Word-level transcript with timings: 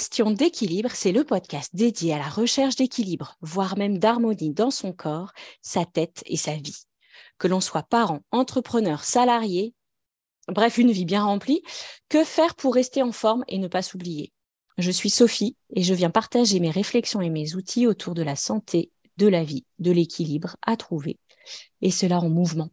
Question 0.00 0.30
d'équilibre, 0.30 0.92
c'est 0.94 1.12
le 1.12 1.24
podcast 1.24 1.76
dédié 1.76 2.14
à 2.14 2.18
la 2.18 2.30
recherche 2.30 2.74
d'équilibre, 2.74 3.36
voire 3.42 3.76
même 3.76 3.98
d'harmonie 3.98 4.50
dans 4.50 4.70
son 4.70 4.94
corps, 4.94 5.32
sa 5.60 5.84
tête 5.84 6.22
et 6.24 6.38
sa 6.38 6.54
vie. 6.54 6.86
Que 7.36 7.48
l'on 7.48 7.60
soit 7.60 7.82
parent, 7.82 8.20
entrepreneur, 8.30 9.04
salarié, 9.04 9.74
bref, 10.48 10.78
une 10.78 10.90
vie 10.90 11.04
bien 11.04 11.22
remplie, 11.22 11.60
que 12.08 12.24
faire 12.24 12.54
pour 12.54 12.72
rester 12.72 13.02
en 13.02 13.12
forme 13.12 13.44
et 13.46 13.58
ne 13.58 13.68
pas 13.68 13.82
s'oublier? 13.82 14.32
Je 14.78 14.90
suis 14.90 15.10
Sophie 15.10 15.58
et 15.76 15.82
je 15.82 15.92
viens 15.92 16.08
partager 16.08 16.60
mes 16.60 16.70
réflexions 16.70 17.20
et 17.20 17.28
mes 17.28 17.54
outils 17.54 17.86
autour 17.86 18.14
de 18.14 18.22
la 18.22 18.36
santé, 18.36 18.90
de 19.18 19.26
la 19.26 19.44
vie, 19.44 19.66
de 19.80 19.90
l'équilibre 19.90 20.56
à 20.62 20.78
trouver, 20.78 21.18
et 21.82 21.90
cela 21.90 22.20
en 22.20 22.30
mouvement. 22.30 22.70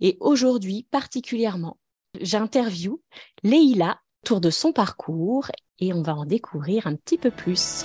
Et 0.00 0.18
aujourd'hui, 0.20 0.86
particulièrement, 0.90 1.78
j'interview 2.20 3.02
Leïla 3.42 3.98
autour 4.24 4.40
de 4.40 4.48
son 4.48 4.72
parcours 4.72 5.50
et 5.80 5.92
on 5.92 6.00
va 6.00 6.14
en 6.14 6.24
découvrir 6.24 6.86
un 6.86 6.96
petit 6.96 7.18
peu 7.18 7.30
plus. 7.30 7.84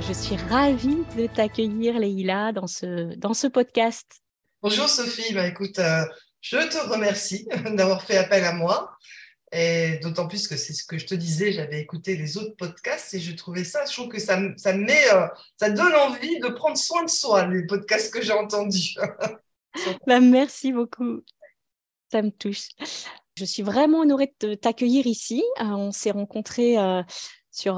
Je 0.00 0.12
suis 0.12 0.36
ravie 0.36 0.98
de 1.16 1.26
t'accueillir, 1.26 1.98
Leïla, 1.98 2.52
dans 2.52 2.68
ce, 2.68 3.16
dans 3.16 3.34
ce 3.34 3.48
podcast. 3.48 4.20
Bonjour 4.62 4.88
Sophie, 4.88 5.34
bah, 5.34 5.48
écoute, 5.48 5.80
euh, 5.80 6.04
je 6.40 6.58
te 6.58 6.78
remercie 6.88 7.44
d'avoir 7.74 8.04
fait 8.04 8.18
appel 8.18 8.44
à 8.44 8.52
moi. 8.52 8.96
Et 9.54 9.98
d'autant 10.02 10.26
plus 10.26 10.48
que 10.48 10.56
c'est 10.56 10.72
ce 10.72 10.82
que 10.82 10.96
je 10.96 11.06
te 11.06 11.14
disais, 11.14 11.52
j'avais 11.52 11.78
écouté 11.78 12.16
les 12.16 12.38
autres 12.38 12.56
podcasts 12.56 13.12
et 13.12 13.20
je 13.20 13.36
trouvais 13.36 13.64
ça, 13.64 13.84
je 13.84 13.92
trouve 13.92 14.08
que 14.08 14.18
ça, 14.18 14.40
ça 14.56 14.72
met, 14.72 15.12
euh, 15.12 15.26
ça 15.60 15.68
donne 15.68 15.92
envie 15.94 16.40
de 16.40 16.48
prendre 16.48 16.78
soin 16.78 17.04
de 17.04 17.10
soi, 17.10 17.46
les 17.46 17.66
podcasts 17.66 18.12
que 18.12 18.22
j'ai 18.22 18.32
entendus. 18.32 18.96
bah, 20.06 20.20
merci 20.20 20.72
beaucoup. 20.72 21.20
Ça 22.10 22.22
me 22.22 22.30
touche. 22.30 22.68
Je 23.36 23.44
suis 23.44 23.62
vraiment 23.62 24.00
honorée 24.00 24.34
de 24.40 24.54
t'accueillir 24.54 25.06
ici. 25.06 25.42
Euh, 25.60 25.64
on 25.64 25.92
s'est 25.92 26.10
rencontrés 26.12 26.78
euh, 26.78 27.02
sur 27.52 27.76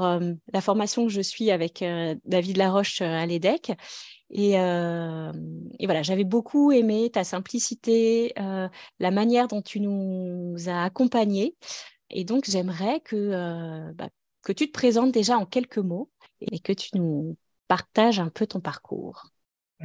la 0.53 0.61
formation 0.61 1.05
que 1.05 1.11
je 1.11 1.21
suis 1.21 1.51
avec 1.51 1.83
David 2.25 2.57
Laroche 2.57 3.01
à 3.01 3.25
l'EDEC. 3.25 3.73
Et, 4.31 4.51
voilà, 4.53 6.01
j'avais 6.01 6.23
beaucoup 6.23 6.71
aimé 6.71 7.11
ta 7.11 7.23
simplicité, 7.23 8.33
la 8.35 9.11
manière 9.11 9.47
dont 9.47 9.61
tu 9.61 9.79
nous 9.79 10.55
as 10.67 10.83
accompagnés. 10.83 11.55
Et 12.09 12.23
donc, 12.23 12.45
j'aimerais 12.47 13.01
bah, 13.11 14.09
que 14.41 14.53
tu 14.53 14.67
te 14.67 14.71
présentes 14.71 15.11
déjà 15.11 15.37
en 15.37 15.45
quelques 15.45 15.77
mots 15.77 16.09
et 16.39 16.59
que 16.59 16.73
tu 16.73 16.89
nous 16.95 17.37
partages 17.67 18.19
un 18.19 18.29
peu 18.29 18.47
ton 18.47 18.61
parcours. 18.61 19.34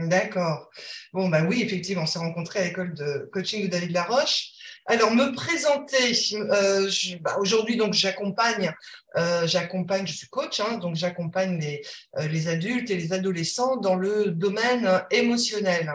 D'accord. 0.09 0.71
Bon, 1.13 1.29
ben 1.29 1.47
oui, 1.47 1.63
effectivement, 1.63 2.05
on 2.05 2.07
s'est 2.07 2.19
rencontrés 2.19 2.61
à 2.61 2.65
l'école 2.65 2.95
de 2.95 3.29
coaching 3.33 3.63
de 3.65 3.69
David 3.69 3.93
Laroche. 3.93 4.53
Alors, 4.87 5.13
me 5.13 5.33
présenter, 5.35 6.15
euh, 6.35 6.91
bah, 7.21 7.37
aujourd'hui, 7.39 7.77
donc, 7.77 7.93
j'accompagne, 7.93 8.75
euh, 9.17 9.47
j'accompagne, 9.47 10.07
je 10.07 10.15
suis 10.15 10.29
coach, 10.29 10.61
hein, 10.61 10.79
donc 10.79 10.97
j'accompagne 10.97 11.61
les, 11.61 11.83
euh, 12.19 12.27
les 12.27 12.49
adultes 12.49 12.91
et 12.91 12.97
les 12.97 13.13
adolescents 13.13 13.77
dans 13.77 13.95
le 13.95 14.31
domaine 14.31 15.03
émotionnel. 15.11 15.93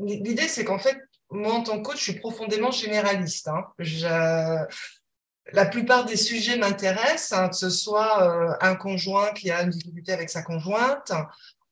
L'idée, 0.00 0.48
c'est 0.48 0.64
qu'en 0.64 0.78
fait, 0.78 0.96
moi, 1.30 1.54
en 1.54 1.62
tant 1.62 1.78
que 1.78 1.90
coach, 1.90 1.98
je 1.98 2.04
suis 2.04 2.20
profondément 2.20 2.70
généraliste. 2.70 3.48
Hein. 3.48 3.66
la 5.52 5.66
plupart 5.66 6.04
des 6.04 6.16
sujets 6.16 6.56
m'intéressent, 6.56 7.32
hein, 7.32 7.48
que 7.48 7.56
ce 7.56 7.70
soit 7.70 8.58
un 8.62 8.74
conjoint 8.74 9.32
qui 9.32 9.50
a 9.50 9.62
une 9.62 9.70
difficulté 9.70 10.12
avec 10.12 10.30
sa 10.30 10.42
conjointe, 10.42 11.12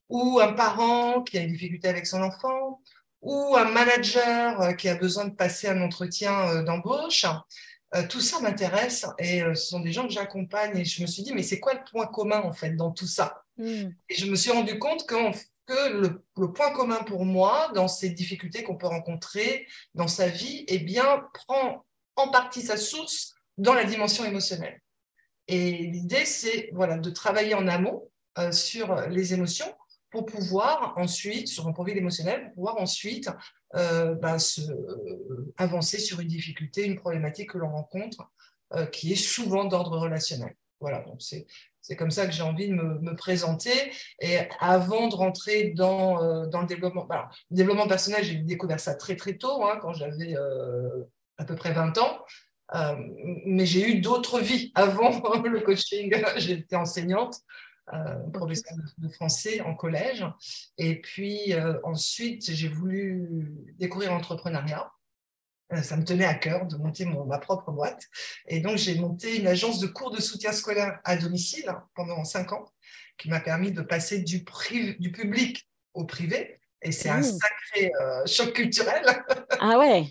ou 0.09 0.41
un 0.41 0.53
parent 0.53 1.23
qui 1.23 1.39
a 1.39 1.43
une 1.43 1.53
difficulté 1.53 1.89
avec 1.89 2.07
son 2.07 2.23
enfant, 2.23 2.81
ou 3.23 3.57
un 3.57 3.71
manager 3.71 4.61
euh, 4.61 4.72
qui 4.72 4.89
a 4.89 4.94
besoin 4.94 5.27
de 5.27 5.34
passer 5.34 5.69
un 5.69 5.83
entretien 5.83 6.49
euh, 6.49 6.62
d'embauche. 6.62 7.27
Euh, 7.94 8.06
tout 8.09 8.21
ça 8.21 8.41
m'intéresse 8.41 9.06
et 9.19 9.41
ce 9.41 9.55
sont 9.55 9.81
des 9.81 9.93
gens 9.93 10.06
que 10.06 10.12
j'accompagne 10.12 10.77
et 10.77 10.84
je 10.84 11.03
me 11.03 11.06
suis 11.06 11.22
dit, 11.22 11.33
mais 11.33 11.43
c'est 11.43 11.61
quoi 11.61 11.75
le 11.75 11.81
point 11.91 12.06
commun 12.06 12.41
en 12.43 12.53
fait 12.53 12.72
dans 12.72 12.91
tout 12.91 13.06
ça? 13.06 13.45
Hmm. 13.56 13.91
Et 14.09 14.15
je 14.16 14.27
me 14.27 14.37
suis 14.37 14.50
rendu 14.50 14.78
compte 14.78 15.06
que, 15.06 15.15
que 15.66 15.93
le, 15.93 16.25
le, 16.37 16.53
point 16.53 16.72
commun 16.72 17.03
pour 17.05 17.25
moi 17.25 17.71
dans 17.75 17.89
ces 17.89 18.11
difficultés 18.11 18.62
qu'on 18.62 18.77
peut 18.77 18.89
rencontrer 18.89 19.66
dans 19.95 20.09
sa 20.09 20.28
vie, 20.28 20.65
eh 20.69 20.78
bien, 20.78 21.25
prend 21.33 21.84
en 22.16 22.28
partie 22.28 22.62
sa 22.62 22.77
source 22.77 23.34
dans 23.56 23.75
la 23.75 23.84
dimension 23.84 24.25
émotionnelle. 24.25 24.81
Et 25.49 25.71
l'idée, 25.71 26.25
c'est 26.25 26.71
voilà, 26.72 26.99
de 26.99 27.11
travailler 27.11 27.55
en 27.55 27.69
amont 27.69 28.11
sur 28.50 28.95
les 29.09 29.33
émotions 29.33 29.72
pour 30.11 30.27
pouvoir 30.27 30.94
ensuite, 30.97 31.49
sur 31.49 31.67
un 31.67 31.72
profil 31.72 31.97
émotionnel, 31.97 32.44
pour 32.47 32.55
pouvoir 32.55 32.78
ensuite 32.78 33.28
euh, 33.75 34.15
bah, 34.15 34.39
se, 34.39 34.61
euh, 34.62 35.53
avancer 35.56 35.99
sur 35.99 36.21
une 36.21 36.28
difficulté, 36.28 36.84
une 36.84 36.97
problématique 36.97 37.50
que 37.50 37.59
l'on 37.59 37.71
rencontre, 37.71 38.31
euh, 38.75 38.87
qui 38.87 39.12
est 39.12 39.16
souvent 39.16 39.65
d'ordre 39.65 39.99
relationnel. 39.99 40.55
Voilà, 40.81 41.00
donc 41.00 41.22
c'est 41.22 41.97
comme 41.97 42.11
ça 42.11 42.27
que 42.27 42.33
j'ai 42.33 42.43
envie 42.43 42.69
de 42.69 42.75
me, 42.75 42.99
me, 43.00 43.16
présenter. 43.16 43.72
Et 44.21 44.39
avant 44.61 45.09
de 45.09 45.15
rentrer 45.15 45.72
dans, 45.75 46.47
dans 46.47 46.61
le 46.61 46.66
développement, 46.66 47.06
bah, 47.06 47.31
le 47.50 47.56
développement 47.56 47.89
personnel, 47.89 48.22
j'ai 48.22 48.37
découvert 48.37 48.78
ça 48.78 48.95
très 48.95 49.16
très 49.16 49.34
tôt, 49.34 49.65
hein, 49.65 49.78
quand 49.81 49.95
j'avais 49.95 50.34
à 51.39 51.45
peu 51.45 51.56
près 51.56 51.72
20 51.72 51.97
ans. 51.99 52.19
mais 53.47 53.65
j'ai 53.65 53.89
eu 53.89 54.00
d'autres 54.00 54.41
vies 54.41 54.71
avant 54.75 55.11
le 55.45 55.61
coaching. 55.61 56.15
J'étais 56.37 56.77
enseignante, 56.77 57.37
euh, 57.94 58.19
professeur 58.30 58.76
de, 58.98 59.08
français 59.08 59.60
en 59.60 59.76
collège. 59.76 60.26
Et 60.76 61.00
puis 61.00 61.52
euh, 61.52 61.78
ensuite, 61.84 62.50
j'ai 62.50 62.66
voulu 62.66 63.48
découvrir 63.78 64.10
l'entrepreneuriat. 64.10 64.91
Euh, 65.72 65.82
ça 65.82 65.97
me 65.97 66.04
tenait 66.04 66.24
à 66.24 66.34
cœur 66.34 66.66
de 66.66 66.76
monter 66.76 67.04
mon, 67.04 67.24
ma 67.26 67.38
propre 67.38 67.70
boîte. 67.70 68.02
Et 68.48 68.58
donc, 68.58 68.76
j'ai 68.76 68.98
monté 68.98 69.36
une 69.36 69.47
agence 69.47 69.78
de 69.78 69.86
cours 69.86 70.10
de 70.10 70.20
soutien 70.20 70.50
scolaire 70.50 70.98
à 71.04 71.16
domicile 71.16 71.72
pendant 71.94 72.24
cinq 72.24 72.52
ans, 72.52 72.64
qui 73.19 73.30
m'a 73.30 73.38
permis 73.38 73.70
de 73.70 73.82
passer 73.82 74.20
du, 74.20 74.44
du 74.98 75.12
public 75.12 75.68
au 75.94 76.04
privé. 76.04 76.60
Et 76.82 76.91
c'est 76.91 77.08
un 77.08 77.20
mmh. 77.20 77.38
sacré 77.38 77.92
choc 78.26 78.53
culturel. 78.53 79.04
Ah 79.58 79.78
ouais 79.78 80.04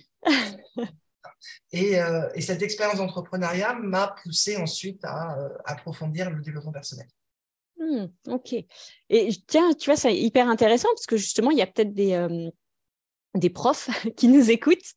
et, 1.71 1.99
et, 2.33 2.41
cette 2.41 2.63
expérience 2.63 2.97
d'entrepreneuriat 2.97 3.73
m'a 3.75 4.15
poussé 4.23 4.57
ensuite 4.57 5.05
à 5.05 5.37
approfondir 5.65 6.31
le 6.31 6.41
développement 6.41 6.71
personnel. 6.71 7.05
Mmh, 7.85 8.07
ok. 8.27 8.55
Et 9.09 9.29
tiens, 9.47 9.73
tu 9.73 9.89
vois, 9.89 9.97
c'est 9.97 10.15
hyper 10.15 10.49
intéressant 10.49 10.89
parce 10.89 11.05
que 11.05 11.17
justement, 11.17 11.51
il 11.51 11.57
y 11.57 11.61
a 11.61 11.67
peut-être 11.67 11.93
des, 11.93 12.49
des 13.35 13.49
profs 13.49 13.89
qui 14.17 14.27
nous 14.27 14.49
écoutent. 14.49 14.93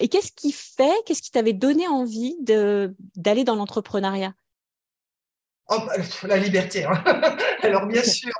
Et 0.00 0.08
qu'est-ce 0.08 0.32
qui 0.32 0.52
fait, 0.52 0.94
qu'est-ce 1.06 1.22
qui 1.22 1.30
t'avait 1.30 1.52
donné 1.52 1.88
envie 1.88 2.36
d'aller 2.40 3.44
dans 3.44 3.54
l'entrepreneuriat? 3.54 4.34
Oh, 5.70 5.78
bah, 5.86 5.94
La 6.24 6.36
liberté. 6.38 6.84
Hein. 6.84 7.02
Alors, 7.62 7.86
bien 7.86 8.02
sûr, 8.04 8.32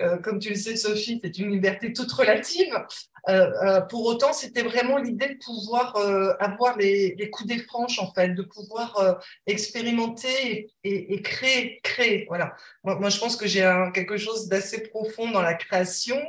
euh, 0.00 0.18
comme 0.18 0.38
tu 0.38 0.50
le 0.50 0.56
sais, 0.56 0.76
Sophie, 0.76 1.20
c'est 1.22 1.38
une 1.38 1.50
liberté 1.50 1.92
toute 1.92 2.10
relative. 2.12 2.74
Euh, 3.28 3.50
euh, 3.62 3.80
pour 3.82 4.04
autant, 4.06 4.32
c'était 4.32 4.62
vraiment 4.62 4.98
l'idée 4.98 5.28
de 5.28 5.38
pouvoir 5.44 5.96
avoir 6.40 6.76
les, 6.76 7.14
les, 7.16 7.30
coups 7.30 7.48
des 7.48 7.58
franches, 7.58 7.98
en 7.98 8.12
fait, 8.12 8.30
de 8.30 8.42
pouvoir 8.42 9.20
expérimenter 9.46 10.72
et, 10.82 11.22
créer, 11.22 11.80
créer. 11.82 12.26
Voilà. 12.28 12.54
Moi, 12.82 13.08
je 13.08 13.18
pense 13.18 13.36
que 13.36 13.46
j'ai 13.46 13.62
quelque 13.94 14.16
chose 14.16 14.48
d'assez 14.48 14.82
profond 14.88 15.30
dans 15.30 15.42
la 15.42 15.54
création, 15.54 16.20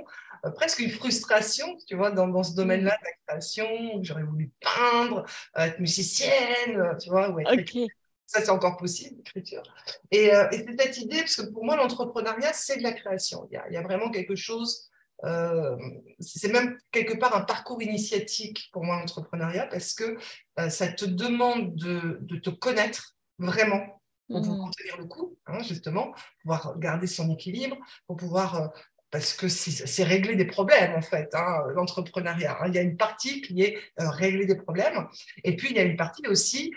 presque 0.56 0.80
une 0.80 0.92
frustration, 0.92 1.78
tu 1.88 1.96
vois, 1.96 2.12
dans, 2.12 2.28
dans 2.28 2.44
ce 2.44 2.56
domaine-là 2.56 2.98
de 3.02 3.06
la 3.06 3.12
création. 3.28 3.68
J'aurais 4.02 4.24
voulu 4.24 4.52
peindre, 4.62 5.25
être 5.56 5.80
musicienne, 5.80 6.96
tu 7.02 7.09
vois, 7.09 7.30
ou 7.30 7.40
être 7.40 7.66
ça, 8.25 8.41
c'est 8.41 8.50
encore 8.50 8.78
possible, 8.78 9.18
l'écriture. 9.18 9.63
Et, 10.12 10.34
euh, 10.34 10.47
et 10.52 10.58
c'est 10.58 10.81
cette 10.81 10.97
idée, 10.97 11.19
parce 11.19 11.36
que 11.36 11.51
pour 11.51 11.63
moi, 11.63 11.75
l'entrepreneuriat, 11.75 12.54
c'est 12.54 12.77
de 12.77 12.83
la 12.83 12.94
création. 12.94 13.48
Il 13.51 13.56
y 13.56 13.57
a, 13.57 13.68
il 13.69 13.74
y 13.74 13.77
a 13.77 13.81
vraiment 13.81 14.10
quelque 14.10 14.36
chose, 14.36 14.89
euh, 15.24 15.77
c'est 16.19 16.51
même 16.51 16.77
quelque 16.92 17.18
part 17.18 17.36
un 17.36 17.42
parcours 17.42 17.81
initiatique 17.81 18.69
pour 18.72 18.83
moi, 18.83 19.00
l'entrepreneuriat, 19.00 19.68
parce 19.68 19.94
que 19.94 20.18
euh, 20.60 20.69
ça 20.69 20.88
te 20.88 21.06
demande 21.06 21.75
de, 21.75 22.19
de, 22.22 22.38
te 22.38 22.50
connaître 22.50 23.16
vraiment 23.38 24.01
pour 24.27 24.42
pouvoir 24.42 24.68
mmh. 24.68 24.72
tenir 24.72 24.98
le 24.98 25.06
coup, 25.06 25.38
hein, 25.45 25.62
justement, 25.62 26.13
pouvoir 26.42 26.80
garder 26.80 27.06
son 27.06 27.31
équilibre, 27.31 27.77
pour 28.07 28.18
pouvoir 28.18 28.72
parce 29.16 29.33
que 29.33 29.48
c'est 29.48 30.04
régler 30.04 30.36
des 30.36 30.45
problèmes 30.45 30.94
en 30.94 31.01
fait, 31.01 31.33
hein, 31.33 31.63
l'entrepreneuriat. 31.74 32.57
Hein. 32.60 32.66
Il 32.68 32.75
y 32.75 32.77
a 32.77 32.81
une 32.81 32.98
partie 32.98 33.42
qui 33.42 33.62
est 33.62 33.77
euh, 34.01 34.10
régler 34.10 34.45
des 34.45 34.57
problèmes, 34.57 35.07
et 35.45 35.56
puis 35.56 35.69
il 35.69 35.77
y 35.77 35.80
a 35.80 35.83
une 35.83 35.95
partie 35.95 36.27
aussi 36.27 36.74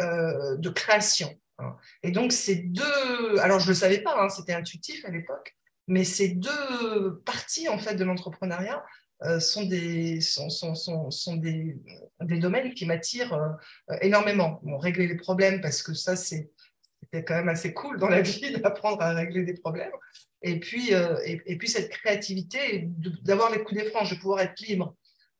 euh, 0.00 0.56
de 0.56 0.68
création. 0.68 1.34
Hein. 1.58 1.76
Et 2.02 2.10
donc, 2.10 2.32
ces 2.32 2.56
deux, 2.56 3.38
alors 3.40 3.58
je 3.58 3.66
ne 3.66 3.70
le 3.70 3.74
savais 3.74 3.98
pas, 3.98 4.16
hein, 4.20 4.28
c'était 4.28 4.52
intuitif 4.52 5.04
à 5.04 5.10
l'époque, 5.10 5.56
mais 5.88 6.04
ces 6.04 6.28
deux 6.28 7.22
parties 7.24 7.68
en 7.68 7.78
fait 7.78 7.94
de 7.94 8.04
l'entrepreneuriat 8.04 8.84
euh, 9.22 9.40
sont, 9.40 9.64
des, 9.64 10.20
sont, 10.20 10.50
sont, 10.50 10.74
sont, 11.10 11.36
des, 11.36 11.76
des, 12.20 12.38
domaines 12.38 12.74
qui 12.74 12.84
m'attirent 12.84 13.32
euh, 13.32 13.96
énormément. 14.02 14.60
Régler 14.78 15.06
les 15.06 15.16
problèmes, 15.16 15.60
parce 15.60 15.82
que 15.82 15.94
ça, 15.94 16.16
c'est 16.16 16.50
c'était 17.02 17.24
quand 17.24 17.36
même 17.36 17.48
assez 17.48 17.72
cool 17.72 17.98
dans 17.98 18.08
la 18.08 18.20
vie 18.20 18.52
d'apprendre 18.60 19.00
à 19.00 19.12
régler 19.12 19.44
des 19.44 19.54
problèmes. 19.54 19.92
Et 20.42 20.58
puis, 20.58 20.90
et, 21.24 21.56
puis 21.56 21.68
cette 21.68 21.90
créativité, 21.90 22.88
d'avoir 23.22 23.50
les 23.50 23.62
coups 23.62 23.80
des 23.80 23.88
franges, 23.88 24.10
de 24.10 24.16
pouvoir 24.16 24.40
être 24.40 24.60
libre. 24.60 24.96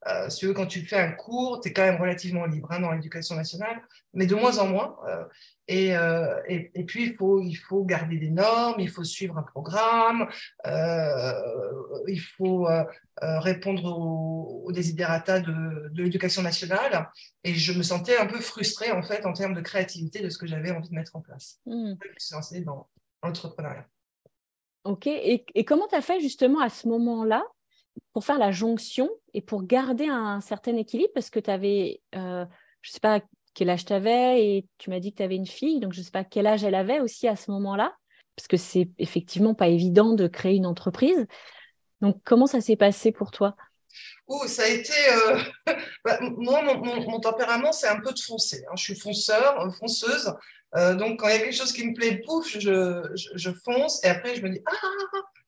Euh, 0.08 0.28
si 0.28 0.46
quand 0.54 0.66
tu 0.66 0.86
fais 0.86 0.98
un 0.98 1.12
cours, 1.12 1.60
tu 1.60 1.68
es 1.68 1.72
quand 1.72 1.82
même 1.82 2.00
relativement 2.00 2.46
libre 2.46 2.70
hein, 2.70 2.80
dans 2.80 2.92
l'éducation 2.92 3.34
nationale, 3.34 3.82
mais 4.14 4.26
de 4.26 4.34
moins 4.34 4.58
en 4.58 4.68
moins. 4.68 4.96
Euh, 5.08 5.24
euh, 5.70 6.40
et, 6.46 6.70
et, 6.74 6.84
puis, 6.84 7.04
il 7.04 7.14
faut, 7.14 7.40
il 7.40 7.56
faut 7.56 7.84
garder 7.84 8.18
des 8.18 8.30
normes, 8.30 8.78
il 8.78 8.88
faut 8.88 9.02
suivre 9.02 9.36
un 9.36 9.42
programme, 9.42 10.28
il 12.06 12.20
faut 12.20 12.68
répondre 13.20 13.84
aux, 13.84 14.62
aux 14.66 14.72
desiderata 14.72 15.40
de, 15.40 15.88
de 15.90 16.02
l'éducation 16.02 16.42
nationale. 16.42 17.10
Et 17.42 17.54
je 17.54 17.72
me 17.72 17.82
sentais 17.82 18.16
un 18.16 18.26
peu 18.26 18.40
frustrée, 18.40 18.92
en 18.92 19.02
fait, 19.02 19.26
en 19.26 19.32
termes 19.32 19.54
de 19.54 19.60
créativité 19.60 20.20
de 20.20 20.30
ce 20.30 20.38
que 20.38 20.46
j'avais 20.46 20.70
envie 20.70 20.88
de 20.88 20.94
mettre 20.94 21.16
en 21.16 21.20
place. 21.20 21.58
Mmh. 21.66 21.94
Je 22.00 22.24
suis 22.24 22.34
lancée 22.34 22.60
dans 22.60 22.88
l'entrepreneuriat. 23.24 23.86
Ok. 24.84 25.08
Et, 25.08 25.44
et 25.54 25.64
comment 25.64 25.88
tu 25.88 25.96
as 25.96 26.02
fait 26.02 26.20
justement 26.20 26.60
à 26.60 26.68
ce 26.68 26.86
moment-là 26.86 27.44
pour 28.12 28.24
faire 28.24 28.38
la 28.38 28.50
jonction 28.50 29.10
et 29.34 29.40
pour 29.40 29.64
garder 29.64 30.06
un 30.06 30.40
certain 30.40 30.76
équilibre 30.76 31.10
Parce 31.14 31.30
que 31.30 31.40
tu 31.40 31.50
avais, 31.50 32.00
euh, 32.14 32.44
je 32.82 32.90
ne 32.90 32.92
sais 32.92 33.00
pas 33.00 33.20
quel 33.54 33.70
âge 33.70 33.84
tu 33.84 33.92
avais 33.92 34.44
et 34.44 34.66
tu 34.78 34.90
m'as 34.90 35.00
dit 35.00 35.12
que 35.12 35.18
tu 35.18 35.22
avais 35.22 35.36
une 35.36 35.46
fille, 35.46 35.80
donc 35.80 35.92
je 35.92 36.00
ne 36.00 36.04
sais 36.04 36.10
pas 36.10 36.24
quel 36.24 36.46
âge 36.46 36.64
elle 36.64 36.74
avait 36.74 37.00
aussi 37.00 37.28
à 37.28 37.36
ce 37.36 37.50
moment-là, 37.50 37.94
parce 38.36 38.48
que 38.48 38.56
c'est 38.56 38.88
effectivement 38.98 39.54
pas 39.54 39.68
évident 39.68 40.12
de 40.12 40.28
créer 40.28 40.56
une 40.56 40.66
entreprise. 40.66 41.26
Donc 42.00 42.20
comment 42.24 42.46
ça 42.46 42.60
s'est 42.60 42.76
passé 42.76 43.12
pour 43.12 43.30
toi? 43.30 43.56
Oh, 44.28 44.46
ça 44.46 44.64
a 44.64 44.68
été. 44.68 44.92
Euh, 45.12 45.38
bah, 46.04 46.18
moi, 46.20 46.62
mon, 46.62 47.20
tempérament, 47.20 47.72
c'est 47.72 47.88
un 47.88 48.00
peu 48.00 48.12
de 48.12 48.18
foncer. 48.18 48.62
Hein. 48.68 48.74
Je 48.76 48.82
suis 48.82 48.98
fonceur, 48.98 49.60
euh, 49.60 49.70
fonceuse. 49.70 50.34
donc, 50.74 51.20
quand 51.20 51.28
il 51.28 51.32
y 51.32 51.36
a 51.36 51.38
quelque 51.38 51.54
chose 51.54 51.72
qui 51.72 51.86
me 51.86 51.94
plaît, 51.94 52.20
pouf, 52.26 52.58
je, 52.58 53.10
je, 53.14 53.50
fonce. 53.64 54.04
Et 54.04 54.08
après, 54.08 54.34
je 54.34 54.42
me 54.42 54.50
dis 54.50 54.60
Ah, 54.66 54.72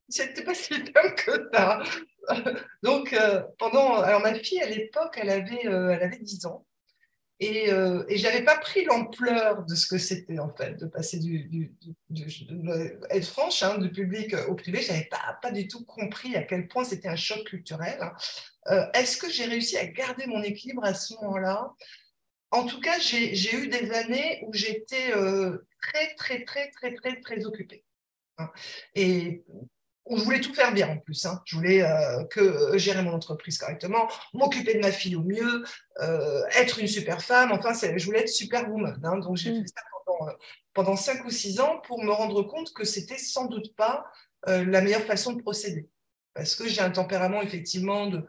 c'était 0.08 0.42
pas 0.42 0.54
si 0.54 0.80
bien 0.82 1.10
que 1.10 1.48
ça. 1.52 1.82
Donc, 2.82 3.12
euh, 3.12 3.42
pendant. 3.58 4.00
Alors, 4.00 4.20
ma 4.20 4.34
fille, 4.34 4.60
à 4.60 4.68
l'époque, 4.68 5.18
elle, 5.20 5.30
avait, 5.30 5.66
euh, 5.66 5.90
elle 5.90 6.02
avait 6.02 6.18
10 6.18 6.46
ans. 6.46 6.64
Et, 7.40 7.70
euh, 7.70 8.04
et 8.08 8.18
je 8.18 8.24
n'avais 8.24 8.42
pas 8.42 8.58
pris 8.58 8.84
l'ampleur 8.84 9.64
de 9.64 9.74
ce 9.76 9.86
que 9.86 9.96
c'était, 9.96 10.40
en 10.40 10.52
fait, 10.54 10.74
de 10.74 10.86
passer 10.86 11.18
du. 11.18 11.72
du, 12.10 12.26
être 13.10 13.26
franche, 13.26 13.62
hein, 13.62 13.78
du 13.78 13.90
public 13.90 14.34
au 14.48 14.54
privé. 14.54 14.82
Je 14.82 14.92
n'avais 14.92 15.08
pas, 15.10 15.38
pas 15.40 15.52
du 15.52 15.68
tout 15.68 15.84
compris 15.84 16.34
à 16.36 16.42
quel 16.42 16.66
point 16.66 16.84
c'était 16.84 17.08
un 17.08 17.16
choc 17.16 17.44
culturel. 17.44 18.00
Est-ce 18.92 19.16
que 19.16 19.30
j'ai 19.30 19.46
réussi 19.46 19.78
à 19.78 19.86
garder 19.86 20.26
mon 20.26 20.42
équilibre 20.42 20.84
à 20.84 20.92
ce 20.92 21.14
moment-là? 21.14 21.72
En 22.50 22.66
tout 22.66 22.80
cas, 22.80 22.98
j'ai 22.98 23.54
eu 23.54 23.68
des 23.68 23.90
années 23.92 24.42
où 24.46 24.52
j'étais 24.52 25.12
très, 25.80 26.14
très, 26.16 26.44
très, 26.44 26.70
très, 26.70 26.94
très, 26.94 27.20
très 27.20 27.46
occupée. 27.46 27.84
Hein. 28.38 28.50
Et 30.10 30.16
je 30.16 30.24
voulait 30.24 30.40
tout 30.40 30.54
faire 30.54 30.72
bien 30.72 30.88
en 30.88 30.98
plus. 30.98 31.24
Hein. 31.26 31.40
Je 31.44 31.56
voulais 31.56 31.82
euh, 31.82 32.24
que 32.24 32.40
euh, 32.40 32.78
gérer 32.78 33.02
mon 33.02 33.12
entreprise 33.12 33.58
correctement, 33.58 34.08
m'occuper 34.32 34.74
de 34.74 34.80
ma 34.80 34.92
fille 34.92 35.16
au 35.16 35.22
mieux, 35.22 35.64
euh, 36.00 36.42
être 36.56 36.78
une 36.78 36.86
super 36.86 37.22
femme. 37.22 37.52
Enfin, 37.52 37.72
je 37.74 38.04
voulais 38.04 38.20
être 38.20 38.28
super 38.28 38.70
woman. 38.70 39.00
Hein. 39.04 39.18
Donc, 39.18 39.36
j'ai 39.36 39.52
mm. 39.52 39.62
fait 39.62 39.68
ça 39.68 39.82
pendant, 40.06 40.32
pendant 40.74 40.96
cinq 40.96 41.24
ou 41.24 41.30
six 41.30 41.60
ans 41.60 41.80
pour 41.86 42.02
me 42.02 42.10
rendre 42.10 42.42
compte 42.42 42.72
que 42.72 42.84
c'était 42.84 43.18
sans 43.18 43.46
doute 43.46 43.74
pas 43.76 44.06
la 44.46 44.80
meilleure 44.80 45.02
façon 45.02 45.32
de 45.32 45.42
procéder. 45.42 45.88
Parce 46.32 46.54
que 46.54 46.68
j'ai 46.68 46.80
un 46.80 46.90
tempérament, 46.90 47.42
effectivement, 47.42 48.06
de, 48.06 48.24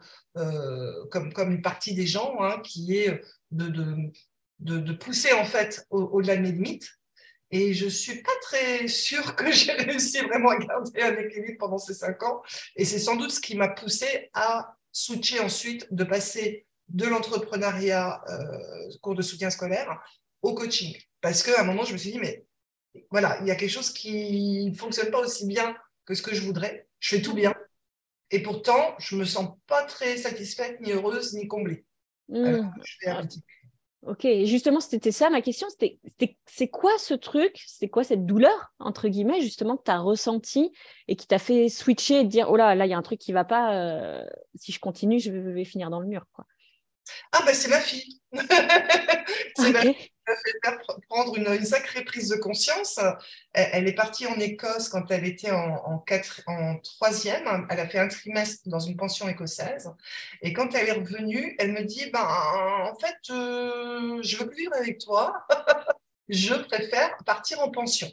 comme, 1.10 1.32
comme 1.32 1.52
une 1.52 1.62
partie 1.62 1.94
des 1.94 2.06
gens, 2.06 2.34
hein, 2.40 2.60
qui 2.64 2.96
est 2.96 3.22
de, 3.52 3.68
de, 3.68 4.80
de, 4.80 4.92
pousser 4.92 5.32
en 5.32 5.44
fait 5.44 5.86
au-delà 5.90 6.36
de 6.36 6.42
mes 6.42 6.50
limites 6.50 6.99
et 7.50 7.74
je 7.74 7.86
ne 7.86 7.90
suis 7.90 8.22
pas 8.22 8.32
très 8.42 8.86
sûre 8.88 9.34
que 9.34 9.50
j'ai 9.52 9.72
réussi 9.72 10.18
vraiment 10.20 10.50
à 10.50 10.58
garder 10.58 11.02
un 11.02 11.16
équilibre 11.16 11.58
pendant 11.58 11.78
ces 11.78 11.94
cinq 11.94 12.22
ans. 12.22 12.42
Et 12.76 12.84
c'est 12.84 12.98
sans 12.98 13.16
doute 13.16 13.30
ce 13.30 13.40
qui 13.40 13.56
m'a 13.56 13.68
poussé 13.68 14.30
à 14.34 14.76
switcher 14.92 15.40
ensuite, 15.40 15.86
de 15.92 16.04
passer 16.04 16.66
de 16.88 17.06
l'entrepreneuriat, 17.06 18.22
euh, 18.28 18.90
cours 19.00 19.14
de 19.14 19.22
soutien 19.22 19.50
scolaire, 19.50 20.00
au 20.42 20.54
coaching. 20.54 20.96
Parce 21.20 21.42
qu'à 21.42 21.60
un 21.60 21.64
moment, 21.64 21.84
je 21.84 21.92
me 21.92 21.98
suis 21.98 22.12
dit, 22.12 22.18
mais 22.18 22.44
voilà, 23.10 23.38
il 23.40 23.46
y 23.46 23.50
a 23.50 23.56
quelque 23.56 23.70
chose 23.70 23.92
qui 23.92 24.68
ne 24.70 24.74
fonctionne 24.74 25.10
pas 25.10 25.20
aussi 25.20 25.46
bien 25.46 25.76
que 26.04 26.14
ce 26.14 26.22
que 26.22 26.34
je 26.34 26.42
voudrais. 26.42 26.88
Je 26.98 27.16
fais 27.16 27.22
tout 27.22 27.34
bien. 27.34 27.54
Et 28.32 28.42
pourtant, 28.42 28.94
je 28.98 29.14
ne 29.14 29.20
me 29.20 29.24
sens 29.24 29.56
pas 29.66 29.84
très 29.84 30.16
satisfaite, 30.16 30.80
ni 30.80 30.92
heureuse, 30.92 31.34
ni 31.34 31.46
comblée. 31.46 31.84
Mmh. 32.28 32.70
je 32.84 32.94
fais 33.00 33.10
un 33.10 33.26
petit 33.26 33.42
Ok, 34.06 34.26
justement, 34.44 34.80
c'était 34.80 35.12
ça 35.12 35.28
ma 35.28 35.42
question. 35.42 35.68
C'était, 35.68 35.98
c'est 36.46 36.68
quoi 36.68 36.96
ce 36.98 37.12
truc? 37.12 37.62
C'est 37.66 37.88
quoi 37.88 38.02
cette 38.02 38.24
douleur, 38.24 38.72
entre 38.78 39.08
guillemets, 39.08 39.42
justement, 39.42 39.76
que 39.76 39.82
tu 39.84 39.90
as 39.90 39.98
ressenti 39.98 40.72
et 41.06 41.16
qui 41.16 41.26
t'a 41.26 41.38
fait 41.38 41.68
switcher 41.68 42.20
et 42.20 42.22
te 42.22 42.28
dire 42.28 42.50
Oh 42.50 42.56
là, 42.56 42.74
là, 42.74 42.86
il 42.86 42.90
y 42.90 42.94
a 42.94 42.98
un 42.98 43.02
truc 43.02 43.18
qui 43.18 43.32
va 43.32 43.44
pas. 43.44 43.74
Euh, 43.74 44.24
si 44.54 44.72
je 44.72 44.80
continue, 44.80 45.20
je 45.20 45.30
vais, 45.30 45.64
finir 45.66 45.90
dans 45.90 46.00
le 46.00 46.06
mur. 46.06 46.24
Quoi? 46.32 46.46
Ah, 47.32 47.42
ben 47.44 47.54
c'est 47.54 47.68
ma 47.68 47.80
fille. 47.80 48.20
c'est 49.56 49.72
ma 49.72 49.80
fille 49.82 50.10
m'a 50.30 50.36
fait 50.36 51.02
prendre 51.08 51.36
une, 51.36 51.64
sacrée 51.64 52.04
prise 52.04 52.28
de 52.28 52.36
conscience. 52.36 52.98
Elle, 53.52 53.88
est 53.88 53.94
partie 53.94 54.26
en 54.26 54.38
Écosse 54.38 54.88
quand 54.88 55.10
elle 55.10 55.24
était 55.26 55.50
en, 55.50 56.04
troisième. 56.82 57.66
Elle 57.70 57.80
a 57.80 57.88
fait 57.88 57.98
un 57.98 58.08
trimestre 58.08 58.68
dans 58.68 58.80
une 58.80 58.96
pension 58.96 59.28
écossaise. 59.28 59.90
Et 60.42 60.52
quand 60.52 60.74
elle 60.74 60.88
est 60.88 60.92
revenue, 60.92 61.56
elle 61.58 61.72
me 61.72 61.84
dit 61.84 62.10
ben, 62.10 62.26
En 62.84 62.96
fait, 62.98 63.16
euh, 63.30 64.20
je 64.22 64.36
veux 64.36 64.46
plus 64.46 64.62
vivre 64.62 64.74
avec 64.74 64.98
toi. 64.98 65.46
je 66.28 66.54
préfère 66.54 67.16
partir 67.24 67.60
en 67.60 67.70
pension. 67.70 68.10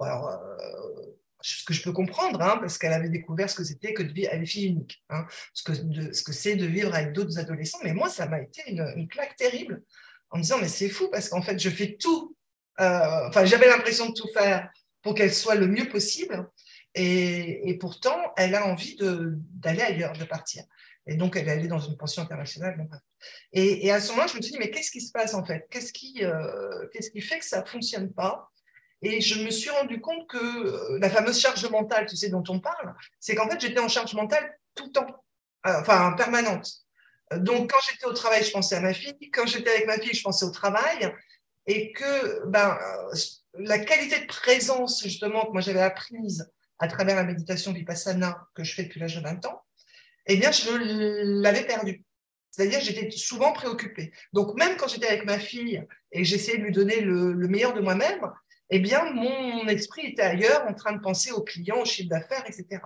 Alors, 0.00 0.28
euh, 0.28 1.12
ce 1.42 1.64
que 1.64 1.74
je 1.74 1.82
peux 1.82 1.92
comprendre, 1.92 2.40
hein, 2.40 2.58
parce 2.60 2.78
qu'elle 2.78 2.92
avait 2.92 3.08
découvert 3.08 3.50
ce 3.50 3.56
que 3.56 3.64
c'était 3.64 3.92
que 3.92 4.02
de 4.02 4.12
vivre 4.12 4.30
avec 4.32 4.46
fille 4.48 4.68
unique, 4.68 5.04
hein, 5.10 5.26
ce 5.52 5.62
que 5.64 5.74
ce 6.12 6.22
que 6.22 6.32
c'est 6.32 6.56
de 6.56 6.66
vivre 6.66 6.94
avec 6.94 7.12
d'autres 7.12 7.38
adolescents. 7.38 7.78
Mais 7.82 7.92
moi, 7.92 8.08
ça 8.08 8.26
m'a 8.26 8.40
été 8.40 8.62
une, 8.70 9.08
claque 9.08 9.36
terrible 9.36 9.82
en 10.32 10.38
me 10.38 10.42
disant, 10.42 10.58
mais 10.58 10.68
c'est 10.68 10.88
fou 10.88 11.08
parce 11.10 11.28
qu'en 11.28 11.42
fait, 11.42 11.58
je 11.58 11.70
fais 11.70 11.96
tout. 11.98 12.34
Euh, 12.80 13.28
enfin, 13.28 13.44
j'avais 13.44 13.68
l'impression 13.68 14.08
de 14.08 14.14
tout 14.14 14.28
faire 14.32 14.70
pour 15.02 15.14
qu'elle 15.14 15.32
soit 15.32 15.54
le 15.54 15.66
mieux 15.66 15.88
possible. 15.88 16.48
Et, 16.94 17.76
pourtant, 17.80 18.18
elle 18.36 18.54
a 18.54 18.66
envie 18.66 18.98
d'aller 18.98 19.82
ailleurs, 19.82 20.12
de 20.14 20.24
partir. 20.24 20.64
Et 21.06 21.16
donc, 21.16 21.36
elle 21.36 21.48
est 21.48 21.52
allée 21.52 21.68
dans 21.68 21.78
une 21.78 21.96
pension 21.96 22.22
internationale. 22.22 22.86
et, 23.52 23.90
à 23.90 24.00
ce 24.00 24.10
moment-là, 24.10 24.26
je 24.28 24.36
me 24.36 24.42
suis 24.42 24.52
dit, 24.52 24.58
mais 24.58 24.70
qu'est-ce 24.70 24.90
qui 24.90 25.00
se 25.00 25.12
passe 25.12 25.34
en 25.34 25.44
fait? 25.44 25.66
Qu'est-ce 25.70 25.92
qui, 25.92 26.24
euh, 26.24 26.86
qu'est-ce 26.92 27.10
qui 27.10 27.20
fait 27.20 27.38
que 27.38 27.44
ça 27.44 27.62
ne 27.62 27.66
fonctionne 27.66 28.12
pas? 28.12 28.50
Et 29.00 29.20
je 29.20 29.42
me 29.42 29.50
suis 29.50 29.70
rendu 29.70 30.00
compte 30.00 30.28
que 30.28 30.36
euh, 30.36 30.98
la 31.00 31.10
fameuse 31.10 31.38
charge 31.40 31.68
mentale, 31.68 32.06
tu 32.06 32.16
sais, 32.16 32.28
dont 32.28 32.44
on 32.48 32.60
parle, 32.60 32.94
c'est 33.20 33.34
qu'en 33.34 33.48
fait, 33.48 33.60
j'étais 33.60 33.80
en 33.80 33.88
charge 33.88 34.14
mentale 34.14 34.58
tout 34.74 34.86
le 34.86 34.92
temps, 34.92 35.24
enfin, 35.64 36.12
permanente. 36.12 36.70
Donc, 37.38 37.70
quand 37.70 37.78
j'étais 37.88 38.06
au 38.06 38.12
travail, 38.12 38.44
je 38.44 38.50
pensais 38.50 38.76
à 38.76 38.80
ma 38.80 38.94
fille. 38.94 39.30
Quand 39.32 39.46
j'étais 39.46 39.70
avec 39.70 39.86
ma 39.86 39.98
fille, 39.98 40.14
je 40.14 40.22
pensais 40.22 40.44
au 40.44 40.50
travail. 40.50 41.12
Et 41.66 41.92
que 41.92 42.46
ben, 42.46 42.76
la 43.54 43.78
qualité 43.78 44.20
de 44.20 44.26
présence, 44.26 45.02
justement, 45.02 45.46
que 45.46 45.52
moi 45.52 45.60
j'avais 45.60 45.80
apprise 45.80 46.50
à 46.78 46.88
travers 46.88 47.16
la 47.16 47.24
méditation 47.24 47.72
vipassana 47.72 48.48
que 48.54 48.64
je 48.64 48.74
fais 48.74 48.82
depuis 48.84 48.98
l'âge 48.98 49.16
de 49.16 49.22
20 49.22 49.46
ans, 49.46 49.62
eh 50.26 50.36
bien, 50.36 50.50
je 50.50 51.40
l'avais 51.40 51.64
perdue. 51.64 52.04
C'est-à-dire 52.50 52.80
j'étais 52.80 53.10
souvent 53.10 53.52
préoccupée. 53.52 54.12
Donc, 54.32 54.56
même 54.56 54.76
quand 54.76 54.88
j'étais 54.88 55.06
avec 55.06 55.24
ma 55.24 55.38
fille 55.38 55.84
et 56.10 56.24
j'essayais 56.24 56.58
de 56.58 56.64
lui 56.64 56.72
donner 56.72 57.00
le, 57.00 57.32
le 57.32 57.48
meilleur 57.48 57.72
de 57.72 57.80
moi-même, 57.80 58.20
eh 58.70 58.78
bien, 58.78 59.10
mon 59.12 59.66
esprit 59.68 60.06
était 60.06 60.22
ailleurs, 60.22 60.66
en 60.66 60.74
train 60.74 60.92
de 60.92 61.00
penser 61.00 61.30
aux 61.30 61.42
clients, 61.42 61.80
au 61.80 61.84
chiffre 61.84 62.08
d'affaires, 62.08 62.44
etc. 62.46 62.80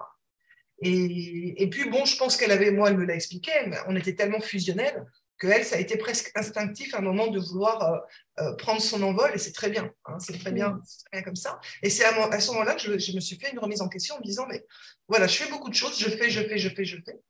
Et, 0.82 1.68
puis, 1.70 1.88
bon, 1.88 2.04
je 2.04 2.16
pense 2.16 2.36
qu'elle 2.36 2.52
avait, 2.52 2.70
moi, 2.70 2.90
elle 2.90 2.98
me 2.98 3.04
l'a 3.04 3.14
expliqué, 3.14 3.52
mais 3.66 3.76
on 3.88 3.96
était 3.96 4.14
tellement 4.14 4.40
fusionnels 4.40 5.06
qu'elle, 5.40 5.64
ça 5.64 5.76
a 5.76 5.78
été 5.78 5.96
presque 5.96 6.30
instinctif 6.34 6.94
à 6.94 6.98
un 6.98 7.02
moment 7.02 7.28
de 7.28 7.38
vouloir 7.38 7.82
euh, 7.82 7.98
euh, 8.40 8.56
prendre 8.56 8.80
son 8.80 9.02
envol, 9.02 9.30
et 9.34 9.38
c'est 9.38 9.52
très 9.52 9.68
bien, 9.68 9.90
hein, 10.06 10.18
c'est 10.18 10.38
très 10.38 10.52
bien, 10.52 10.80
très 11.10 11.18
bien 11.18 11.22
comme 11.22 11.36
ça. 11.36 11.60
Et 11.82 11.90
c'est 11.90 12.04
à, 12.04 12.40
ce 12.40 12.50
moment-là 12.52 12.74
que 12.74 12.98
je, 12.98 13.12
me 13.12 13.20
suis 13.20 13.36
fait 13.36 13.52
une 13.52 13.58
remise 13.58 13.82
en 13.82 13.88
question 13.88 14.16
en 14.16 14.18
me 14.18 14.24
disant, 14.24 14.46
mais 14.48 14.64
voilà, 15.08 15.26
je 15.26 15.36
fais 15.36 15.50
beaucoup 15.50 15.68
de 15.68 15.74
choses, 15.74 15.98
je 15.98 16.08
fais, 16.08 16.30
je 16.30 16.42
fais, 16.42 16.58
je 16.58 16.68
fais, 16.68 16.84
je 16.84 16.96
fais. 17.04 17.20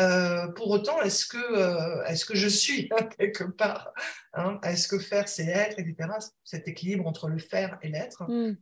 Euh, 0.00 0.48
pour 0.48 0.70
autant, 0.70 1.00
est-ce 1.02 1.26
que, 1.26 2.08
est-ce 2.08 2.24
que 2.24 2.34
je 2.34 2.48
suis 2.48 2.88
quelque 3.18 3.44
part 3.44 3.92
hein 4.32 4.58
Est-ce 4.64 4.88
que 4.88 4.98
faire, 4.98 5.28
c'est 5.28 5.46
être, 5.46 5.78
etc. 5.78 6.10
Cet 6.42 6.66
équilibre 6.66 7.06
entre 7.06 7.28
le 7.28 7.38
faire 7.38 7.78
et 7.82 7.88
l'être? 7.88 8.24
Hmm. 8.28 8.54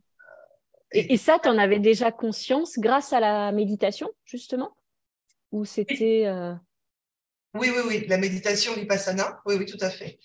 Et, 0.93 1.17
ça, 1.17 1.39
tu 1.41 1.49
en 1.49 1.57
avais 1.57 1.79
déjà 1.79 2.11
conscience 2.11 2.77
grâce 2.77 3.13
à 3.13 3.19
la 3.19 3.51
méditation, 3.51 4.09
justement? 4.25 4.75
Ou 5.51 5.65
c'était. 5.65 6.25
Euh, 6.25 6.53
oui, 7.55 7.69
oui, 7.75 7.81
oui, 7.87 8.05
la 8.07 8.17
méditation 8.17 8.73
vipassana, 8.73 9.41
oui, 9.45 9.55
oui, 9.57 9.65
tout 9.65 9.77
à 9.81 9.89
fait. 9.89 10.19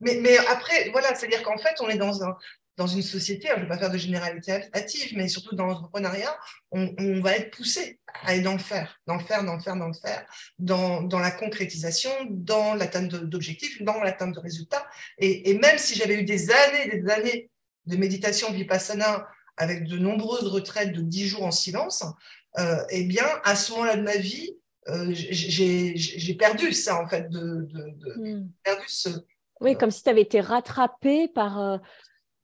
Mais, 0.00 0.18
mais, 0.20 0.36
après, 0.38 0.90
voilà, 0.90 1.14
c'est-à-dire 1.14 1.42
qu'en 1.42 1.58
fait, 1.58 1.74
on 1.80 1.88
est 1.88 1.96
dans, 1.96 2.22
un, 2.22 2.36
dans 2.76 2.86
une 2.86 3.02
société, 3.02 3.48
je 3.48 3.54
ne 3.54 3.60
vais 3.62 3.68
pas 3.68 3.78
faire 3.78 3.90
de 3.90 3.98
généralité 3.98 4.52
hâtive, 4.74 5.14
mais 5.16 5.26
surtout 5.28 5.56
dans 5.56 5.66
l'entrepreneuriat, 5.66 6.36
on, 6.70 6.94
on, 6.98 7.20
va 7.20 7.36
être 7.36 7.56
poussé 7.56 7.98
à 8.06 8.28
aller 8.30 8.42
dans 8.42 8.52
le 8.52 8.58
faire, 8.58 9.00
dans 9.06 9.16
le 9.16 9.24
faire, 9.24 9.44
dans 9.44 9.54
le 9.54 9.60
faire, 9.60 9.76
dans 9.76 9.88
le 9.88 9.94
faire, 9.94 10.26
dans, 10.58 11.02
dans 11.02 11.18
la 11.18 11.32
concrétisation, 11.32 12.10
dans 12.30 12.74
l'atteinte 12.74 13.08
d'objectifs, 13.08 13.82
dans 13.82 14.00
l'atteinte 14.00 14.34
de 14.34 14.40
résultats. 14.40 14.86
Et, 15.18 15.50
et, 15.50 15.58
même 15.58 15.78
si 15.78 15.96
j'avais 15.96 16.20
eu 16.20 16.24
des 16.24 16.50
années, 16.50 17.00
des 17.00 17.10
années 17.10 17.50
de 17.86 17.96
méditation 17.96 18.52
vipassana 18.52 19.26
avec 19.56 19.86
de 19.86 19.98
nombreuses 19.98 20.48
retraites 20.48 20.92
de 20.92 21.00
10 21.00 21.26
jours 21.26 21.44
en 21.44 21.50
silence, 21.50 22.04
euh, 22.58 22.82
eh 22.90 23.04
bien, 23.04 23.26
à 23.44 23.56
ce 23.56 23.72
moment-là 23.72 23.96
de 23.96 24.02
ma 24.02 24.16
vie, 24.16 24.56
euh, 24.88 25.08
j'ai 25.12 26.34
perdu 26.38 26.72
ça, 26.72 27.00
en 27.02 27.08
fait, 27.08 27.28
de, 27.28 27.68
hmm. 28.16 28.48
perdu 28.62 28.84
ce... 28.88 29.08
Oui, 29.60 29.76
comme 29.76 29.90
si 29.90 30.02
tu 30.02 30.10
avais 30.10 30.22
été 30.22 30.40
rattrapé 30.40 31.28
par, 31.28 31.60
euh, 31.60 31.78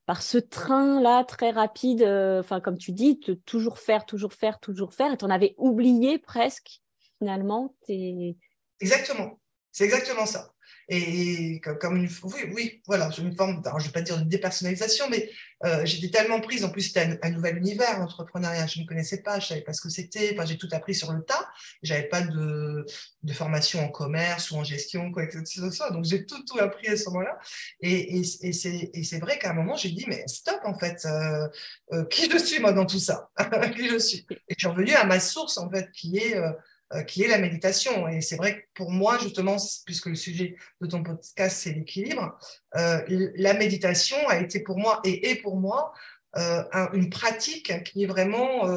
par 0.06 0.22
ce 0.22 0.38
train-là 0.38 1.24
très 1.24 1.50
rapide, 1.50 2.02
enfin, 2.02 2.60
comme 2.60 2.78
tu 2.78 2.92
dis, 2.92 3.20
de 3.26 3.34
toujours 3.34 3.78
faire, 3.78 4.06
toujours 4.06 4.32
faire, 4.32 4.60
toujours 4.60 4.94
faire, 4.94 5.12
et 5.12 5.16
tu 5.16 5.24
en 5.24 5.30
avais 5.30 5.54
oublié 5.58 6.18
presque, 6.18 6.80
finalement. 7.18 7.74
Exactement, 8.80 9.40
c'est 9.70 9.84
exactement 9.84 10.26
ça. 10.26 10.52
Et 10.94 11.58
comme 11.80 11.96
une, 11.96 12.10
oui, 12.22 12.40
oui, 12.54 12.82
voilà, 12.86 13.08
une 13.16 13.34
forme, 13.34 13.62
je 13.64 13.70
ne 13.70 13.82
vais 13.82 13.92
pas 13.92 14.02
dire 14.02 14.18
de 14.18 14.24
dépersonnalisation, 14.24 15.08
mais 15.08 15.30
euh, 15.64 15.86
j'étais 15.86 16.10
tellement 16.10 16.38
prise. 16.38 16.66
En 16.66 16.68
plus, 16.68 16.82
c'était 16.82 17.18
un, 17.22 17.30
nouvel 17.30 17.56
univers, 17.56 17.98
l'entrepreneuriat. 17.98 18.66
Je 18.66 18.82
ne 18.82 18.84
connaissais 18.86 19.22
pas, 19.22 19.38
je 19.38 19.46
ne 19.46 19.48
savais 19.48 19.60
pas 19.62 19.72
ce 19.72 19.80
que 19.80 19.88
c'était. 19.88 20.36
J'ai 20.44 20.58
tout 20.58 20.68
appris 20.70 20.94
sur 20.94 21.10
le 21.14 21.22
tas. 21.22 21.48
Je 21.82 21.94
n'avais 21.94 22.08
pas 22.08 22.20
de, 22.20 22.84
formation 23.32 23.82
en 23.82 23.88
commerce 23.88 24.50
ou 24.50 24.56
en 24.56 24.64
gestion, 24.64 25.10
quoi, 25.10 25.24
etc. 25.24 25.62
Donc, 25.92 26.04
j'ai 26.04 26.26
tout, 26.26 26.44
tout 26.44 26.58
appris 26.58 26.88
à 26.88 26.96
ce 26.98 27.06
moment-là. 27.06 27.38
Et, 27.80 28.22
c'est 28.22 29.18
vrai 29.18 29.38
qu'à 29.38 29.52
un 29.52 29.54
moment, 29.54 29.76
j'ai 29.76 29.92
dit, 29.92 30.04
mais 30.08 30.22
stop, 30.26 30.60
en 30.64 30.78
fait, 30.78 31.06
euh, 31.06 31.48
euh, 31.94 32.04
qui 32.04 32.30
je 32.30 32.36
suis, 32.36 32.60
moi, 32.60 32.74
dans 32.74 32.84
tout 32.84 33.00
ça? 33.00 33.30
Qui 33.74 33.88
je 33.88 33.96
suis? 33.96 34.26
Et 34.30 34.36
je 34.50 34.56
suis 34.58 34.68
revenue 34.68 34.92
à 34.92 35.04
ma 35.04 35.20
source, 35.20 35.56
en 35.56 35.70
fait, 35.70 35.90
qui 35.90 36.18
est 36.18 36.36
qui 37.06 37.22
est 37.22 37.28
la 37.28 37.38
méditation. 37.38 38.08
Et 38.08 38.20
c'est 38.20 38.36
vrai 38.36 38.56
que 38.56 38.66
pour 38.74 38.90
moi, 38.90 39.18
justement, 39.18 39.56
puisque 39.86 40.06
le 40.06 40.14
sujet 40.14 40.56
de 40.80 40.86
ton 40.86 41.02
podcast, 41.02 41.58
c'est 41.58 41.72
l'équilibre, 41.72 42.38
euh, 42.76 43.00
la 43.36 43.54
méditation 43.54 44.16
a 44.28 44.40
été 44.40 44.60
pour 44.60 44.78
moi 44.78 45.00
et 45.04 45.30
est 45.30 45.36
pour 45.36 45.56
moi 45.56 45.92
euh, 46.36 46.62
une 46.92 47.10
pratique 47.10 47.82
qui 47.84 48.04
est 48.04 48.06
vraiment, 48.06 48.68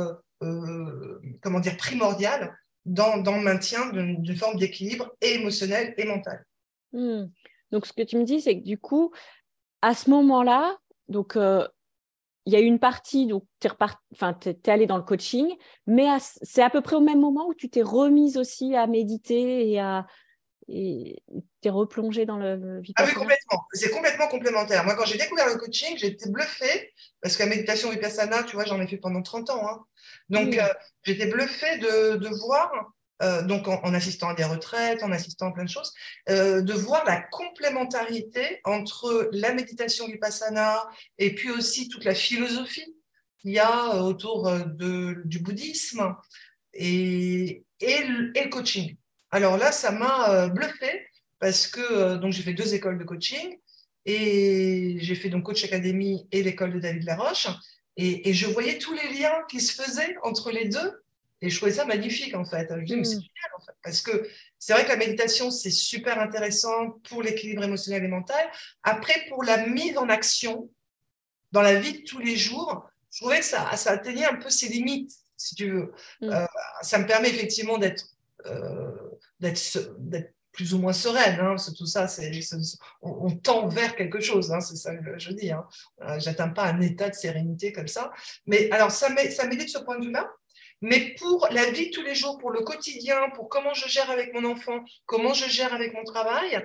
comment 1.41 1.59
dire, 1.59 1.77
primordiale 1.77 2.57
dans, 2.85 3.17
dans 3.17 3.37
le 3.37 3.43
maintien 3.43 3.89
d'une 3.91 4.35
forme 4.35 4.57
d'équilibre 4.57 5.15
émotionnel 5.21 5.93
et 5.97 6.05
mental. 6.05 6.45
Hmm. 6.93 7.25
Donc, 7.71 7.85
ce 7.85 7.93
que 7.93 8.03
tu 8.03 8.17
me 8.17 8.23
dis, 8.23 8.41
c'est 8.41 8.57
que 8.57 8.63
du 8.63 8.77
coup, 8.77 9.11
à 9.81 9.93
ce 9.93 10.09
moment-là, 10.09 10.77
donc 11.09 11.37
il 12.45 12.53
y 12.53 12.55
a 12.55 12.59
eu 12.59 12.65
une 12.65 12.79
partie, 12.79 13.27
donc 13.27 13.43
tu 13.59 13.67
es, 13.67 13.71
enfin, 14.13 14.37
es, 14.45 14.69
allé 14.69 14.85
dans 14.85 14.97
le 14.97 15.03
coaching, 15.03 15.47
mais 15.87 16.07
c'est 16.19 16.61
à 16.61 16.69
peu 16.69 16.81
près 16.81 16.95
au 16.95 17.01
même 17.01 17.19
moment 17.19 17.47
où 17.47 17.53
tu 17.53 17.69
t'es 17.69 17.81
remise 17.81 18.37
aussi 18.37 18.75
à 18.75 18.87
méditer 18.87 19.71
et 19.71 19.79
à 19.79 20.05
et 20.67 21.21
t'es 21.61 21.69
replongé 21.69 22.25
dans 22.25 22.37
le, 22.37 22.81
Ah 22.95 23.05
oui, 23.05 23.13
complètement. 23.13 23.67
C'est 23.73 23.91
complètement 23.91 24.27
complémentaire. 24.27 24.83
Moi, 24.83 24.95
quand 24.95 25.05
j'ai 25.05 25.17
découvert 25.17 25.47
le 25.47 25.57
coaching, 25.57 25.95
j'étais 25.95 26.29
bluffée 26.29 26.91
parce 27.21 27.37
que 27.37 27.43
la 27.43 27.49
méditation 27.49 27.91
vipassana, 27.91 28.43
tu 28.43 28.55
vois, 28.55 28.65
j'en 28.65 28.81
ai 28.81 28.87
fait 28.87 28.97
pendant 28.97 29.21
30 29.21 29.51
ans. 29.51 29.69
Hein. 29.69 29.85
Donc, 30.29 30.57
euh, 30.57 30.67
j'étais 31.03 31.27
bluffée 31.27 31.77
de, 31.77 32.15
de 32.15 32.29
voir 32.29 32.71
euh, 33.21 33.43
donc 33.43 33.67
en, 33.69 33.93
assistant 33.93 34.29
à 34.29 34.33
des 34.33 34.43
retraites, 34.43 35.01
en 35.01 35.11
assistant 35.11 35.47
à 35.47 35.51
plein 35.53 35.63
de 35.63 35.69
choses, 35.69 35.93
euh, 36.29 36.61
de 36.61 36.73
voir 36.73 37.05
la 37.05 37.21
complémentarité 37.21 38.59
entre 38.65 39.29
la 39.31 39.53
méditation 39.53 40.07
vipassana 40.07 40.83
et 41.17 41.33
puis 41.33 41.49
aussi 41.49 41.87
toute 41.87 42.03
la 42.03 42.13
philosophie 42.13 42.93
qu'il 43.39 43.51
y 43.51 43.59
a 43.59 44.03
autour 44.03 44.47
euh, 44.47 44.65
de, 44.65 45.21
du 45.23 45.39
bouddhisme 45.39 46.13
et, 46.73 47.63
le, 47.81 48.49
coaching. 48.49 48.97
Alors 49.31 49.57
là, 49.57 49.71
ça 49.71 49.91
m'a 49.91 50.49
bluffé 50.49 51.07
parce 51.39 51.67
que 51.67 52.17
donc 52.17 52.33
j'ai 52.33 52.43
fait 52.43 52.53
deux 52.53 52.73
écoles 52.73 52.97
de 52.97 53.03
coaching 53.05 53.57
et 54.05 54.97
j'ai 54.99 55.15
fait 55.15 55.29
donc 55.29 55.43
Coach 55.43 55.63
Academy 55.63 56.27
et 56.31 56.43
l'école 56.43 56.73
de 56.73 56.79
David 56.79 57.03
Laroche 57.03 57.47
et 57.97 58.33
je 58.33 58.47
voyais 58.47 58.77
tous 58.77 58.93
les 58.93 59.19
liens 59.19 59.35
qui 59.49 59.61
se 59.61 59.81
faisaient 59.81 60.15
entre 60.23 60.51
les 60.51 60.67
deux 60.67 61.04
et 61.45 61.49
je 61.49 61.57
trouvais 61.57 61.73
ça 61.73 61.85
magnifique, 61.85 62.35
en 62.35 62.45
fait. 62.45 62.67
Je 62.69 62.83
dis, 62.83 62.95
mais 62.95 63.03
c'est 63.03 63.17
mm. 63.17 63.21
génial, 63.21 63.51
en 63.57 63.65
fait. 63.65 63.73
Parce 63.83 64.01
que 64.01 64.27
c'est 64.59 64.73
vrai 64.73 64.83
que 64.83 64.89
la 64.89 64.97
méditation, 64.97 65.51
c'est 65.51 65.71
super 65.71 66.19
intéressant 66.19 66.91
pour 67.07 67.21
l'équilibre 67.21 67.63
émotionnel 67.63 68.03
et 68.03 68.07
mental. 68.07 68.45
Après, 68.83 69.25
pour 69.29 69.43
la 69.43 69.67
mise 69.67 69.97
en 69.97 70.09
action 70.09 70.69
dans 71.51 71.61
la 71.61 71.75
vie 71.75 72.01
de 72.01 72.05
tous 72.05 72.19
les 72.19 72.35
jours, 72.35 72.89
je 73.11 73.21
trouvais 73.21 73.39
que 73.39 73.45
ça, 73.45 73.75
ça 73.77 73.91
atteignait 73.91 74.25
un 74.25 74.35
peu 74.35 74.49
ses 74.49 74.67
limites, 74.67 75.11
si 75.37 75.55
tu 75.55 75.69
veux. 75.69 75.93
Mm. 76.21 76.29
Euh, 76.31 76.45
ça 76.81 76.97
me 76.97 77.05
permet 77.05 77.29
effectivement 77.29 77.77
d'être 77.77 78.05
euh, 78.45 78.91
d'être 79.39 80.33
plus 80.51 80.73
ou 80.73 80.79
moins 80.79 80.93
sereine. 80.93 81.39
Hein, 81.39 81.55
tout 81.77 81.85
ça, 81.85 82.07
c'est, 82.07 82.31
on, 83.01 83.29
tend 83.31 83.67
vers 83.67 83.95
quelque 83.95 84.21
chose, 84.21 84.51
hein, 84.51 84.61
c'est 84.61 84.77
ça 84.77 84.95
que 84.95 85.19
je 85.19 85.31
dis. 85.31 85.51
Hein. 85.51 85.65
Euh, 86.01 86.19
j'atteins 86.19 86.49
pas 86.49 86.65
un 86.65 86.81
état 86.81 87.09
de 87.09 87.15
sérénité 87.15 87.71
comme 87.71 87.87
ça. 87.87 88.11
Mais 88.47 88.71
alors, 88.71 88.91
ça 88.91 89.09
m'aide 89.09 89.29
de 89.29 89.67
ce 89.67 89.79
point 89.79 89.99
de 89.99 90.05
vue-là. 90.05 90.31
Mais 90.85 91.15
pour 91.17 91.47
la 91.49 91.71
vie 91.71 91.89
de 91.89 91.95
tous 91.95 92.03
les 92.03 92.13
jours, 92.13 92.37
pour 92.37 92.51
le 92.51 92.61
quotidien, 92.61 93.31
pour 93.31 93.49
comment 93.49 93.73
je 93.73 93.87
gère 93.87 94.11
avec 94.11 94.35
mon 94.35 94.45
enfant, 94.45 94.85
comment 95.07 95.33
je 95.33 95.49
gère 95.49 95.73
avec 95.73 95.95
mon 95.95 96.03
travail, 96.03 96.63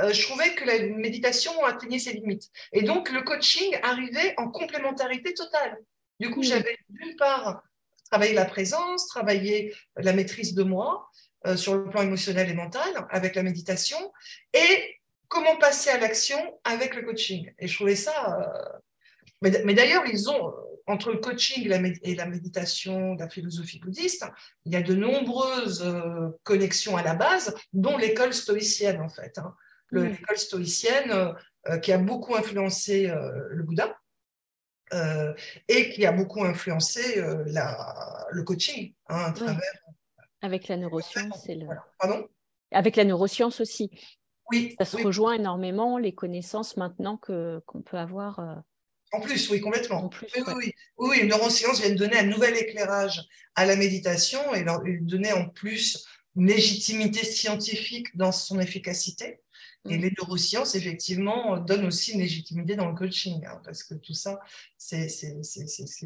euh, 0.00 0.10
je 0.10 0.22
trouvais 0.22 0.54
que 0.54 0.64
la 0.64 0.78
méditation 0.96 1.52
atteignait 1.66 1.98
ses 1.98 2.14
limites. 2.14 2.48
Et 2.72 2.80
donc, 2.80 3.10
le 3.10 3.20
coaching 3.20 3.76
arrivait 3.82 4.32
en 4.38 4.48
complémentarité 4.50 5.34
totale. 5.34 5.76
Du 6.18 6.30
coup, 6.30 6.42
j'avais 6.42 6.78
d'une 6.88 7.14
part 7.16 7.62
travaillé 8.10 8.32
la 8.32 8.46
présence, 8.46 9.06
travaillé 9.06 9.74
la 9.96 10.14
maîtrise 10.14 10.54
de 10.54 10.62
moi 10.62 11.06
euh, 11.46 11.54
sur 11.54 11.74
le 11.74 11.90
plan 11.90 12.00
émotionnel 12.00 12.48
et 12.48 12.54
mental 12.54 13.06
avec 13.10 13.34
la 13.34 13.42
méditation, 13.42 13.98
et 14.54 14.96
comment 15.28 15.56
passer 15.58 15.90
à 15.90 15.98
l'action 15.98 16.58
avec 16.64 16.94
le 16.94 17.02
coaching. 17.02 17.52
Et 17.58 17.68
je 17.68 17.74
trouvais 17.74 17.96
ça... 17.96 18.38
Euh, 18.40 18.78
mais 19.42 19.74
d'ailleurs, 19.74 20.06
ils 20.06 20.30
ont 20.30 20.54
entre 20.88 21.12
le 21.12 21.18
coaching 21.18 21.70
et 22.02 22.14
la 22.14 22.26
méditation 22.26 23.14
la 23.14 23.28
philosophie 23.28 23.78
bouddhiste, 23.78 24.24
il 24.64 24.72
y 24.72 24.76
a 24.76 24.82
de 24.82 24.94
nombreuses 24.94 25.82
euh, 25.82 26.30
connexions 26.42 26.96
à 26.96 27.02
la 27.02 27.14
base, 27.14 27.54
dont 27.72 27.96
l'école 27.96 28.32
stoïcienne 28.32 29.00
en 29.00 29.08
fait. 29.08 29.38
Hein. 29.38 29.54
Mm. 29.92 30.04
L'école 30.04 30.38
stoïcienne 30.38 31.10
euh, 31.10 31.32
euh, 31.68 31.78
qui 31.78 31.92
a 31.92 31.98
beaucoup 31.98 32.34
influencé 32.34 33.12
le 33.50 33.62
Bouddha 33.62 33.96
et 35.68 35.90
qui 35.90 36.06
a 36.06 36.12
beaucoup 36.12 36.42
influencé 36.44 37.20
le 37.20 38.42
coaching 38.42 38.94
hein, 39.08 39.24
à 39.26 39.32
travers. 39.32 39.60
Avec 40.40 40.68
la 40.68 40.78
neuroscience. 40.78 41.46
Le... 41.46 41.66
Pardon? 41.98 42.26
Avec 42.72 42.96
la 42.96 43.04
neuroscience 43.04 43.60
aussi. 43.60 43.90
Oui. 44.50 44.74
Ça 44.78 44.86
se 44.86 44.96
rejoint 44.96 45.34
énormément, 45.34 45.98
les 45.98 46.14
connaissances 46.14 46.78
maintenant 46.78 47.18
qu'on 47.18 47.82
peut 47.82 47.98
avoir 47.98 48.62
en 49.12 49.20
plus, 49.20 49.48
oui, 49.50 49.60
complètement. 49.60 50.10
oui, 50.22 50.42
oui, 50.56 50.72
oui, 50.98 51.20
les 51.20 51.26
neurosciences 51.26 51.80
viennent 51.80 51.96
donner 51.96 52.18
un 52.18 52.26
nouvel 52.26 52.56
éclairage 52.56 53.22
à 53.54 53.64
la 53.64 53.76
méditation 53.76 54.54
et 54.54 54.64
leur 54.64 54.82
donner 55.00 55.32
en 55.32 55.48
plus 55.48 56.06
une 56.36 56.46
légitimité 56.46 57.24
scientifique 57.24 58.16
dans 58.16 58.32
son 58.32 58.60
efficacité. 58.60 59.40
Et 59.88 59.96
mm. 59.96 60.00
les 60.02 60.14
neurosciences, 60.18 60.74
effectivement, 60.74 61.58
donnent 61.58 61.86
aussi 61.86 62.12
une 62.12 62.20
légitimité 62.20 62.76
dans 62.76 62.88
le 62.88 62.94
coaching, 62.94 63.44
hein, 63.46 63.60
parce 63.64 63.82
que 63.82 63.94
tout 63.94 64.14
ça, 64.14 64.38
c'est 64.76 65.08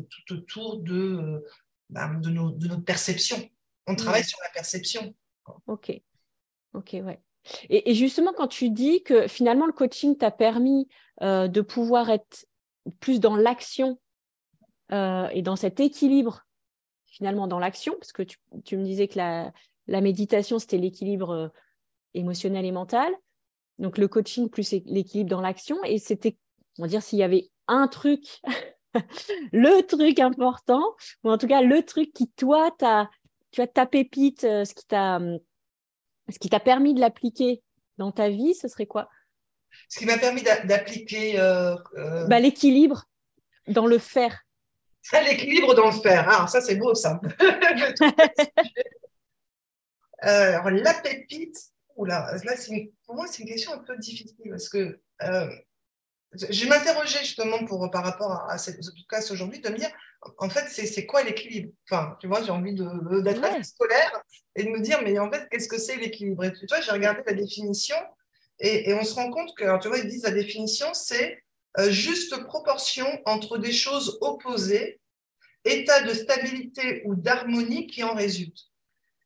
tout 0.08 0.34
autour 0.34 0.78
de, 0.78 1.44
bah, 1.90 2.10
de, 2.20 2.30
notre 2.30 2.84
perception. 2.84 3.48
On 3.86 3.96
travaille 3.96 4.22
mm. 4.22 4.26
sur 4.26 4.38
la 4.42 4.50
perception. 4.50 5.14
Ok, 5.66 5.92
ok, 6.74 6.90
ouais. 7.04 7.20
Et, 7.68 7.94
justement, 7.94 8.32
quand 8.32 8.46
tu 8.46 8.70
dis 8.70 9.02
que 9.02 9.26
finalement, 9.26 9.66
le 9.66 9.72
coaching 9.72 10.16
t'a 10.16 10.30
permis 10.30 10.88
euh, 11.22 11.48
de 11.48 11.60
pouvoir 11.60 12.10
être 12.10 12.46
plus 13.00 13.20
dans 13.20 13.36
l'action 13.36 13.98
euh, 14.92 15.28
et 15.28 15.42
dans 15.42 15.56
cet 15.56 15.80
équilibre 15.80 16.44
finalement 17.12 17.46
dans 17.46 17.58
l'action, 17.58 17.94
parce 17.98 18.12
que 18.12 18.22
tu, 18.22 18.76
me 18.76 18.84
disais 18.84 19.06
que 19.06 19.18
la, 19.18 19.52
méditation, 20.00 20.58
c'était 20.58 20.78
l'équilibre 20.78 21.30
euh, 21.30 21.48
émotionnel 22.14 22.64
et 22.64 22.72
mental. 22.72 23.12
Donc 23.78 23.98
le 23.98 24.08
coaching 24.08 24.48
plus 24.48 24.72
l'équilibre 24.86 25.28
dans 25.28 25.42
l'action. 25.42 25.76
Et 25.84 25.98
c'était, 25.98 26.38
on 26.78 26.82
va 26.82 26.88
dire, 26.88 27.02
s'il 27.02 27.18
y 27.18 27.22
avait 27.22 27.50
un 27.68 27.86
truc, 27.86 28.40
le 29.52 29.82
truc 29.82 30.20
important, 30.20 30.82
ou 31.22 31.30
en 31.30 31.36
tout 31.36 31.46
cas 31.46 31.60
le 31.60 31.82
truc 31.82 32.12
qui, 32.14 32.30
toi, 32.30 32.74
tu 32.78 33.60
as 33.60 33.66
ta 33.66 33.86
pépite, 33.86 34.44
euh, 34.44 34.64
ce 34.64 34.74
qui 34.74 36.48
t'a 36.48 36.60
permis 36.60 36.94
de 36.94 37.00
l'appliquer 37.00 37.62
dans 37.98 38.10
ta 38.10 38.30
vie, 38.30 38.54
ce 38.54 38.68
serait 38.68 38.86
quoi? 38.86 39.10
Ce 39.88 39.98
qui 39.98 40.06
m'a 40.06 40.18
permis 40.18 40.42
d'appliquer. 40.42 41.38
Euh, 41.38 41.76
euh, 41.96 42.26
bah, 42.26 42.40
l'équilibre 42.40 43.04
dans 43.68 43.86
le 43.86 43.98
faire. 43.98 44.44
L'équilibre 45.12 45.74
dans 45.74 45.86
le 45.86 46.00
faire. 46.00 46.26
Ah, 46.28 46.46
ça, 46.46 46.60
c'est 46.60 46.76
beau, 46.76 46.94
ça. 46.94 47.20
Euh, 50.24 50.56
alors, 50.56 50.70
la 50.70 50.94
pépite, 50.94 51.56
oula, 51.96 52.32
là, 52.44 52.54
pour 53.04 53.16
moi, 53.16 53.26
c'est 53.26 53.42
une 53.42 53.48
question 53.48 53.72
un 53.72 53.78
peu 53.78 53.96
difficile 53.96 54.50
parce 54.50 54.68
que 54.68 55.00
je 56.34 56.66
m'interrogeais 56.68 57.18
justement 57.24 57.64
pour, 57.64 57.90
par 57.90 58.04
rapport 58.04 58.48
à, 58.48 58.56
cette 58.56 58.76
podcast 58.76 59.32
aujourd'hui 59.32 59.58
de 59.58 59.68
me 59.68 59.76
dire, 59.76 59.90
en 60.38 60.48
fait, 60.48 60.68
c'est 60.68 61.06
quoi 61.06 61.24
l'équilibre? 61.24 61.72
Enfin, 61.90 62.16
tu 62.20 62.28
vois, 62.28 62.42
j'ai 62.42 62.52
envie 62.52 62.72
d'être 62.72 63.42
assez 63.42 63.64
scolaire 63.64 64.22
et 64.54 64.62
de 64.62 64.68
me 64.68 64.80
dire, 64.80 65.00
mais 65.02 65.18
en 65.18 65.30
fait, 65.30 65.48
qu'est-ce 65.50 65.68
que 65.68 65.78
c'est 65.78 65.96
l'équilibre? 65.96 66.46
Tu 66.50 66.66
vois, 66.68 66.80
j'ai 66.80 66.92
regardé 66.92 67.22
la 67.26 67.32
définition 67.32 67.96
et, 68.62 68.94
on 68.94 69.04
se 69.04 69.14
rend 69.14 69.30
compte 69.30 69.54
que, 69.56 69.80
tu 69.80 69.88
vois, 69.88 69.98
ils 69.98 70.08
disent 70.08 70.22
la 70.22 70.30
définition, 70.30 70.94
c'est 70.94 71.42
euh, 71.78 71.90
juste 71.90 72.44
proportion 72.44 73.06
entre 73.26 73.58
des 73.58 73.72
choses 73.72 74.18
opposées, 74.20 75.00
état 75.64 76.02
de 76.02 76.14
stabilité 76.14 77.02
ou 77.04 77.16
d'harmonie 77.16 77.88
qui 77.88 78.04
en 78.04 78.14
résulte. 78.14 78.58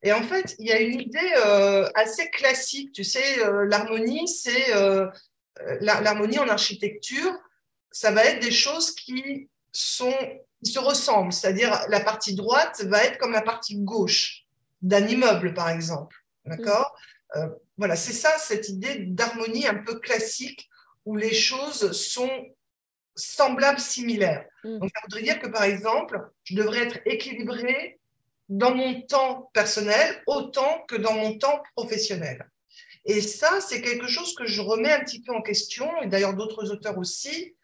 Et 0.03 0.13
en 0.13 0.23
fait, 0.23 0.57
il 0.59 0.67
y 0.67 0.73
a 0.73 0.81
une 0.81 1.01
idée 1.01 1.33
euh, 1.45 1.89
assez 1.95 2.31
classique. 2.31 2.93
Tu 2.93 3.05
sais, 3.05 3.43
euh, 3.45 3.67
l'harmonie, 3.67 4.27
c'est 4.27 4.73
l'harmonie 5.81 6.39
en 6.39 6.49
architecture, 6.49 7.33
ça 7.91 8.11
va 8.11 8.25
être 8.25 8.43
des 8.43 8.53
choses 8.53 8.95
qui 8.95 9.49
sont 9.73 10.15
qui 10.65 10.73
se 10.73 10.79
ressemblent, 10.79 11.33
c'est-à-dire 11.33 11.83
la 11.89 12.01
partie 12.01 12.35
droite 12.35 12.83
va 12.87 13.05
être 13.05 13.19
comme 13.19 13.33
la 13.33 13.43
partie 13.43 13.77
gauche 13.77 14.47
d'un 14.81 15.07
immeuble, 15.07 15.53
par 15.53 15.69
exemple. 15.69 16.17
D'accord? 16.47 16.97
Voilà, 17.79 17.97
c'est 17.97 18.13
ça, 18.13 18.31
cette 18.39 18.69
idée 18.69 19.01
d'harmonie 19.01 19.67
un 19.67 19.75
peu 19.75 19.99
classique 19.99 20.69
où 21.05 21.17
les 21.17 21.35
choses 21.35 21.93
sont 21.93 22.31
semblables, 23.15 23.81
similaires. 23.81 24.45
Mm. 24.65 24.79
Donc, 24.79 24.91
ça 24.95 25.01
voudrait 25.05 25.23
dire 25.23 25.41
que, 25.41 25.49
par 25.49 25.65
exemple, 25.65 26.21
je 26.45 26.55
devrais 26.55 26.81
être 26.81 26.99
équilibré 27.07 27.99
dans 28.49 28.75
mon 28.75 29.03
temps 29.03 29.51
personnel 29.53 30.23
autant 30.27 30.85
que 30.89 30.97
dans 30.97 31.15
mon 31.15 31.37
temps 31.37 31.63
professionnel. 31.75 32.49
Et 33.05 33.21
ça, 33.21 33.61
c'est 33.61 33.83
quelque 33.83 34.09
chose 34.09 34.35
que 34.35 34.47
je 34.47 34.61
remets 34.61 34.93
un 34.93 35.01
petit 35.01 35.23
peu 35.23 35.33
en 35.33 35.43
question, 35.43 35.91
et 36.03 36.09
d'ailleurs 36.09 36.35
d'autres 36.35 36.71
auteurs 36.71 36.99
aussi, 36.99 37.55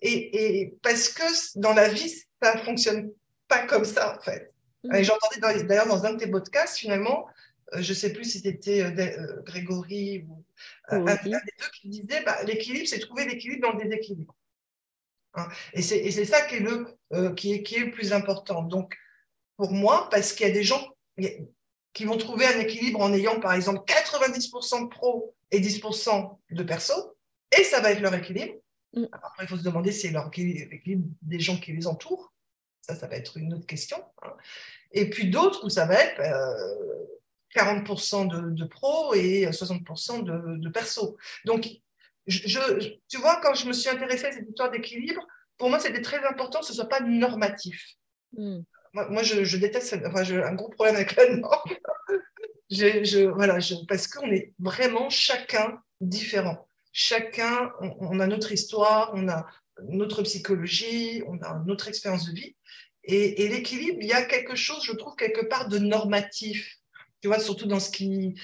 et, 0.00 0.74
parce 0.82 1.08
que 1.08 1.58
dans 1.58 1.74
la 1.74 1.88
vie, 1.88 2.08
ça 2.40 2.54
ne 2.54 2.60
fonctionne 2.60 3.10
pas 3.48 3.66
comme 3.66 3.84
ça, 3.84 4.16
en 4.16 4.20
fait. 4.20 4.54
Mm. 4.84 5.02
J'entendais 5.02 5.64
d'ailleurs 5.64 5.88
dans 5.88 6.04
un 6.04 6.14
de 6.14 6.18
tes 6.18 6.30
podcasts, 6.30 6.78
finalement, 6.78 7.26
euh, 7.26 7.32
je 7.74 7.90
ne 7.90 7.96
sais 7.96 8.12
plus 8.12 8.24
si 8.24 8.40
c'était 8.40 8.82
euh, 8.82 8.90
euh, 8.98 9.42
Grégory 9.42 10.24
ou 10.28 10.44
un, 10.88 11.00
des 11.04 11.30
deux 11.30 11.70
qui 11.80 11.88
disait 11.88 12.22
bah, 12.24 12.42
l'équilibre, 12.44 12.86
c'est 12.88 12.98
trouver 12.98 13.26
l'équilibre 13.26 13.68
dans 13.68 13.76
le 13.76 13.84
déséquilibre. 13.84 14.34
Hein. 15.34 15.48
Et 15.74 15.82
c'est 15.82 16.24
ça 16.24 16.40
qui 16.46 16.56
est, 16.56 16.60
le, 16.60 17.34
qui, 17.34 17.52
est, 17.52 17.62
qui 17.62 17.76
est 17.76 17.84
le 17.84 17.90
plus 17.90 18.12
important. 18.12 18.62
Donc, 18.62 18.96
pour 19.56 19.72
moi, 19.72 20.08
parce 20.10 20.32
qu'il 20.32 20.46
y 20.46 20.50
a 20.50 20.52
des 20.52 20.64
gens 20.64 20.94
qui 21.92 22.04
vont 22.04 22.16
trouver 22.16 22.46
un 22.46 22.58
équilibre 22.58 23.00
en 23.00 23.12
ayant, 23.12 23.38
par 23.38 23.52
exemple, 23.52 23.80
90% 23.86 24.84
de 24.84 24.88
pro 24.88 25.34
et 25.50 25.60
10% 25.60 26.38
de 26.50 26.62
perso, 26.62 27.16
et 27.56 27.62
ça 27.64 27.80
va 27.80 27.92
être 27.92 28.00
leur 28.00 28.14
équilibre. 28.14 28.54
Mm. 28.94 29.04
Après, 29.12 29.44
il 29.44 29.48
faut 29.48 29.58
se 29.58 29.62
demander 29.62 29.92
si 29.92 30.08
c'est 30.08 30.14
l'équilibre 30.70 31.08
des 31.22 31.40
gens 31.40 31.58
qui 31.58 31.72
les 31.72 31.86
entourent. 31.86 32.32
Ça, 32.80 32.94
ça 32.94 33.06
va 33.06 33.16
être 33.16 33.36
une 33.36 33.52
autre 33.52 33.66
question. 33.66 34.02
Hein. 34.22 34.32
Et 34.92 35.10
puis 35.10 35.28
d'autres 35.28 35.66
où 35.66 35.68
ça 35.68 35.84
va 35.84 35.94
être 35.94 36.20
40% 37.54 38.28
de, 38.28 38.50
de, 38.50 38.64
pro 38.64 39.14
et 39.14 39.46
60% 39.46 40.22
de, 40.22 40.56
de, 40.56 40.68
perso. 40.68 41.16
Donc, 41.44 41.68
je, 42.26 42.58
tu 43.08 43.18
vois, 43.18 43.40
quand 43.42 43.54
je 43.54 43.66
me 43.66 43.72
suis 43.72 43.88
intéressée 43.88 44.26
à 44.26 44.32
cette 44.32 44.48
histoire 44.48 44.70
d'équilibre, 44.70 45.26
pour 45.56 45.70
moi, 45.70 45.80
c'était 45.80 46.02
très 46.02 46.24
important 46.24 46.60
que 46.60 46.66
ce 46.66 46.72
ne 46.72 46.76
soit 46.76 46.88
pas 46.88 47.00
normatif. 47.00 47.94
Hmm. 48.36 48.60
Moi, 48.92 49.22
je, 49.22 49.56
déteste, 49.56 49.96
enfin, 50.06 50.24
j'ai 50.24 50.42
un 50.42 50.54
gros 50.54 50.70
problème 50.70 50.96
avec 50.96 51.14
la 51.16 51.36
norme. 51.36 51.70
je, 52.70 53.26
voilà, 53.28 53.58
parce 53.86 54.08
qu'on 54.08 54.30
est 54.30 54.52
vraiment 54.58 55.10
chacun 55.10 55.80
différent. 56.00 56.68
Chacun, 56.92 57.72
on, 57.80 58.18
a 58.18 58.26
notre 58.26 58.52
histoire, 58.52 59.12
on 59.14 59.28
a 59.28 59.46
notre 59.82 60.22
psychologie, 60.22 61.22
on 61.26 61.40
a 61.42 61.62
notre 61.66 61.88
expérience 61.88 62.26
de 62.28 62.34
vie. 62.34 62.56
Et, 63.04 63.44
et 63.44 63.48
l'équilibre, 63.48 63.98
il 64.00 64.08
y 64.08 64.12
a 64.12 64.22
quelque 64.24 64.56
chose, 64.56 64.82
je 64.84 64.92
trouve, 64.92 65.14
quelque 65.16 65.46
part 65.46 65.68
de 65.68 65.78
normatif 65.78 66.77
tu 67.20 67.28
vois, 67.28 67.40
surtout 67.40 67.66
dans 67.66 67.80
ce 67.80 67.90
qui 67.90 68.34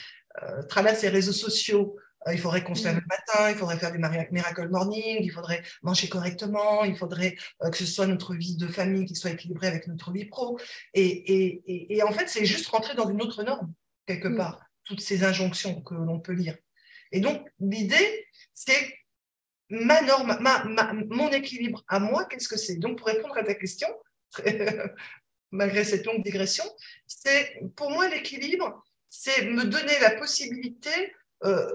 euh, 0.43 0.63
traverse 0.65 1.03
les 1.03 1.09
réseaux 1.09 1.33
sociaux. 1.33 1.97
Euh, 2.27 2.33
il 2.33 2.41
faudrait 2.41 2.65
qu'on 2.65 2.75
se 2.75 2.85
lève 2.85 2.97
le 2.97 3.03
matin, 3.09 3.51
il 3.51 3.57
faudrait 3.57 3.79
faire 3.79 3.93
des 3.93 3.99
miracle 3.99 4.69
morning, 4.69 5.19
il 5.21 5.31
faudrait 5.31 5.63
manger 5.83 6.09
correctement, 6.09 6.85
il 6.85 6.97
faudrait 6.97 7.37
euh, 7.63 7.71
que 7.71 7.77
ce 7.77 7.87
soit 7.87 8.07
notre 8.07 8.35
vie 8.35 8.57
de 8.57 8.67
famille 8.67 9.05
qui 9.05 9.15
soit 9.15 9.31
équilibrée 9.31 9.69
avec 9.69 9.87
notre 9.87 10.11
vie 10.11 10.25
pro. 10.25 10.59
Et, 10.95 12.01
en 12.07 12.13
fait, 12.13 12.29
c'est 12.29 12.45
juste 12.45 12.67
rentrer 12.69 12.95
dans 12.95 13.09
une 13.09 13.23
autre 13.23 13.45
norme, 13.45 13.73
quelque 14.07 14.29
mm. 14.29 14.37
part, 14.37 14.65
toutes 14.85 15.01
ces 15.01 15.25
injonctions 15.25 15.83
que 15.83 15.95
l'on 15.95 16.19
peut 16.19 16.33
lire. 16.33 16.57
Et 17.13 17.21
donc, 17.21 17.47
l'idée, 17.61 18.27
c'est 18.55 18.99
ma 19.71 20.03
norme, 20.03 20.37
mon 21.11 21.29
équilibre 21.31 21.85
à 21.89 22.01
moi, 22.01 22.25
qu'est-ce 22.25 22.49
que 22.49 22.57
c'est? 22.57 22.77
Donc, 22.77 22.99
pour 22.99 23.07
répondre 23.07 23.37
à 23.37 23.45
ta 23.45 23.55
question, 23.55 23.89
malgré 25.55 25.85
cette 25.85 26.05
longue 26.05 26.23
digression, 26.23 26.65
c'est 27.07 27.61
pour 27.77 27.91
moi 27.91 28.09
l'équilibre, 28.09 28.85
c'est 29.09 29.47
me 29.47 29.65
donner 29.65 29.99
la 30.01 30.11
possibilité 30.13 31.15
euh, 31.45 31.67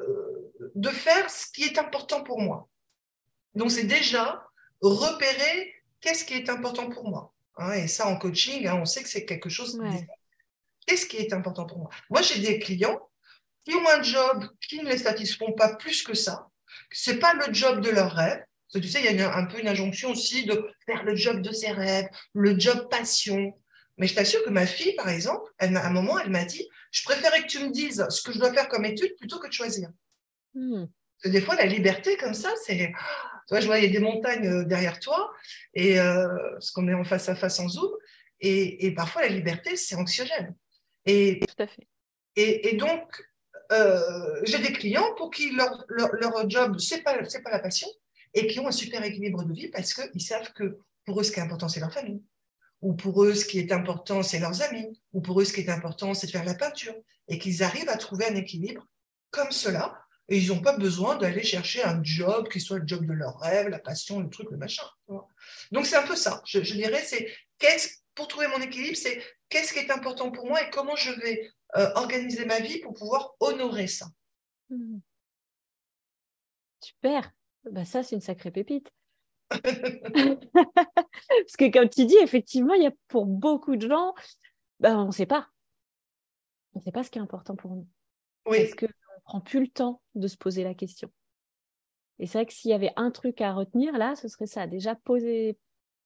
de 0.76 0.90
faire 0.90 1.30
ce 1.30 1.46
qui 1.52 1.64
est 1.64 1.80
important 1.80 2.22
pour 2.24 2.42
moi. 2.42 2.68
Donc 3.56 3.72
c'est 3.72 3.86
déjà 3.86 4.46
repérer 4.82 5.74
qu'est-ce 6.02 6.26
qui 6.26 6.34
est 6.34 6.50
important 6.50 6.90
pour 6.90 7.10
moi. 7.10 7.34
Hein, 7.58 7.74
et 7.74 7.88
ça 7.88 8.08
en 8.08 8.18
coaching, 8.18 8.68
hein, 8.68 8.76
on 8.82 8.86
sait 8.86 9.02
que 9.02 9.10
c'est 9.10 9.26
quelque 9.26 9.50
chose. 9.50 9.80
Qu'est-ce 10.86 11.06
qui 11.06 11.18
est 11.18 11.34
important 11.34 11.66
pour 11.66 11.80
moi? 11.80 11.90
Moi 12.10 12.22
j'ai 12.22 12.40
des 12.40 12.60
clients 12.60 13.00
qui 13.64 13.74
ont 13.76 13.88
un 13.90 14.02
job 14.02 14.46
qui 14.62 14.80
ne 14.80 14.90
les 14.90 14.98
satisfont 14.98 15.54
pas 15.54 15.76
plus 15.76 16.04
que 16.04 16.14
ça. 16.14 16.50
C'est 16.92 17.20
pas 17.20 17.34
le 17.34 17.54
job 17.54 17.82
de 17.82 17.90
leur 17.90 18.12
rêve. 18.12 18.44
tu 18.74 18.84
sais, 18.84 19.00
il 19.04 19.16
y 19.16 19.22
a 19.22 19.36
un 19.36 19.46
peu 19.46 19.60
une 19.60 19.68
injonction 19.68 20.12
aussi 20.12 20.46
de 20.46 20.70
faire 20.86 21.04
le 21.04 21.16
job 21.16 21.42
de 21.42 21.52
ses 21.52 21.72
rêves, 21.72 22.08
le 22.34 22.60
job 22.60 22.88
passion, 22.90 23.54
mais 24.00 24.08
je 24.08 24.16
t'assure 24.16 24.44
que 24.44 24.50
ma 24.50 24.66
fille, 24.66 24.96
par 24.96 25.10
exemple, 25.10 25.52
elle, 25.58 25.76
à 25.76 25.86
un 25.86 25.92
moment, 25.92 26.18
elle 26.18 26.32
m'a 26.32 26.46
dit 26.46 26.68
Je 26.92 27.04
préférais 27.04 27.42
que 27.42 27.48
tu 27.48 27.60
me 27.60 27.70
dises 27.70 28.06
ce 28.10 28.22
que 28.24 28.32
je 28.32 28.40
dois 28.40 28.54
faire 28.54 28.70
comme 28.70 28.86
étude 28.86 29.16
plutôt 29.18 29.40
que 29.40 29.48
de 29.48 29.54
choisir. 29.54 29.90
Hmm. 30.56 30.86
des 31.26 31.42
fois, 31.42 31.56
la 31.56 31.66
liberté 31.66 32.18
comme 32.18 32.34
ça, 32.34 32.50
c'est. 32.66 32.78
Tu 32.88 33.56
vois, 33.56 33.60
je 33.60 33.66
vois, 33.66 33.80
il 33.80 33.86
y 33.86 33.88
a 33.88 34.00
des 34.00 34.04
montagnes 34.04 34.48
euh, 34.48 34.64
derrière 34.64 35.00
toi, 35.00 35.32
et, 35.74 36.00
euh, 36.00 36.28
parce 36.54 36.72
qu'on 36.72 36.88
est 36.88 36.94
en 36.94 37.04
face 37.04 37.30
à 37.30 37.36
face 37.36 37.60
en 37.60 37.68
Zoom, 37.68 37.92
et, 38.40 38.94
parfois, 38.96 39.24
la 39.24 39.28
liberté, 39.28 39.76
c'est 39.76 39.96
anxiogène. 39.96 40.56
Et, 41.06 41.40
Tout 41.40 41.64
à 41.64 41.68
fait. 41.68 41.88
Et, 42.36 42.78
donc, 42.78 43.04
euh, 43.74 44.40
j'ai 44.44 44.60
des 44.60 44.72
clients 44.72 45.14
pour 45.18 45.30
qui 45.30 45.52
leur, 45.52 45.84
leur, 45.90 46.50
job, 46.50 46.80
ce 46.80 46.96
n'est 46.96 47.02
pas, 47.02 47.18
pas 47.18 47.52
la 47.52 47.60
passion, 47.60 47.88
et 48.34 48.48
qui 48.48 48.60
ont 48.60 48.68
un 48.68 48.72
super 48.72 49.04
équilibre 49.04 49.44
de 49.44 49.54
vie 49.54 49.68
parce 49.68 49.94
qu'ils 49.94 50.22
savent 50.22 50.54
que 50.54 50.78
pour 51.06 51.20
eux, 51.20 51.24
ce 51.24 51.32
qui 51.32 51.40
est 51.40 51.44
important, 51.44 51.68
c'est 51.68 51.80
leur 51.80 51.92
famille 51.92 52.22
ou 52.82 52.94
pour 52.94 53.24
eux, 53.24 53.34
ce 53.34 53.46
qui 53.46 53.60
est 53.60 53.72
important, 53.72 54.24
c'est 54.24 54.40
leurs 54.40 54.62
amis, 54.62 55.00
ou 55.14 55.22
pour 55.22 55.42
eux, 55.42 55.46
ce 55.46 55.54
qui 55.54 55.62
est 55.62 55.70
important, 55.70 56.14
c'est 56.14 56.28
de 56.28 56.32
faire 56.32 56.46
la 56.46 56.56
peinture, 56.56 56.96
et 57.28 57.38
qu'ils 57.38 57.64
arrivent 57.64 57.90
à 57.90 57.98
trouver 57.98 58.26
un 58.26 58.36
équilibre 58.36 58.88
comme 59.32 59.52
cela, 59.52 60.00
et 60.30 60.38
ils 60.38 60.50
n'ont 60.50 60.62
pas 60.62 60.78
besoin 60.78 61.18
d'aller 61.18 61.44
chercher 61.44 61.84
un 61.84 62.04
job 62.04 62.50
qui 62.50 62.60
soit 62.60 62.78
le 62.78 62.88
job 62.88 63.06
de 63.06 63.14
leur 63.14 63.40
rêve, 63.40 63.68
la 63.68 63.80
passion, 63.80 64.20
le 64.20 64.30
truc, 64.30 64.50
le 64.52 64.58
machin. 64.58 64.86
Donc 65.72 65.86
c'est 65.86 65.96
un 65.96 66.06
peu 66.06 66.16
ça. 66.16 66.42
Je, 66.46 66.60
dirais, 66.60 67.04
c'est 67.04 67.28
qu'est-ce 67.58 67.98
pour 68.14 68.28
trouver 68.28 68.48
mon 68.48 68.62
équilibre, 68.62 68.98
c'est 68.98 69.22
qu'est-ce 69.50 69.74
qui 69.74 69.80
est 69.80 69.92
important 69.92 70.30
pour 70.30 70.46
moi 70.46 70.62
et 70.62 70.70
comment 70.72 70.96
je 70.96 71.12
vais 71.12 71.50
euh, 71.78 71.90
organiser 71.96 72.46
ma 72.46 72.60
vie 72.60 72.80
pour 72.80 72.94
pouvoir 72.94 73.34
honorer 73.40 73.88
ça. 73.88 74.08
Mmh. 74.70 75.00
Super. 76.82 77.32
Bah 77.72 77.86
ça, 77.86 78.04
c'est 78.04 78.16
une 78.16 78.22
sacrée 78.22 78.52
pépite. 78.52 78.92
Parce 80.54 81.58
que 81.58 81.72
comme 81.72 81.90
tu 81.90 82.06
dis, 82.06 82.18
effectivement, 82.22 82.74
il 82.74 82.84
y 82.84 82.88
a 82.88 82.92
pour 83.08 83.26
beaucoup 83.26 83.76
de 83.76 83.88
gens, 83.88 84.14
ben, 84.80 84.98
on 85.00 85.08
ne 85.08 85.12
sait 85.12 85.26
pas. 85.26 85.48
On 86.74 86.80
ne 86.80 86.84
sait 86.84 86.92
pas 86.92 87.04
ce 87.04 87.10
qui 87.10 87.20
est 87.20 87.22
important 87.22 87.56
pour 87.56 87.72
nous. 87.72 87.88
Oui. 88.46 88.60
Parce 88.60 88.76
qu'on 88.76 88.86
ne 88.86 89.24
prend 89.24 89.42
plus 89.42 89.62
le 89.62 89.68
temps 89.68 90.02
de 90.16 90.28
se 90.28 90.38
poser 90.38 90.64
la 90.64 90.74
question. 90.74 91.12
Et 92.20 92.28
c'est 92.28 92.38
vrai 92.38 92.46
que 92.46 92.54
s'il 92.54 92.72
y 92.72 92.74
avait 92.74 92.94
un 92.96 93.12
truc 93.12 93.42
à 93.42 93.54
retenir 93.54 93.98
là, 93.98 94.16
ce 94.16 94.28
serait 94.28 94.46
ça. 94.46 94.68
Déjà, 94.68 94.96
poser... 94.96 95.58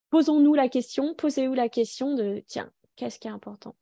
posons-nous 0.10 0.54
la 0.54 0.70
question, 0.70 1.16
posez-vous 1.16 1.56
la 1.56 1.70
question 1.70 2.16
de, 2.16 2.44
tiens, 2.48 2.72
qu'est-ce 2.96 3.20
qui 3.20 3.28
est 3.28 3.32
important? 3.32 3.76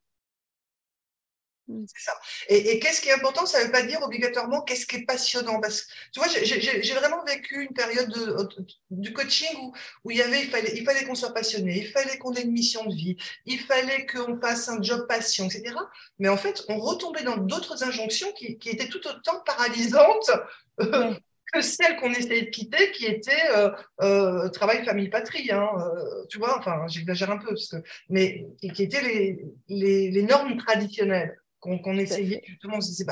C'est 1.88 2.05
ça. 2.05 2.13
Et, 2.47 2.79
qu'est-ce 2.79 3.01
qui 3.01 3.10
est 3.10 3.13
important, 3.13 3.45
ça 3.45 3.60
ne 3.60 3.65
veut 3.65 3.71
pas 3.71 3.84
dire 3.84 4.01
obligatoirement 4.01 4.62
qu'est-ce 4.62 4.86
qui 4.86 4.97
est 4.97 5.05
passionnant. 5.05 5.60
Parce 5.60 5.81
que, 5.81 5.91
tu 6.13 6.19
vois, 6.19 6.29
j'ai 6.29 6.93
vraiment 6.93 7.23
vécu 7.23 7.63
une 7.63 7.73
période 7.73 8.10
de, 8.10 8.65
du 8.89 9.13
coaching 9.13 9.55
où, 9.62 9.73
où 10.03 10.12
il, 10.12 10.17
y 10.17 10.21
avait, 10.21 10.41
il 10.41 10.49
fallait, 10.49 10.73
il 10.75 10.84
fallait 10.84 11.05
qu'on 11.05 11.15
soit 11.15 11.34
passionné, 11.34 11.77
il 11.77 11.88
fallait 11.88 12.17
qu'on 12.17 12.34
ait 12.34 12.41
une 12.41 12.51
mission 12.51 12.86
de 12.86 12.93
vie, 12.93 13.17
il 13.45 13.60
fallait 13.60 14.05
qu'on 14.05 14.39
fasse 14.39 14.69
un 14.69 14.81
job 14.81 15.07
passion, 15.07 15.45
etc. 15.45 15.75
Mais 16.19 16.29
en 16.29 16.38
fait, 16.38 16.63
on 16.69 16.77
retombait 16.77 17.23
dans 17.23 17.38
d'autres 17.38 17.84
injonctions 17.84 18.31
qui, 18.34 18.57
qui, 18.57 18.69
étaient 18.69 18.89
tout 18.89 19.05
autant 19.07 19.41
paralysantes. 19.45 20.31
Euh, 20.79 21.13
que 21.53 21.62
celles 21.62 21.97
qu'on 21.97 22.13
essayait 22.13 22.43
de 22.43 22.49
quitter, 22.49 22.91
qui 22.91 23.05
étaient 23.05 23.49
euh, 23.53 23.71
euh, 24.01 24.47
travail, 24.49 24.86
famille, 24.86 25.10
patrie. 25.10 25.51
Hein, 25.51 25.69
tu 26.29 26.38
vois, 26.38 26.57
enfin, 26.57 26.88
j'exagère 26.88 27.29
un 27.29 27.38
peu, 27.38 27.47
parce 27.47 27.67
que, 27.67 27.77
mais 28.10 28.47
qui, 28.62 28.84
étaient 28.84 29.01
les, 29.01 29.45
les, 29.67 30.12
les 30.12 30.23
normes 30.23 30.57
traditionnelles 30.57 31.40
qu'on 31.62 31.97
essayait 31.97 32.41
justement, 32.45 32.82
ces 32.82 33.06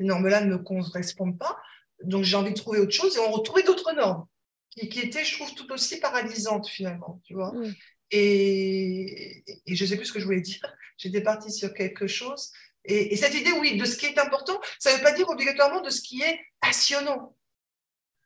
normes-là 0.00 0.44
ne 0.44 0.56
correspondent 0.56 1.38
pas. 1.38 1.56
Donc 2.04 2.24
j'ai 2.24 2.36
envie 2.36 2.50
de 2.50 2.58
trouver 2.58 2.80
autre 2.80 2.92
chose 2.92 3.16
et 3.16 3.20
on 3.20 3.30
retrouvait 3.30 3.62
d'autres 3.62 3.94
normes 3.94 4.26
qui, 4.70 5.00
étaient, 5.00 5.24
je 5.24 5.34
trouve, 5.34 5.54
tout 5.54 5.70
aussi 5.72 6.00
paralysantes 6.00 6.68
finalement, 6.68 7.20
tu 7.24 7.34
vois. 7.34 7.52
Mm. 7.52 7.74
Et, 8.10 9.44
je 9.66 9.84
ne 9.84 9.88
sais 9.88 9.96
plus 9.96 10.06
ce 10.06 10.12
que 10.12 10.20
je 10.20 10.24
voulais 10.24 10.40
dire. 10.40 10.60
J'étais 10.96 11.22
partie 11.22 11.52
sur 11.52 11.72
quelque 11.74 12.06
chose. 12.06 12.52
Et, 12.84 13.16
cette 13.16 13.34
idée, 13.34 13.52
oui, 13.52 13.76
de 13.76 13.84
ce 13.84 13.96
qui 13.96 14.06
est 14.06 14.18
important, 14.18 14.60
ça 14.78 14.92
ne 14.92 14.96
veut 14.96 15.02
pas 15.02 15.12
dire 15.12 15.28
obligatoirement 15.28 15.80
de 15.80 15.90
ce 15.90 16.02
qui 16.02 16.22
est 16.22 16.40
passionnant. 16.60 17.34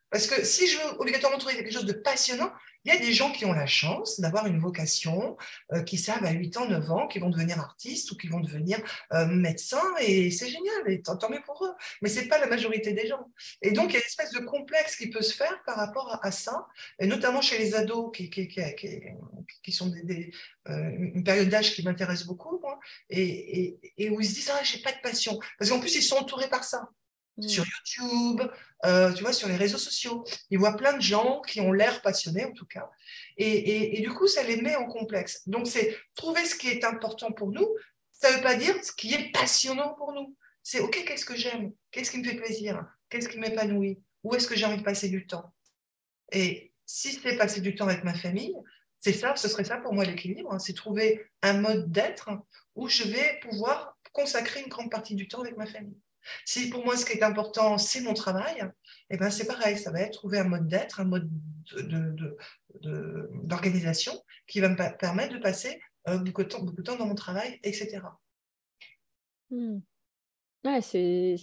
Parce 0.09 0.27
que 0.27 0.45
si 0.45 0.67
je 0.67 0.77
veux 0.77 0.99
obligatoirement 0.99 1.37
trouver 1.37 1.55
quelque 1.55 1.73
chose 1.73 1.85
de 1.85 1.93
passionnant, 1.93 2.51
il 2.87 2.93
y 2.93 2.95
a 2.95 2.99
des 2.99 3.11
gens 3.11 3.33
qui 3.33 3.43
ont 3.43 3.51
la 3.51 3.65
chance 3.65 4.21
d'avoir 4.21 4.47
une 4.47 4.59
vocation, 4.59 5.35
euh, 5.73 5.83
qui 5.83 5.97
savent 5.97 6.23
à 6.23 6.31
8 6.31 6.55
ans, 6.55 6.69
9 6.69 6.91
ans, 6.91 7.07
qui 7.07 7.19
vont 7.19 7.29
devenir 7.29 7.59
artistes 7.59 8.11
ou 8.11 8.15
qui 8.15 8.27
vont 8.27 8.39
devenir 8.39 8.79
euh, 9.11 9.25
médecins, 9.25 9.83
et 9.99 10.31
c'est 10.31 10.47
génial, 10.47 10.89
et 10.89 11.01
tant, 11.01 11.17
mieux 11.29 11.41
pour 11.45 11.65
eux. 11.65 11.73
Mais 12.01 12.07
ce 12.07 12.21
n'est 12.21 12.27
pas 12.27 12.37
la 12.37 12.47
majorité 12.47 12.93
des 12.93 13.07
gens. 13.07 13.29
Et 13.61 13.71
donc, 13.71 13.89
il 13.89 13.93
y 13.93 13.97
a 13.97 13.99
une 13.99 14.05
espèce 14.05 14.31
de 14.31 14.39
complexe 14.39 14.95
qui 14.95 15.09
peut 15.09 15.21
se 15.21 15.35
faire 15.35 15.61
par 15.65 15.75
rapport 15.75 16.17
à, 16.21 16.31
ça, 16.31 16.65
et 16.99 17.07
notamment 17.07 17.41
chez 17.41 17.57
les 17.57 17.75
ados, 17.75 18.09
qui, 18.15 18.31
sont 19.73 19.91
euh, 19.91 20.89
une 20.97 21.23
période 21.25 21.49
d'âge 21.49 21.73
qui 21.73 21.83
m'intéresse 21.83 22.23
beaucoup, 22.23 22.61
et, 23.09 23.77
et, 23.97 24.09
où 24.09 24.21
ils 24.21 24.27
se 24.27 24.35
disent, 24.35 24.51
ah, 24.53 24.63
j'ai 24.63 24.79
pas 24.79 24.93
de 24.93 25.01
passion. 25.03 25.37
Parce 25.59 25.69
qu'en 25.69 25.81
plus, 25.81 25.93
ils 25.95 26.03
sont 26.03 26.15
entourés 26.15 26.49
par 26.49 26.63
ça. 26.63 26.89
Mm. 27.37 27.47
sur 27.47 27.65
YouTube, 27.65 28.41
euh, 28.85 29.13
tu 29.13 29.23
vois, 29.23 29.33
sur 29.33 29.47
les 29.47 29.55
réseaux 29.55 29.77
sociaux. 29.77 30.25
Ils 30.49 30.57
voient 30.57 30.75
plein 30.75 30.93
de 30.93 31.01
gens 31.01 31.41
qui 31.41 31.61
ont 31.61 31.71
l'air 31.71 32.01
passionnés, 32.01 32.45
en 32.45 32.51
tout 32.51 32.65
cas. 32.65 32.89
Et, 33.37 34.01
du 34.01 34.09
coup, 34.09 34.27
ça 34.27 34.43
les 34.43 34.59
met 34.61 34.75
en 34.75 34.85
complexe. 34.85 35.47
Donc, 35.47 35.67
c'est 35.67 35.95
trouver 36.15 36.45
ce 36.45 36.55
qui 36.55 36.69
est 36.69 36.83
important 36.83 37.31
pour 37.31 37.51
nous. 37.51 37.67
Ça 38.11 38.31
ne 38.31 38.37
veut 38.37 38.41
pas 38.41 38.55
dire 38.55 38.75
ce 38.83 38.91
qui 38.91 39.13
est 39.13 39.31
passionnant 39.31 39.93
pour 39.93 40.13
nous. 40.13 40.35
C'est 40.63 40.79
OK, 40.79 41.03
qu'est-ce 41.05 41.25
que 41.25 41.35
j'aime? 41.35 41.71
Qu'est-ce 41.91 42.11
qui 42.11 42.17
me 42.17 42.23
fait 42.23 42.35
plaisir? 42.35 42.83
Qu'est-ce 43.09 43.29
qui 43.29 43.39
m'épanouit? 43.39 44.01
Où 44.23 44.33
est-ce 44.33 44.47
que 44.47 44.55
j'ai 44.55 44.65
envie 44.65 44.77
de 44.77 44.83
passer 44.83 45.09
du 45.09 45.27
temps? 45.27 45.53
Et 46.31 46.73
si 46.85 47.13
c'est 47.13 47.37
passer 47.37 47.61
du 47.61 47.75
temps 47.75 47.87
avec 47.87 48.03
ma 48.03 48.15
famille, 48.15 48.55
c'est 48.99 49.13
ça, 49.13 49.35
ce 49.35 49.47
serait 49.47 49.63
ça 49.63 49.77
pour 49.77 49.93
moi 49.93 50.03
l'équilibre. 50.03 50.51
Hein. 50.51 50.59
c'est 50.59 50.73
trouver 50.73 51.23
un 51.43 51.53
mode 51.61 51.91
d'être 51.91 52.29
où 52.75 52.89
je 52.89 53.03
vais 53.03 53.39
pouvoir 53.41 53.97
consacrer 54.11 54.61
une 54.61 54.69
grande 54.69 54.89
partie 54.89 55.15
du 55.15 55.27
temps 55.27 55.41
avec 55.41 55.55
ma 55.55 55.67
famille. 55.67 56.01
Si 56.45 56.69
pour 56.69 56.83
moi, 56.83 56.97
ce 56.97 57.05
qui 57.05 57.13
est 57.13 57.23
important, 57.23 57.77
c'est 57.77 58.01
mon 58.01 58.13
travail, 58.13 58.63
eh 59.09 59.17
ben, 59.17 59.29
c'est 59.29 59.47
pareil, 59.47 59.77
ça 59.77 59.91
va 59.91 60.01
être 60.01 60.13
trouver 60.13 60.39
un 60.39 60.45
mode 60.45 60.67
d'être, 60.67 60.99
un 60.99 61.05
mode 61.05 61.29
d'organisation 63.43 64.13
de, 64.13 64.17
de, 64.17 64.23
qui 64.47 64.59
va 64.59 64.69
me 64.69 64.97
permettre 64.97 65.33
de 65.33 65.39
passer 65.39 65.79
euh, 66.07 66.17
beaucoup, 66.17 66.43
de 66.43 66.47
temps, 66.47 66.61
beaucoup, 66.61 66.77
de 66.77 66.81
temps, 66.83 66.95
dans 66.95 67.05
mon 67.05 67.15
travail, 67.15 67.59
etc. 67.63 67.99
Hmm. 69.49 69.79
Ouais, 70.63 70.81
c'est... 70.81 71.35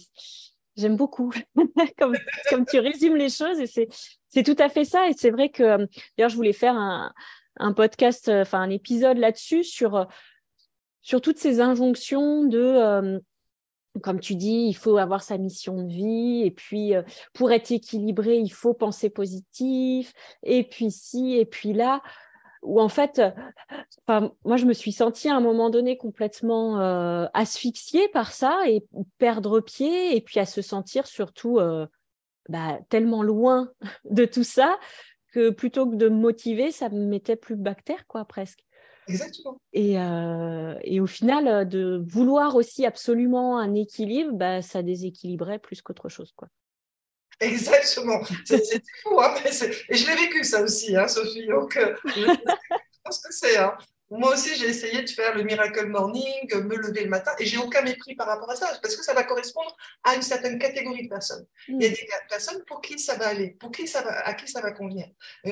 J'aime 0.77 0.97
beaucoup 0.97 1.31
comme, 1.97 2.17
comme, 2.49 2.65
tu 2.65 2.79
résumes 2.79 3.15
les 3.15 3.29
choses 3.29 3.59
et 3.61 3.67
c'est, 3.67 4.43
tout 4.43 4.57
à 4.59 4.67
fait 4.67 4.83
ça. 4.83 5.07
Et 5.07 5.13
c'est 5.13 5.29
vrai 5.29 5.49
que, 5.49 5.63
euh, 5.63 5.87
d'ailleurs, 6.17 6.29
je 6.29 6.35
voulais 6.35 6.53
faire 6.53 6.75
un, 6.75 7.13
un 7.57 7.73
podcast, 7.73 8.27
euh, 8.27 8.41
enfin 8.41 8.59
un 8.59 8.69
épisode 8.69 9.17
là-dessus 9.17 9.63
sur, 9.63 10.07
sur 11.01 11.21
toutes 11.21 11.37
ces 11.37 11.61
injonctions 11.61 12.43
de 12.43 13.21
comme 14.01 14.19
tu 14.19 14.35
dis, 14.35 14.67
il 14.67 14.73
faut 14.73 14.97
avoir 14.97 15.23
sa 15.23 15.37
mission 15.37 15.81
de 15.83 15.91
vie, 15.91 16.43
et 16.45 16.51
puis 16.51 16.95
euh, 16.95 17.01
pour 17.33 17.51
être 17.51 17.71
équilibré, 17.71 18.37
il 18.37 18.49
faut 18.49 18.73
penser 18.73 19.09
positif, 19.09 20.13
et 20.43 20.63
puis 20.63 20.91
ci, 20.91 21.35
et 21.35 21.45
puis 21.45 21.73
là, 21.73 22.01
où 22.61 22.81
en 22.81 22.89
fait, 22.89 23.21
euh, 24.09 24.29
moi 24.43 24.57
je 24.57 24.65
me 24.65 24.73
suis 24.73 24.91
sentie 24.91 25.29
à 25.29 25.35
un 25.35 25.41
moment 25.41 25.69
donné 25.69 25.97
complètement 25.97 26.81
euh, 26.81 27.27
asphyxiée 27.33 28.07
par 28.09 28.31
ça, 28.31 28.61
et 28.67 28.83
perdre 29.17 29.59
pied, 29.59 30.15
et 30.15 30.21
puis 30.21 30.39
à 30.39 30.45
se 30.45 30.61
sentir 30.61 31.07
surtout 31.07 31.59
bah, 32.49 32.79
tellement 32.89 33.23
loin 33.23 33.69
de 34.09 34.25
tout 34.25 34.43
ça, 34.43 34.77
que 35.31 35.49
plutôt 35.49 35.89
que 35.89 35.95
de 35.95 36.09
me 36.09 36.15
motiver, 36.15 36.71
ça 36.71 36.89
me 36.89 37.05
mettait 37.05 37.35
plus 37.35 37.55
bactère, 37.55 38.07
quoi, 38.07 38.25
presque. 38.25 38.65
Exactement. 39.07 39.57
Et, 39.73 39.99
euh, 39.99 40.75
et, 40.83 40.99
au 40.99 41.05
final, 41.05 41.47
euh, 41.47 41.65
de 41.65 42.03
vouloir 42.07 42.55
aussi 42.55 42.85
absolument 42.85 43.57
un 43.59 43.73
équilibre, 43.73 44.33
bah, 44.33 44.61
ça 44.61 44.81
déséquilibrait 44.81 45.59
plus 45.59 45.81
qu'autre 45.81 46.09
chose. 46.09 46.33
Quoi. 46.35 46.47
Exactement. 47.39 48.21
C'est 48.45 48.83
fou. 49.03 49.19
Hein, 49.21 49.35
et 49.89 49.95
je 49.95 50.07
l'ai 50.07 50.15
vécu 50.15 50.43
ça 50.43 50.61
aussi, 50.61 50.95
hein, 50.95 51.07
Sophie. 51.07 51.47
Donc, 51.47 51.77
euh, 51.77 51.95
je 52.05 52.99
pense 53.03 53.19
que 53.19 53.33
c'est. 53.33 53.57
Hein. 53.57 53.77
Moi 54.11 54.33
aussi, 54.33 54.55
j'ai 54.55 54.67
essayé 54.67 55.01
de 55.01 55.09
faire 55.09 55.35
le 55.35 55.43
Miracle 55.43 55.87
Morning, 55.87 56.53
me 56.53 56.75
lever 56.75 57.03
le 57.03 57.09
matin, 57.09 57.31
et 57.39 57.45
j'ai 57.45 57.57
aucun 57.57 57.81
mépris 57.81 58.15
par 58.15 58.27
rapport 58.27 58.49
à 58.51 58.55
ça, 58.55 58.67
parce 58.81 58.95
que 58.95 59.03
ça 59.03 59.13
va 59.13 59.23
correspondre 59.23 59.75
à 60.03 60.15
une 60.15 60.21
certaine 60.21 60.59
catégorie 60.59 61.03
de 61.03 61.09
personnes. 61.09 61.45
Il 61.67 61.81
y 61.81 61.85
a 61.85 61.89
mm. 61.89 61.93
des 61.93 62.07
personnes 62.29 62.63
pour 62.67 62.81
qui 62.81 62.99
ça 62.99 63.15
va 63.15 63.27
aller, 63.27 63.51
pour 63.59 63.71
qui 63.71 63.87
ça 63.87 64.03
va, 64.03 64.11
à 64.27 64.33
qui 64.35 64.47
ça 64.47 64.61
va 64.61 64.71
convenir. 64.71 65.07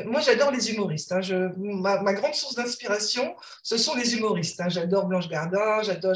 moi, 0.05 0.21
j'adore 0.21 0.51
les 0.51 0.71
humoristes. 0.71 1.11
Hein. 1.11 1.21
Je, 1.21 1.35
ma, 1.57 2.13
grande 2.13 2.35
source 2.35 2.55
d'inspiration, 2.55 3.35
ce 3.63 3.77
sont 3.77 3.95
les 3.95 4.15
humoristes. 4.15 4.61
Hein. 4.61 4.69
J'adore 4.69 5.07
Blanche 5.07 5.29
Gardin, 5.29 5.81
j'adore 5.81 6.13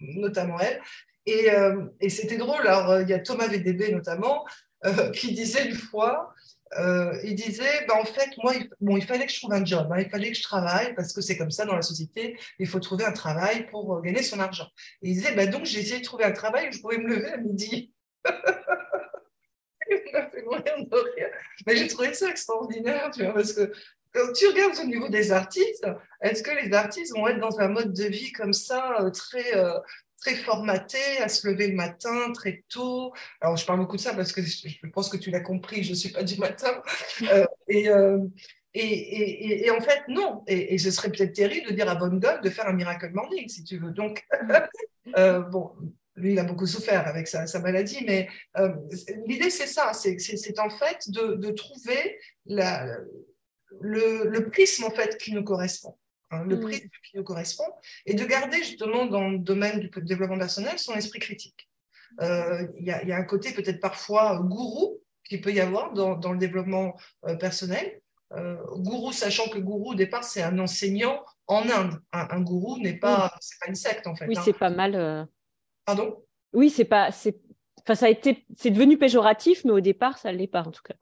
notamment 0.00 0.58
elle. 0.58 0.80
Et, 1.24 1.50
euh, 1.50 1.84
et 2.00 2.08
c'était 2.08 2.36
drôle. 2.36 2.66
Alors, 2.66 3.00
il 3.00 3.08
y 3.08 3.14
a 3.14 3.20
Thomas 3.20 3.46
VDB 3.46 3.92
notamment, 3.92 4.44
euh, 4.84 5.10
qui 5.12 5.32
disait 5.32 5.66
une 5.66 5.76
fois 5.76 6.34
euh, 6.78 7.18
il 7.24 7.34
disait, 7.34 7.86
bah, 7.86 7.94
en 8.00 8.04
fait, 8.04 8.30
moi, 8.42 8.54
il, 8.54 8.68
bon, 8.80 8.96
il 8.96 9.04
fallait 9.04 9.26
que 9.26 9.32
je 9.32 9.38
trouve 9.38 9.52
un 9.52 9.64
job, 9.64 9.88
hein, 9.92 10.00
il 10.00 10.10
fallait 10.10 10.30
que 10.30 10.36
je 10.36 10.42
travaille, 10.42 10.94
parce 10.94 11.12
que 11.12 11.20
c'est 11.20 11.36
comme 11.36 11.50
ça 11.50 11.64
dans 11.64 11.76
la 11.76 11.82
société, 11.82 12.38
il 12.58 12.66
faut 12.66 12.80
trouver 12.80 13.04
un 13.04 13.12
travail 13.12 13.68
pour 13.70 13.94
euh, 13.94 14.00
gagner 14.00 14.22
son 14.22 14.40
argent. 14.40 14.68
Et 15.02 15.10
il 15.10 15.14
disait, 15.14 15.34
bah, 15.34 15.46
donc 15.46 15.64
j'ai 15.64 15.80
essayé 15.80 16.00
de 16.00 16.04
trouver 16.04 16.24
un 16.24 16.32
travail 16.32 16.68
où 16.68 16.72
je 16.72 16.80
pouvais 16.80 16.98
me 16.98 17.08
lever 17.08 17.30
à 17.30 17.36
midi. 17.36 17.92
Mais 21.66 21.76
j'ai 21.76 21.86
trouvé 21.86 22.12
ça 22.12 22.28
extraordinaire, 22.28 23.10
parce 23.34 23.52
que 23.52 23.72
quand 24.12 24.32
tu 24.32 24.48
regardes 24.48 24.78
au 24.80 24.86
niveau 24.86 25.08
des 25.08 25.30
artistes, 25.30 25.86
est-ce 26.20 26.42
que 26.42 26.50
les 26.50 26.72
artistes 26.72 27.14
vont 27.14 27.28
être 27.28 27.38
dans 27.38 27.60
un 27.60 27.68
mode 27.68 27.92
de 27.92 28.04
vie 28.04 28.32
comme 28.32 28.52
ça, 28.52 29.00
euh, 29.00 29.10
très, 29.10 29.54
très 30.26 30.34
formaté 30.34 30.98
à 31.20 31.28
se 31.28 31.46
lever 31.46 31.68
le 31.68 31.76
matin 31.76 32.32
très 32.32 32.64
tôt. 32.68 33.12
Alors, 33.40 33.56
je 33.56 33.64
parle 33.64 33.78
beaucoup 33.78 33.96
de 33.96 34.00
ça 34.00 34.12
parce 34.12 34.32
que 34.32 34.42
je 34.42 34.86
pense 34.92 35.08
que 35.08 35.16
tu 35.16 35.30
l'as 35.30 35.40
compris, 35.40 35.84
je 35.84 35.90
ne 35.90 35.94
suis 35.94 36.10
pas 36.10 36.22
du 36.22 36.38
matin. 36.38 36.70
Euh, 37.32 37.46
euh, 37.70 38.18
et, 38.74 38.82
et, 38.82 39.66
et, 39.66 39.70
en 39.70 39.80
fait, 39.80 40.02
non. 40.08 40.42
Et, 40.46 40.76
ce 40.78 40.90
serait 40.90 41.10
peut-être 41.10 41.32
terrible 41.32 41.70
de 41.70 41.74
dire 41.74 41.88
à 41.88 41.94
Von 41.94 42.16
Gogh 42.16 42.42
de 42.42 42.50
faire 42.50 42.68
un 42.68 42.72
miracle 42.72 43.10
morning, 43.12 43.48
si 43.48 43.64
tu 43.64 43.78
veux. 43.78 43.90
Donc, 43.90 44.24
euh, 45.16 45.40
bon, 45.40 45.72
lui, 46.14 46.32
il 46.32 46.38
a 46.38 46.44
beaucoup 46.44 46.66
souffert 46.66 47.06
avec 47.06 47.26
sa, 47.26 47.46
sa 47.46 47.60
maladie, 47.60 48.04
mais 48.06 48.28
l'idée, 49.26 49.50
c'est 49.50 49.66
ça. 49.66 49.92
C'est 49.94 50.58
en 50.58 50.70
fait 50.70 51.08
de, 51.08 51.34
de 51.34 51.50
trouver 51.52 52.18
la, 52.44 52.86
le, 53.80 54.28
le 54.28 54.50
prisme 54.50 54.84
en 54.84 54.90
fait 54.90 55.16
qui 55.18 55.32
nous 55.32 55.44
correspond. 55.44 55.96
Hein, 56.32 56.42
le 56.44 56.58
prix 56.58 56.80
qui 56.80 57.16
nous 57.16 57.22
correspond, 57.22 57.66
et 58.04 58.14
de 58.14 58.24
garder 58.24 58.58
justement 58.58 59.06
dans 59.06 59.28
le 59.28 59.38
domaine 59.38 59.78
du 59.78 59.90
développement 60.02 60.38
personnel 60.38 60.76
son 60.76 60.94
esprit 60.94 61.20
critique. 61.20 61.68
Euh, 62.20 62.66
il 62.76 62.84
y, 62.84 62.90
a 62.90 63.16
un 63.16 63.22
côté 63.22 63.52
peut-être 63.52 63.80
parfois 63.80 64.40
gourou 64.40 65.00
qui 65.24 65.38
peut 65.38 65.52
y 65.52 65.60
avoir 65.60 65.92
dans, 65.92 66.16
dans 66.16 66.32
le 66.32 66.38
développement 66.38 66.96
euh, 67.26 67.36
personnel. 67.36 68.00
Euh, 68.32 68.56
gourou, 68.78 69.12
sachant 69.12 69.48
que 69.48 69.58
gourou 69.58 69.92
au 69.92 69.94
départ 69.94 70.24
c'est 70.24 70.42
un 70.42 70.58
enseignant 70.58 71.24
en 71.46 71.68
Inde. 71.68 72.00
Un, 72.12 72.40
gourou 72.40 72.78
n'est 72.78 72.98
pas, 72.98 73.32
c'est 73.40 73.60
pas 73.60 73.68
une 73.68 73.76
secte 73.76 74.08
en 74.08 74.16
fait. 74.16 74.26
Oui, 74.26 74.36
hein. 74.36 74.42
c'est 74.44 74.58
pas 74.58 74.70
mal. 74.70 75.28
Pardon? 75.84 76.24
Oui, 76.52 76.70
c'est 76.70 76.84
pas, 76.84 77.10
enfin 77.82 77.94
ça 77.94 78.06
a 78.06 78.08
été, 78.08 78.44
c'est 78.56 78.70
devenu 78.70 78.98
péjoratif, 78.98 79.64
mais 79.64 79.70
au 79.72 79.80
départ 79.80 80.18
ça 80.18 80.32
l'est 80.32 80.48
pas 80.48 80.62
en 80.62 80.72
tout 80.72 80.82
cas. 80.82 80.96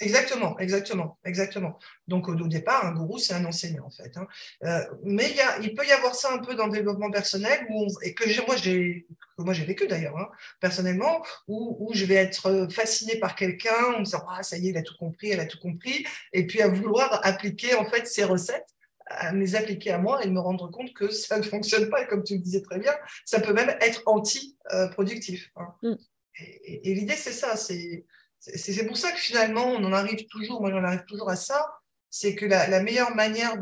Exactement, 0.00 0.58
exactement, 0.58 1.18
exactement. 1.26 1.78
Donc 2.08 2.28
au, 2.28 2.34
départ, 2.34 2.86
un 2.86 2.92
gourou, 2.92 3.18
c'est 3.18 3.34
un 3.34 3.44
enseignant 3.44 3.84
en 3.84 3.90
fait. 3.90 4.16
Hein. 4.16 4.26
Euh, 4.64 4.80
mais 5.04 5.28
il, 5.30 5.36
y 5.36 5.40
a, 5.40 5.58
il 5.58 5.74
peut 5.74 5.86
y 5.86 5.92
avoir 5.92 6.14
ça 6.14 6.32
un 6.32 6.38
peu 6.38 6.54
dans 6.54 6.66
le 6.66 6.72
développement 6.72 7.10
personnel, 7.10 7.66
où 7.68 7.86
et 8.02 8.14
que 8.14 8.46
moi 8.46 8.56
j'ai 8.56 9.06
moi 9.36 9.52
j'ai 9.52 9.64
vécu 9.66 9.86
d'ailleurs 9.86 10.16
hein, 10.16 10.28
personnellement, 10.58 11.22
où, 11.48 11.76
où, 11.80 11.94
je 11.94 12.06
vais 12.06 12.14
être 12.14 12.68
fasciné 12.70 13.16
par 13.16 13.34
quelqu'un 13.34 13.94
en 13.94 13.98
me 14.00 14.04
disant 14.04 14.24
ah 14.28 14.42
ça 14.42 14.56
y 14.56 14.68
est, 14.68 14.70
il 14.70 14.76
a 14.78 14.82
tout 14.82 14.96
compris, 14.98 15.30
elle 15.30 15.40
a 15.40 15.46
tout 15.46 15.60
compris, 15.60 16.06
et 16.32 16.46
puis 16.46 16.62
à 16.62 16.68
vouloir 16.68 17.20
appliquer 17.26 17.74
en 17.74 17.84
fait 17.84 18.06
ces 18.06 18.24
recettes 18.24 18.68
à 19.06 19.32
me 19.32 19.40
les 19.40 19.54
appliquer 19.56 19.90
à 19.90 19.98
moi 19.98 20.22
et 20.22 20.26
de 20.28 20.32
me 20.32 20.40
rendre 20.40 20.70
compte 20.70 20.94
que 20.94 21.10
ça 21.10 21.36
ne 21.36 21.42
fonctionne 21.42 21.90
pas, 21.90 22.02
et 22.02 22.06
comme 22.06 22.22
tu 22.22 22.34
le 22.34 22.40
disais 22.40 22.62
très 22.62 22.78
bien, 22.78 22.92
ça 23.26 23.40
peut 23.40 23.52
même 23.52 23.76
être 23.80 24.02
anti-productif. 24.06 25.50
Hein. 25.56 25.74
Mm. 25.82 25.94
Et, 26.38 26.90
et 26.90 26.94
l'idée, 26.94 27.16
c'est 27.16 27.32
ça, 27.32 27.56
c'est 27.56 28.06
c'est 28.40 28.86
pour 28.86 28.96
ça 28.96 29.12
que 29.12 29.18
finalement, 29.18 29.66
on 29.66 29.84
en 29.84 29.92
arrive 29.92 30.26
toujours, 30.26 30.60
moi 30.60 30.70
j'en 30.70 30.82
arrive 30.82 31.04
toujours 31.04 31.28
à 31.28 31.36
ça, 31.36 31.80
c'est 32.08 32.34
que 32.34 32.46
la, 32.46 32.82
meilleure 32.82 33.14
manière 33.14 33.56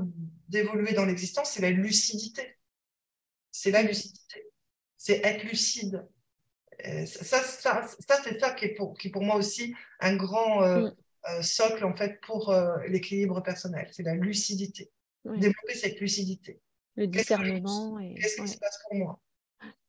d'évoluer 0.49 0.93
dans 0.93 1.05
l'existence, 1.05 1.51
c'est 1.51 1.63
la 1.63 1.71
lucidité. 1.71 2.57
C'est 3.51 3.73
la 3.73 3.83
lucidité. 3.83 4.47
C'est 4.97 5.25
être 5.25 5.45
lucide. 5.45 6.07
Ça, 7.07 7.43
ça, 7.43 7.87
ça 7.99 8.21
c'est 8.23 8.39
ça 8.39 8.53
qui 8.53 8.67
est, 8.67 8.75
pour, 8.75 8.97
qui 8.97 9.11
pour 9.11 9.23
moi 9.23 9.35
aussi 9.35 9.75
un 9.99 10.15
grand 10.15 10.63
euh, 10.63 10.83
mm. 10.83 10.95
euh, 11.29 11.43
socle 11.43 11.85
en 11.85 11.97
fait 11.97 12.21
pour 12.21 12.51
euh, 12.51 12.79
l'équilibre 12.87 13.41
personnel. 13.43 13.89
C'est 13.93 14.05
la 14.05 14.15
lucidité. 14.15 14.91
Développer 15.25 15.75
cette 15.75 16.01
lucidité. 16.01 16.61
Le 16.95 17.09
discernement. 17.09 17.99
Qu'est-ce 17.99 18.41
qui 18.41 18.49
se 18.49 18.59
passe 18.59 18.79
pour 18.85 18.95
moi? 18.95 19.21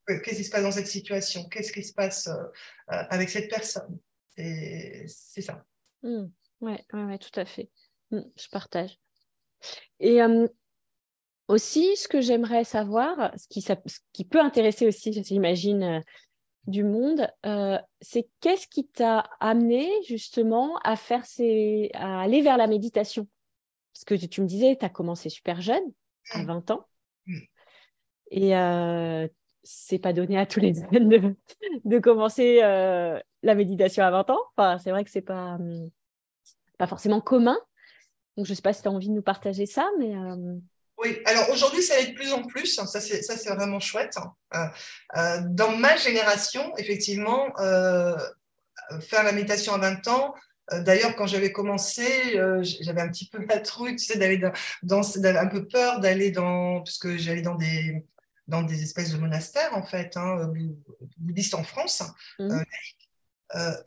Qu'est-ce 0.08 0.38
qui 0.38 0.44
se 0.44 0.50
passe 0.50 0.64
dans 0.64 0.72
cette 0.72 0.88
situation? 0.88 1.48
Qu'est-ce 1.50 1.72
qui 1.72 1.84
se 1.84 1.94
passe 1.94 2.28
avec 2.88 3.30
cette 3.30 3.50
personne? 3.50 4.00
C'est 5.08 5.42
ça. 5.42 5.66
Oui, 6.04 6.32
ouais, 6.62 6.86
ouais, 6.94 7.18
tout 7.18 7.38
à 7.40 7.46
fait. 7.46 7.70
Mmh, 8.12 8.22
je 8.36 8.50
partage. 8.50 8.98
Et 10.00 10.20
aussi, 11.48 11.96
ce 11.98 12.08
que 12.08 12.22
j'aimerais 12.22 12.64
savoir, 12.64 13.34
ce 13.38 13.48
qui, 13.48 13.62
ce 13.62 13.74
qui, 14.14 14.26
peut 14.26 14.40
intéresser 14.40 14.88
aussi, 14.88 15.12
j'imagine, 15.24 16.04
du 16.68 16.84
monde, 16.84 17.28
c'est 18.02 18.30
qu'est-ce 18.40 18.68
qui 18.68 18.88
t'a 18.88 19.30
amené 19.40 19.90
justement 20.08 20.78
à 20.84 20.96
faire 20.96 21.26
ces... 21.26 21.90
à 21.94 22.22
aller 22.22 22.42
vers 22.42 22.58
la 22.58 22.68
méditation? 22.68 23.28
Parce 23.94 24.06
que 24.06 24.26
tu 24.26 24.42
me 24.42 24.48
disais, 24.48 24.78
tu 24.80 24.86
as 24.86 24.90
commencé 24.90 25.30
super 25.30 25.62
jeune, 25.62 25.84
à 26.32 26.44
20 26.44 26.72
ans. 26.72 26.86
Et 28.32 28.52
c'est 29.64 30.00
pas 30.00 30.14
donné 30.14 30.38
à 30.38 30.46
tous 30.46 30.60
les 30.60 30.74
jeunes 30.74 31.10
de, 31.10 31.36
de 31.84 32.00
commencer 32.00 32.62
la 33.44 33.56
méditation 33.56 34.04
à 34.04 34.12
20 34.12 34.30
ans. 34.30 34.42
Enfin, 34.56 34.78
c'est 34.78 34.92
vrai 34.92 35.04
que 35.04 35.12
c'est 35.12 35.22
pas, 35.22 35.56
hum, 35.56 35.90
pas 36.78 36.88
forcément 36.88 37.22
commun. 37.22 37.58
Donc, 38.38 38.46
je 38.46 38.54
sais 38.54 38.62
pas 38.62 38.74
si 38.74 38.82
tu 38.82 38.88
as 38.88 38.92
envie 38.92 39.10
de 39.10 39.14
nous 39.14 39.22
partager 39.22 39.66
ça, 39.66 39.90
mais. 40.00 40.14
Oui, 41.02 41.18
alors 41.26 41.50
aujourd'hui, 41.52 41.82
ça 41.82 41.98
est 42.00 42.08
de 42.08 42.14
plus 42.14 42.34
en 42.34 42.44
plus. 42.44 42.76
Ça, 42.76 43.00
c'est, 43.00 43.50
vraiment 43.54 43.80
chouette. 43.80 44.18
Euh, 44.54 44.66
euh, 45.18 45.42
dans 45.46 45.72
ma 45.72 45.96
génération, 45.96 46.74
effectivement, 46.78 47.48
euh, 47.60 48.18
faire 49.00 49.24
la 49.24 49.32
méditation 49.32 49.74
à 49.74 49.78
20 49.78 50.08
ans, 50.08 50.34
D'ailleurs, 50.72 51.16
quand 51.16 51.26
j'avais 51.26 51.52
commencé, 51.52 52.06
j'avais 52.62 53.02
un 53.02 53.10
petit 53.10 53.28
peu 53.28 53.44
la 53.50 53.60
trouille, 53.60 53.96
tu 53.96 54.06
sais, 54.06 54.20
d'aller 54.20 54.40
dans, 54.84 55.02
un 55.26 55.48
peu 55.48 55.68
peur 55.68 56.00
d'aller 56.00 56.30
dans, 56.30 56.84
parce 56.84 57.00
que 57.00 57.18
j'allais 57.18 57.42
dans 57.42 57.56
des, 57.56 58.06
dans 58.48 58.62
des 58.62 58.84
espèces 58.84 59.12
de 59.12 59.18
monastères, 59.18 59.76
en 59.76 59.82
fait, 59.82 60.16
hein, 60.16 60.48
bouddhistes 61.18 61.56
en 61.56 61.64
France, 61.64 62.04
mmh. 62.38 62.62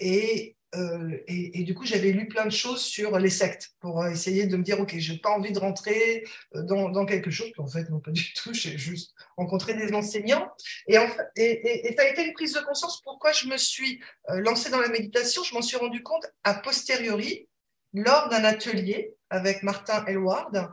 Et 0.01 0.57
euh, 0.75 1.19
et, 1.27 1.65
du 1.65 1.75
coup, 1.75 1.85
j'avais 1.85 2.13
lu 2.13 2.29
plein 2.29 2.47
de 2.47 2.51
choses 2.51 2.83
sur 2.83 3.19
les 3.19 3.29
sectes 3.29 3.73
pour 3.81 4.07
essayer 4.07 4.47
de 4.47 4.57
me 4.57 4.63
dire, 4.63 4.81
OK, 4.81 4.97
je 4.99 5.13
n'ai 5.13 5.19
pas 5.19 5.31
envie 5.31 5.53
de 5.53 5.59
rentrer 5.59 6.25
euh, 6.55 6.63
dans, 6.63 7.05
quelque 7.05 7.31
chose. 7.31 7.53
en 7.59 7.67
fait, 7.67 7.89
non, 7.91 8.01
pas 8.01 8.11
du 8.11 8.33
tout. 8.33 8.55
J'ai 8.55 8.79
juste 8.79 9.13
rencontré 9.37 9.75
des 9.75 9.93
enseignants. 9.93 10.49
Et, 10.87 10.97
en 10.99 11.07
et, 11.37 11.95
ça 11.97 12.05
a 12.05 12.09
été 12.09 12.25
une 12.25 12.33
prise 12.33 12.55
de 12.55 12.61
conscience 12.61 13.03
pourquoi 13.03 13.33
je 13.33 13.47
me 13.49 13.57
suis 13.57 14.01
euh, 14.31 14.41
lancée 14.41 14.71
dans 14.71 14.81
la 14.81 14.89
méditation? 14.89 15.43
Je 15.43 15.55
m'en 15.55 15.63
suis 15.63 15.77
rendu 15.77 16.03
compte 16.03 16.25
a 16.45 16.55
posteriori 16.55 17.49
lors 17.93 18.31
d'un 18.31 18.45
atelier 18.45 19.15
avec 19.29 19.63
Martin 19.63 20.05
Elward, 20.07 20.71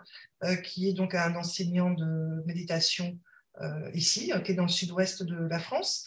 qui 0.63 0.87
est 0.87 0.93
donc 0.93 1.15
un 1.15 1.35
enseignant 1.35 1.91
de 1.91 2.45
méditation 2.45 3.19
ici, 3.93 4.31
qui 4.45 4.51
est 4.53 4.55
dans 4.55 4.63
le 4.63 4.69
sud-ouest 4.69 5.23
de 5.23 5.35
la 5.49 5.59
France. 5.59 6.05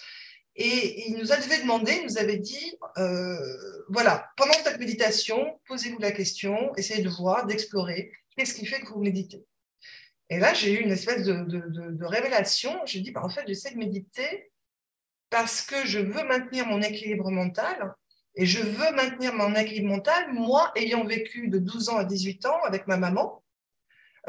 Et 0.56 1.08
il 1.08 1.16
nous 1.16 1.32
avait 1.32 1.60
demandé, 1.60 1.92
il 2.00 2.04
nous 2.04 2.18
avait 2.18 2.36
dit, 2.36 2.76
euh, 2.98 3.84
voilà, 3.88 4.30
pendant 4.36 4.52
cette 4.52 4.78
méditation, 4.78 5.58
posez-vous 5.66 5.98
la 5.98 6.12
question, 6.12 6.74
essayez 6.76 7.02
de 7.02 7.08
voir, 7.08 7.46
d'explorer, 7.46 8.12
qu'est-ce 8.36 8.54
qui 8.54 8.66
fait 8.66 8.80
que 8.80 8.88
vous 8.88 9.00
méditez 9.00 9.42
Et 10.28 10.38
là, 10.38 10.52
j'ai 10.52 10.72
eu 10.72 10.82
une 10.82 10.90
espèce 10.90 11.24
de, 11.24 12.04
révélation. 12.04 12.78
J'ai 12.84 13.00
dit, 13.00 13.12
bah, 13.12 13.22
en 13.24 13.30
fait, 13.30 13.44
j'essaie 13.46 13.72
de 13.72 13.78
méditer 13.78 14.52
parce 15.30 15.62
que 15.62 15.86
je 15.86 15.98
veux 15.98 16.24
maintenir 16.24 16.66
mon 16.66 16.82
équilibre 16.82 17.30
mental. 17.30 17.94
Et 18.34 18.46
je 18.46 18.60
veux 18.60 18.92
maintenir 18.94 19.34
mon 19.34 19.54
équilibre 19.54 19.88
mental, 19.88 20.32
moi, 20.32 20.72
ayant 20.74 21.04
vécu 21.04 21.48
de 21.48 21.58
12 21.58 21.90
ans 21.90 21.98
à 21.98 22.04
18 22.04 22.46
ans 22.46 22.62
avec 22.64 22.86
ma 22.86 22.96
maman, 22.96 23.42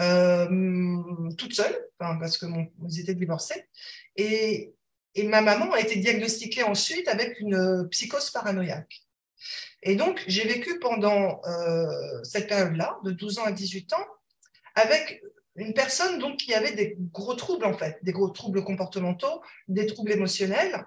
euh, 0.02 1.00
toute 1.38 1.54
seule, 1.54 1.88
parce 1.98 2.38
que 2.38 2.46
étaient 3.00 3.16
divorcés. 3.16 3.66
Et, 4.18 4.74
et 5.16 5.24
ma 5.24 5.42
maman 5.42 5.72
a 5.72 5.80
été 5.80 5.98
diagnostiquée 5.98 6.64
ensuite 6.64 7.08
avec 7.08 7.40
une 7.40 7.56
euh, 7.56 7.84
psychose 7.86 8.30
paranoïaque. 8.32 9.04
Et 9.84 9.96
donc, 9.96 10.24
j'ai 10.28 10.48
vécu 10.48 10.80
pendant 10.80 11.42
euh, 11.46 12.24
cette 12.24 12.48
période-là, 12.48 12.98
de 13.04 13.12
12 13.12 13.40
ans 13.40 13.44
à 13.44 13.52
18 13.52 13.94
ans, 13.94 14.08
avec 14.76 15.22
une 15.56 15.74
personne 15.74 16.20
donc, 16.20 16.38
qui 16.38 16.54
avait 16.54 16.72
des 16.72 16.96
gros 17.12 17.36
troubles, 17.36 17.66
en 17.66 17.78
fait, 17.78 18.00
des 18.02 18.12
gros 18.12 18.30
troubles 18.30 18.64
comportementaux, 18.64 19.42
des 19.68 19.86
troubles 19.86 20.14
émotionnels, 20.14 20.86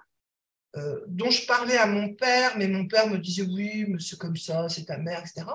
euh, 0.75 0.99
dont 1.07 1.29
je 1.29 1.45
parlais 1.45 1.77
à 1.77 1.85
mon 1.85 2.13
père, 2.13 2.57
mais 2.57 2.67
mon 2.67 2.87
père 2.87 3.07
me 3.07 3.17
disait 3.17 3.43
oui, 3.43 3.85
mais 3.87 3.99
c'est 3.99 4.17
comme 4.17 4.35
ça, 4.35 4.67
c'est 4.67 4.85
ta 4.85 4.97
mère, 4.97 5.19
etc. 5.19 5.47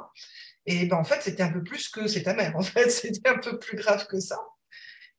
Et 0.64 0.86
ben, 0.86 0.96
en 0.96 1.04
fait, 1.04 1.20
c'était 1.20 1.42
un 1.42 1.52
peu 1.52 1.62
plus 1.62 1.88
que 1.88 2.06
c'est 2.06 2.22
ta 2.22 2.34
mère, 2.34 2.56
en 2.56 2.62
fait, 2.62 2.88
c'était 2.90 3.28
un 3.28 3.38
peu 3.38 3.58
plus 3.58 3.76
grave 3.76 4.06
que 4.06 4.20
ça. 4.20 4.38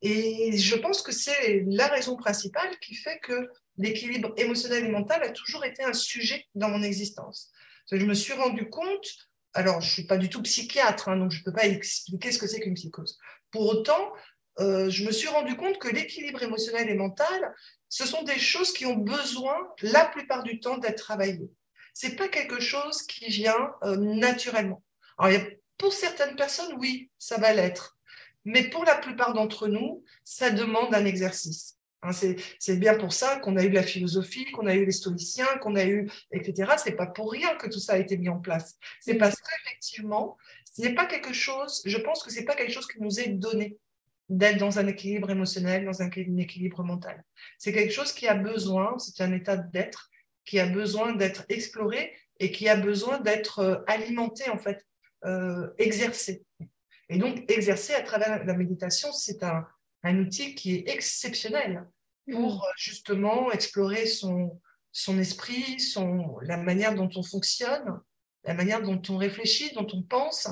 Et 0.03 0.57
je 0.57 0.75
pense 0.75 1.01
que 1.01 1.13
c'est 1.13 1.63
la 1.65 1.87
raison 1.87 2.17
principale 2.17 2.77
qui 2.79 2.93
fait 2.93 3.19
que 3.19 3.49
l'équilibre 3.77 4.33
émotionnel 4.35 4.85
et 4.85 4.89
mental 4.89 5.23
a 5.23 5.29
toujours 5.29 5.63
été 5.63 5.81
un 5.81 5.93
sujet 5.93 6.45
dans 6.55 6.67
mon 6.67 6.83
existence. 6.83 7.51
Je 7.89 8.05
me 8.05 8.13
suis 8.13 8.33
rendu 8.33 8.69
compte, 8.69 9.07
alors 9.53 9.79
je 9.79 9.87
ne 9.87 9.91
suis 9.91 10.03
pas 10.05 10.17
du 10.17 10.29
tout 10.29 10.41
psychiatre, 10.41 11.07
hein, 11.07 11.15
donc 11.15 11.31
je 11.31 11.39
ne 11.39 11.43
peux 11.45 11.53
pas 11.53 11.67
expliquer 11.67 12.33
ce 12.33 12.37
que 12.37 12.47
c'est 12.47 12.59
qu'une 12.59 12.73
psychose. 12.73 13.17
Pour 13.49 13.65
autant, 13.65 14.11
euh, 14.59 14.89
je 14.89 15.05
me 15.05 15.11
suis 15.11 15.29
rendu 15.29 15.55
compte 15.55 15.79
que 15.79 15.87
l'équilibre 15.87 16.43
émotionnel 16.43 16.89
et 16.89 16.95
mental, 16.95 17.53
ce 17.87 18.05
sont 18.05 18.23
des 18.23 18.39
choses 18.39 18.73
qui 18.73 18.85
ont 18.85 18.97
besoin, 18.97 19.55
la 19.81 20.05
plupart 20.05 20.43
du 20.43 20.59
temps, 20.59 20.77
d'être 20.77 21.01
travaillées. 21.01 21.49
Ce 21.93 22.07
n'est 22.07 22.15
pas 22.15 22.27
quelque 22.27 22.59
chose 22.59 23.03
qui 23.03 23.27
vient 23.27 23.71
euh, 23.83 23.95
naturellement. 23.95 24.83
Alors, 25.17 25.39
pour 25.77 25.93
certaines 25.93 26.35
personnes, 26.35 26.75
oui, 26.77 27.09
ça 27.17 27.37
va 27.37 27.53
l'être. 27.53 27.92
Mais 28.45 28.69
pour 28.69 28.84
la 28.86 28.95
plupart 28.95 29.34
d'entre 29.34 29.67
nous, 29.67 30.03
ça 30.23 30.51
demande 30.51 30.93
un 30.93 31.06
exercice. 31.06 31.77
Hein, 32.03 32.12
c'est 32.60 32.77
bien 32.77 32.95
pour 32.95 33.13
ça 33.13 33.39
qu'on 33.39 33.56
a 33.56 33.63
eu 33.63 33.69
la 33.69 33.84
philosophie, 33.84 34.45
qu'on 34.51 34.67
a 34.67 34.75
eu 34.75 34.86
les 34.86 34.91
stoïciens, 34.91 35.47
qu'on 35.62 35.75
a 35.75 35.86
eu, 35.86 36.10
etc. 36.32 36.73
C'est 36.77 36.97
pas 36.97 37.08
pour 37.08 37.32
rien 37.32 37.56
que 37.56 37.67
tout 37.67 37.79
ça 37.79 37.93
a 37.93 37.97
été 37.97 38.17
mis 38.17 38.27
en 38.29 38.39
place. 38.39 38.77
C'est 38.99 39.15
parce 39.15 39.36
qu'effectivement, 39.36 40.38
ce 40.75 40.82
n'est 40.82 40.95
pas 40.95 41.06
quelque 41.06 41.34
chose, 41.34 41.82
je 41.86 41.97
pense 41.97 42.23
que 42.23 42.32
c'est 42.32 42.43
pas 42.43 42.56
quelque 42.56 42.73
chose 42.73 42.88
qui 42.88 43.01
nous 43.01 43.19
est 43.19 43.29
donné 43.29 43.77
d'être 44.29 44.58
dans 44.58 44.79
un 44.79 44.88
équilibre 44.88 45.29
émotionnel, 45.29 45.86
dans 45.86 46.01
un 46.01 46.10
équilibre 46.10 46.84
mental. 46.84 47.23
C'est 47.58 47.71
quelque 47.71 47.93
chose 47.93 48.12
qui 48.12 48.27
a 48.27 48.34
besoin, 48.34 48.97
c'est 48.97 49.23
un 49.23 49.32
état 49.32 49.56
d'être, 49.56 50.10
qui 50.45 50.60
a 50.60 50.65
besoin 50.65 51.13
d'être 51.13 51.45
exploré 51.49 52.13
et 52.39 52.51
qui 52.51 52.67
a 52.67 52.75
besoin 52.75 53.19
d'être 53.19 53.60
euh, 53.60 53.77
alimenté, 53.88 54.49
en 54.49 54.58
fait, 54.58 54.86
euh, 55.25 55.69
exercé. 55.77 56.43
Et 57.09 57.17
donc, 57.17 57.49
exercer 57.49 57.93
à 57.93 58.01
travers 58.01 58.43
la 58.43 58.53
méditation, 58.53 59.11
c'est 59.11 59.43
un, 59.43 59.65
outil 60.05 60.55
qui 60.55 60.75
est 60.75 60.89
exceptionnel 60.89 61.87
pour 62.31 62.55
mm. 62.55 62.61
justement 62.77 63.51
explorer 63.51 64.05
son, 64.05 64.59
son 64.91 65.17
esprit, 65.19 65.79
son, 65.79 66.37
la 66.41 66.57
manière 66.57 66.95
dont 66.95 67.09
on 67.15 67.23
fonctionne, 67.23 67.99
la 68.43 68.53
manière 68.53 68.81
dont 68.81 69.01
on 69.09 69.17
réfléchit, 69.17 69.73
dont 69.73 69.87
on 69.93 70.03
pense, 70.03 70.49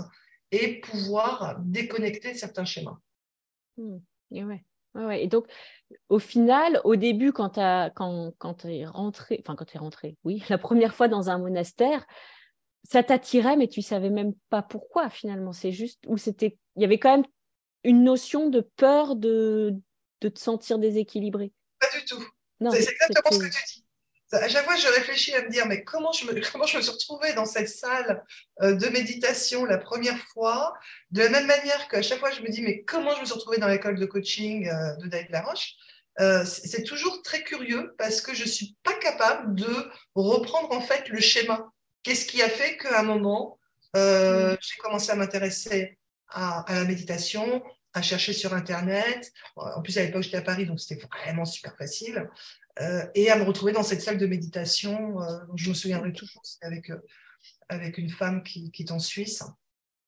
et 0.51 0.79
pouvoir 0.81 1.57
déconnecter 1.59 2.33
certains 2.33 2.65
schémas. 2.65 2.97
Mm. 3.77 3.97
Et, 4.31 4.43
ouais. 4.43 4.63
Ouais, 4.93 5.23
et 5.23 5.27
donc, 5.27 5.45
au 6.09 6.19
final, 6.19 6.81
au 6.83 6.97
début, 6.97 7.31
quand 7.31 7.51
tu 7.51 7.93
quand, 7.95 8.33
quand 8.37 8.65
es 8.65 8.85
rentré, 8.85 9.41
enfin 9.41 9.55
quand 9.55 9.65
tu 9.65 9.77
es 9.77 9.79
rentré, 9.79 10.17
oui, 10.23 10.43
la 10.49 10.57
première 10.57 10.93
fois 10.93 11.07
dans 11.07 11.29
un 11.29 11.37
monastère, 11.37 12.05
ça 12.83 13.03
t'attirait, 13.03 13.57
mais 13.57 13.67
tu 13.67 13.81
savais 13.81 14.09
même 14.09 14.33
pas 14.49 14.61
pourquoi 14.61 15.09
finalement. 15.09 15.53
C'est 15.53 15.71
juste, 15.71 15.99
ou 16.07 16.17
c'était, 16.17 16.57
il 16.75 16.81
y 16.81 16.85
avait 16.85 16.99
quand 16.99 17.17
même 17.17 17.25
une 17.83 18.03
notion 18.03 18.49
de 18.49 18.61
peur 18.61 19.15
de, 19.15 19.75
de 20.21 20.29
te 20.29 20.39
sentir 20.39 20.79
déséquilibré. 20.79 21.51
Pas 21.79 21.89
du 21.97 22.05
tout. 22.05 22.23
C'est 22.71 22.91
exactement 22.91 23.31
ce 23.31 23.39
que 23.39 23.45
tu 23.45 23.63
dis. 23.73 23.85
À 24.33 24.47
chaque 24.47 24.63
fois, 24.63 24.77
je 24.77 24.87
réfléchis 24.87 25.35
à 25.35 25.43
me 25.43 25.49
dire, 25.49 25.65
mais 25.65 25.83
comment 25.83 26.13
je 26.13 26.25
me, 26.25 26.39
comment 26.51 26.65
je 26.65 26.77
me 26.77 26.81
suis 26.81 26.91
retrouvée 26.91 27.33
dans 27.33 27.45
cette 27.45 27.69
salle 27.69 28.23
euh, 28.61 28.73
de 28.73 28.87
méditation 28.87 29.65
la 29.65 29.77
première 29.77 30.19
fois? 30.29 30.73
De 31.11 31.21
la 31.21 31.29
même 31.29 31.47
manière 31.47 31.87
qu'à 31.89 32.01
chaque 32.01 32.19
fois, 32.19 32.31
je 32.31 32.41
me 32.41 32.49
dis, 32.49 32.61
mais 32.61 32.83
comment 32.83 33.13
je 33.15 33.21
me 33.21 33.25
suis 33.25 33.33
retrouvée 33.33 33.57
dans 33.57 33.67
l'école 33.67 33.99
de 33.99 34.05
coaching 34.05 34.67
euh, 34.67 34.95
de 34.97 35.07
David 35.07 35.31
Laroche? 35.31 35.73
Euh, 36.19 36.45
c'est 36.45 36.83
toujours 36.83 37.21
très 37.23 37.43
curieux 37.43 37.95
parce 37.97 38.21
que 38.21 38.33
je 38.33 38.43
ne 38.43 38.49
suis 38.49 38.75
pas 38.83 38.93
capable 38.95 39.55
de 39.55 39.89
reprendre 40.13 40.71
en 40.71 40.81
fait 40.81 41.07
le 41.09 41.19
schéma 41.19 41.71
Qu'est-ce 42.03 42.25
qui 42.25 42.41
a 42.41 42.49
fait 42.49 42.77
qu'à 42.77 42.99
un 42.99 43.03
moment, 43.03 43.59
euh, 43.95 44.53
mm. 44.53 44.57
j'ai 44.61 44.77
commencé 44.77 45.11
à 45.11 45.15
m'intéresser 45.15 45.97
à, 46.29 46.65
la 46.69 46.85
méditation, 46.85 47.63
à 47.93 48.01
chercher 48.01 48.33
sur 48.33 48.53
Internet. 48.53 49.31
En 49.55 49.81
plus, 49.81 49.97
à 49.97 50.03
l'époque, 50.03 50.23
j'étais 50.23 50.37
à 50.37 50.41
Paris, 50.41 50.65
donc 50.65 50.79
c'était 50.79 51.01
vraiment 51.05 51.45
super 51.45 51.75
facile. 51.77 52.29
Euh, 52.79 53.05
et 53.15 53.29
à 53.29 53.37
me 53.37 53.43
retrouver 53.43 53.73
dans 53.73 53.83
cette 53.83 54.01
salle 54.01 54.17
de 54.17 54.25
méditation. 54.25 55.21
Euh, 55.21 55.39
je 55.55 55.69
me 55.69 55.73
souviendrai 55.73 56.13
toujours, 56.13 56.41
c'était 56.45 56.65
avec, 56.65 56.89
avec 57.67 57.97
une 57.97 58.09
femme 58.09 58.43
qui, 58.43 58.71
qui, 58.71 58.83
est 58.83 58.91
en 58.91 58.99
Suisse. 58.99 59.43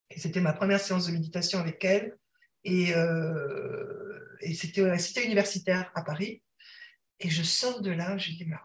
Et 0.10 0.20
c'était 0.20 0.42
ma 0.42 0.54
première 0.54 0.80
séance 0.80 1.08
de 1.08 1.12
méditation 1.12 1.60
avec 1.60 1.84
elle. 1.84 2.18
Et, 2.64 2.94
et 4.40 4.54
c'était 4.54 4.84
à 4.84 4.88
la 4.88 4.98
cité 4.98 5.26
universitaire 5.26 5.92
à 5.96 6.04
Paris. 6.04 6.42
Et 7.20 7.30
je 7.30 7.44
sors 7.44 7.82
de 7.82 7.92
là, 7.92 8.18
je 8.18 8.32
dis, 8.32 8.46
mais 8.46 8.56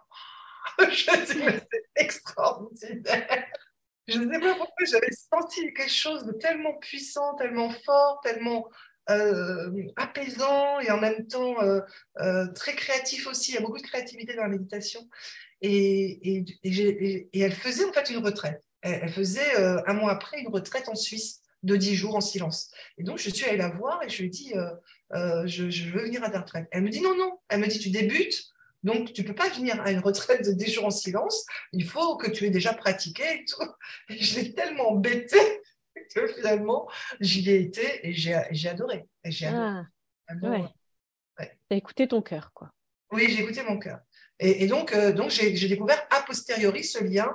je 0.80 1.32
dis, 1.32 1.44
mais 1.44 1.60
c'est 1.70 2.04
extraordinaire. 2.04 3.46
Je 4.08 4.18
ne 4.18 4.32
sais 4.32 4.40
pas 4.40 4.54
pourquoi 4.54 4.86
j'avais 4.86 5.10
senti 5.10 5.72
quelque 5.74 5.90
chose 5.90 6.24
de 6.24 6.32
tellement 6.32 6.74
puissant, 6.78 7.34
tellement 7.36 7.70
fort, 7.70 8.20
tellement 8.22 8.68
euh, 9.10 9.70
apaisant 9.96 10.80
et 10.80 10.90
en 10.90 10.98
même 10.98 11.26
temps 11.28 11.62
euh, 11.62 11.80
euh, 12.20 12.46
très 12.48 12.74
créatif 12.74 13.26
aussi. 13.26 13.52
Il 13.52 13.54
y 13.54 13.58
a 13.58 13.60
beaucoup 13.62 13.78
de 13.78 13.82
créativité 13.82 14.34
dans 14.34 14.42
la 14.42 14.48
méditation. 14.48 15.08
Et, 15.62 16.44
elle 17.32 17.52
faisait 17.52 17.84
en 17.84 17.92
fait 17.92 18.10
une 18.10 18.24
retraite. 18.24 18.62
Elle, 18.82 19.10
faisait 19.10 19.56
un 19.56 19.92
mois 19.92 20.12
après 20.12 20.40
une 20.40 20.48
retraite 20.48 20.88
en 20.88 20.94
Suisse 20.94 21.40
de 21.62 21.74
10 21.76 21.96
jours 21.96 22.16
en 22.16 22.20
silence. 22.20 22.70
Et 22.96 23.02
donc, 23.02 23.18
je 23.18 23.28
suis 23.28 23.44
allée 23.44 23.56
la 23.56 23.70
voir 23.70 24.02
et 24.04 24.08
je 24.08 24.18
lui 24.18 24.26
ai 24.26 24.30
dit, 24.30 24.54
je, 25.12 25.70
je, 25.70 25.90
veux 25.90 26.04
venir 26.04 26.22
à 26.22 26.30
ta 26.30 26.40
retraite. 26.40 26.68
Elle 26.70 26.82
me 26.82 26.90
dit, 26.90 27.00
non, 27.00 27.16
non. 27.16 27.40
Elle 27.48 27.60
me 27.60 27.66
dit, 27.66 27.78
tu 27.78 27.90
débutes, 27.90 28.44
Donc, 28.82 29.12
tu 29.12 29.22
ne 29.22 29.26
peux 29.26 29.34
pas 29.34 29.48
venir 29.48 29.80
à 29.80 29.90
une 29.90 29.98
retraite 29.98 30.44
de 30.44 30.52
10 30.52 30.72
jours 30.72 30.84
en 30.86 30.90
silence. 30.90 31.44
Il 31.72 31.84
faut 31.84 32.16
que 32.16 32.30
tu 32.30 32.44
aies 32.44 32.50
déjà 32.50 32.72
pratiqué 32.74 33.24
et 33.40 33.44
tout. 33.44 33.68
Et 34.08 34.18
je 34.18 34.40
l'ai 34.40 34.54
tellement 34.54 34.90
embêté 34.92 35.38
que 36.14 36.26
finalement, 36.28 36.88
j'y 37.20 37.50
ai 37.50 37.60
été 37.60 38.06
et 38.08 38.12
j'ai 38.12 38.68
adoré. 38.68 39.06
Et 39.24 39.30
j'ai 39.30 39.46
adoré. 40.26 40.64
Ah, 41.36 41.44
as 41.70 41.76
écouté 41.76 42.08
ton 42.08 42.22
cœur, 42.22 42.52
quoi. 42.54 42.72
Oui, 43.12 43.26
j'ai 43.28 43.42
écouté 43.42 43.62
mon 43.62 43.78
cœur. 43.78 44.00
Et, 44.40 44.66
donc, 44.66 44.92
euh, 44.92 45.12
donc 45.12 45.30
j'ai 45.30 45.68
découvert 45.68 46.00
a 46.10 46.22
posteriori 46.22 46.84
ce 46.84 47.02
lien 47.02 47.28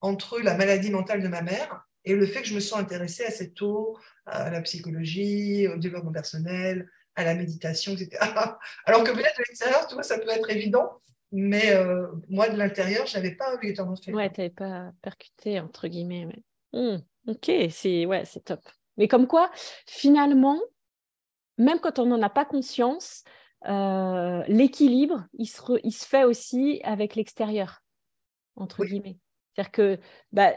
entre 0.00 0.40
la 0.40 0.56
maladie 0.56 0.90
mentale 0.90 1.22
de 1.22 1.28
ma 1.28 1.42
mère 1.42 1.84
et 2.04 2.14
le 2.14 2.26
fait 2.26 2.42
que 2.42 2.48
je 2.48 2.54
me 2.54 2.60
sens 2.60 2.78
intéressée 2.78 3.24
assez 3.24 3.52
tôt 3.52 3.98
à 4.26 4.50
la 4.50 4.60
psychologie, 4.60 5.66
au 5.66 5.76
développement 5.76 6.12
personnel, 6.12 6.90
à 7.16 7.24
la 7.24 7.34
méditation, 7.34 7.92
etc. 7.92 8.08
Alors 8.86 9.04
que 9.04 9.10
peut-être 9.10 9.38
de 9.38 9.44
l'extérieur, 9.48 9.86
tu 9.86 9.94
vois, 9.94 10.02
ça 10.02 10.18
peut 10.18 10.28
être 10.28 10.50
évident, 10.50 11.00
mais 11.32 11.72
euh, 11.72 12.06
moi, 12.28 12.48
de 12.48 12.56
l'intérieur, 12.56 13.06
je 13.06 13.16
n'avais 13.16 13.34
pas 13.34 13.54
obligatoirement 13.54 13.96
fait. 13.96 14.12
Ouais, 14.12 14.30
tu 14.30 14.40
n'avais 14.40 14.52
pas 14.52 14.92
percuté, 15.02 15.60
entre 15.60 15.88
guillemets. 15.88 16.28
Mmh, 16.72 16.96
ok, 17.28 17.50
c'est 17.70 18.06
ouais, 18.06 18.24
top. 18.44 18.60
Mais 18.96 19.08
comme 19.08 19.26
quoi, 19.26 19.50
finalement, 19.86 20.60
même 21.58 21.80
quand 21.80 21.98
on 21.98 22.06
n'en 22.06 22.22
a 22.22 22.30
pas 22.30 22.44
conscience, 22.44 23.24
euh, 23.66 24.42
l'équilibre, 24.46 25.26
il 25.38 25.46
se, 25.46 25.60
il 25.82 25.92
se 25.92 26.06
fait 26.06 26.24
aussi 26.24 26.80
avec 26.84 27.14
l'extérieur, 27.14 27.82
entre 28.56 28.84
guillemets. 28.84 29.18
C'est-à-dire 29.52 29.72
que 29.72 29.98
bah, 30.32 30.52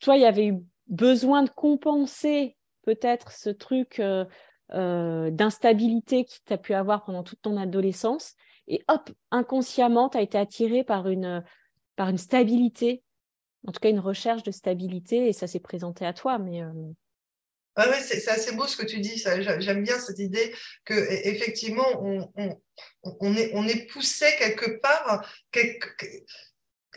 toi, 0.00 0.16
il 0.16 0.22
y 0.22 0.26
avait 0.26 0.46
eu 0.46 0.58
besoin 0.88 1.42
de 1.42 1.50
compenser 1.50 2.56
peut-être 2.82 3.32
ce 3.32 3.50
truc 3.50 4.00
euh, 4.00 4.24
euh, 4.72 5.30
d'instabilité 5.30 6.24
que 6.24 6.30
tu 6.46 6.52
as 6.52 6.58
pu 6.58 6.74
avoir 6.74 7.04
pendant 7.04 7.22
toute 7.22 7.42
ton 7.42 7.56
adolescence. 7.56 8.34
Et 8.68 8.82
hop, 8.88 9.10
inconsciemment, 9.30 10.08
tu 10.08 10.18
as 10.18 10.22
été 10.22 10.38
attiré 10.38 10.84
par 10.84 11.08
une, 11.08 11.44
par 11.96 12.08
une 12.08 12.18
stabilité, 12.18 13.02
en 13.66 13.72
tout 13.72 13.80
cas 13.80 13.90
une 13.90 13.98
recherche 13.98 14.42
de 14.42 14.50
stabilité, 14.50 15.28
et 15.28 15.32
ça 15.32 15.46
s'est 15.46 15.60
présenté 15.60 16.06
à 16.06 16.12
toi. 16.12 16.38
Mais, 16.38 16.62
euh, 16.62 16.72
c'est 18.00 18.28
assez 18.28 18.54
beau 18.54 18.66
ce 18.66 18.76
que 18.76 18.86
tu 18.86 19.00
dis. 19.00 19.16
J'aime 19.58 19.82
bien 19.82 19.98
cette 19.98 20.18
idée 20.18 20.54
que 20.84 20.94
effectivement 21.26 21.86
on, 22.02 22.30
on, 23.04 23.34
est, 23.34 23.52
on 23.54 23.66
est 23.66 23.86
poussé 23.86 24.26
quelque 24.38 24.80
part. 24.80 25.24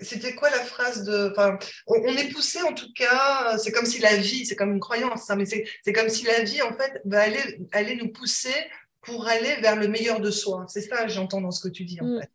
C'était 0.01 0.33
quoi 0.33 0.49
la 0.49 0.63
phrase 0.63 1.03
de. 1.03 1.31
Enfin, 1.31 1.57
on, 1.87 2.05
est 2.05 2.31
poussé 2.31 2.61
en 2.61 2.73
tout 2.73 2.91
cas, 2.95 3.57
c'est 3.57 3.71
comme 3.71 3.85
si 3.85 3.99
la 3.99 4.15
vie, 4.15 4.45
c'est 4.45 4.55
comme 4.55 4.73
une 4.73 4.79
croyance, 4.79 5.29
hein, 5.29 5.35
mais 5.35 5.45
c'est 5.45 5.93
comme 5.93 6.09
si 6.09 6.25
la 6.25 6.43
vie, 6.43 6.61
en 6.61 6.73
fait, 6.73 7.01
va 7.05 7.21
aller, 7.21 7.59
aller 7.71 7.95
nous 7.95 8.11
pousser 8.11 8.55
pour 9.01 9.27
aller 9.27 9.55
vers 9.61 9.75
le 9.75 9.87
meilleur 9.87 10.19
de 10.19 10.31
soi. 10.31 10.65
C'est 10.67 10.81
ça, 10.81 11.07
j'entends 11.07 11.41
dans 11.41 11.51
ce 11.51 11.67
que 11.67 11.71
tu 11.71 11.83
dis, 11.83 11.99
en 12.01 12.05
mm. 12.05 12.21
fait. 12.21 12.29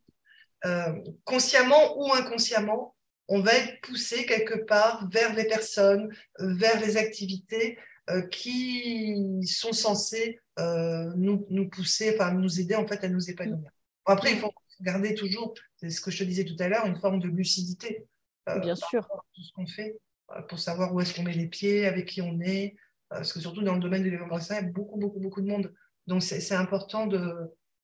Euh, 0.66 0.92
consciemment 1.24 1.96
ou 1.98 2.12
inconsciemment, 2.12 2.94
on 3.28 3.40
va 3.40 3.54
être 3.54 3.80
poussé 3.82 4.26
quelque 4.26 4.64
part 4.64 5.08
vers 5.10 5.34
les 5.34 5.44
personnes, 5.44 6.12
vers 6.38 6.80
les 6.80 6.96
activités 6.96 7.78
euh, 8.10 8.22
qui 8.22 9.46
sont 9.46 9.72
censées 9.72 10.40
euh, 10.58 11.12
nous, 11.16 11.46
nous, 11.50 11.68
pousser, 11.68 12.14
enfin 12.14 12.32
nous 12.32 12.58
aider 12.58 12.74
en 12.74 12.86
fait 12.86 13.04
à 13.04 13.08
nous 13.08 13.30
épanouir. 13.30 13.70
Après, 14.06 14.32
il 14.32 14.38
faut 14.38 14.50
garder 14.80 15.14
toujours, 15.14 15.54
c'est 15.80 15.90
ce 15.90 16.00
que 16.00 16.10
je 16.10 16.18
te 16.18 16.24
disais 16.24 16.44
tout 16.44 16.56
à 16.58 16.68
l'heure, 16.68 16.86
une 16.86 16.96
forme 16.96 17.20
de 17.20 17.28
lucidité. 17.28 18.06
Euh, 18.48 18.58
Bien 18.58 18.74
sûr. 18.74 19.06
Tout 19.34 19.42
ce 19.42 19.52
qu'on 19.52 19.66
fait, 19.66 19.98
euh, 20.32 20.42
pour 20.42 20.58
savoir 20.58 20.94
où 20.94 21.00
est-ce 21.00 21.14
qu'on 21.14 21.22
met 21.22 21.34
les 21.34 21.46
pieds, 21.46 21.86
avec 21.86 22.06
qui 22.06 22.22
on 22.22 22.40
est. 22.40 22.76
Euh, 23.12 23.16
parce 23.16 23.32
que 23.32 23.40
surtout 23.40 23.62
dans 23.62 23.74
le 23.74 23.80
domaine 23.80 24.02
de 24.02 24.10
développement 24.10 24.38
il 24.38 24.54
y 24.54 24.58
a 24.58 24.62
beaucoup, 24.62 24.98
beaucoup, 24.98 25.20
beaucoup 25.20 25.40
de 25.40 25.46
monde. 25.46 25.72
Donc 26.06 26.22
c'est 26.22 26.54
important 26.54 27.06
de, 27.06 27.34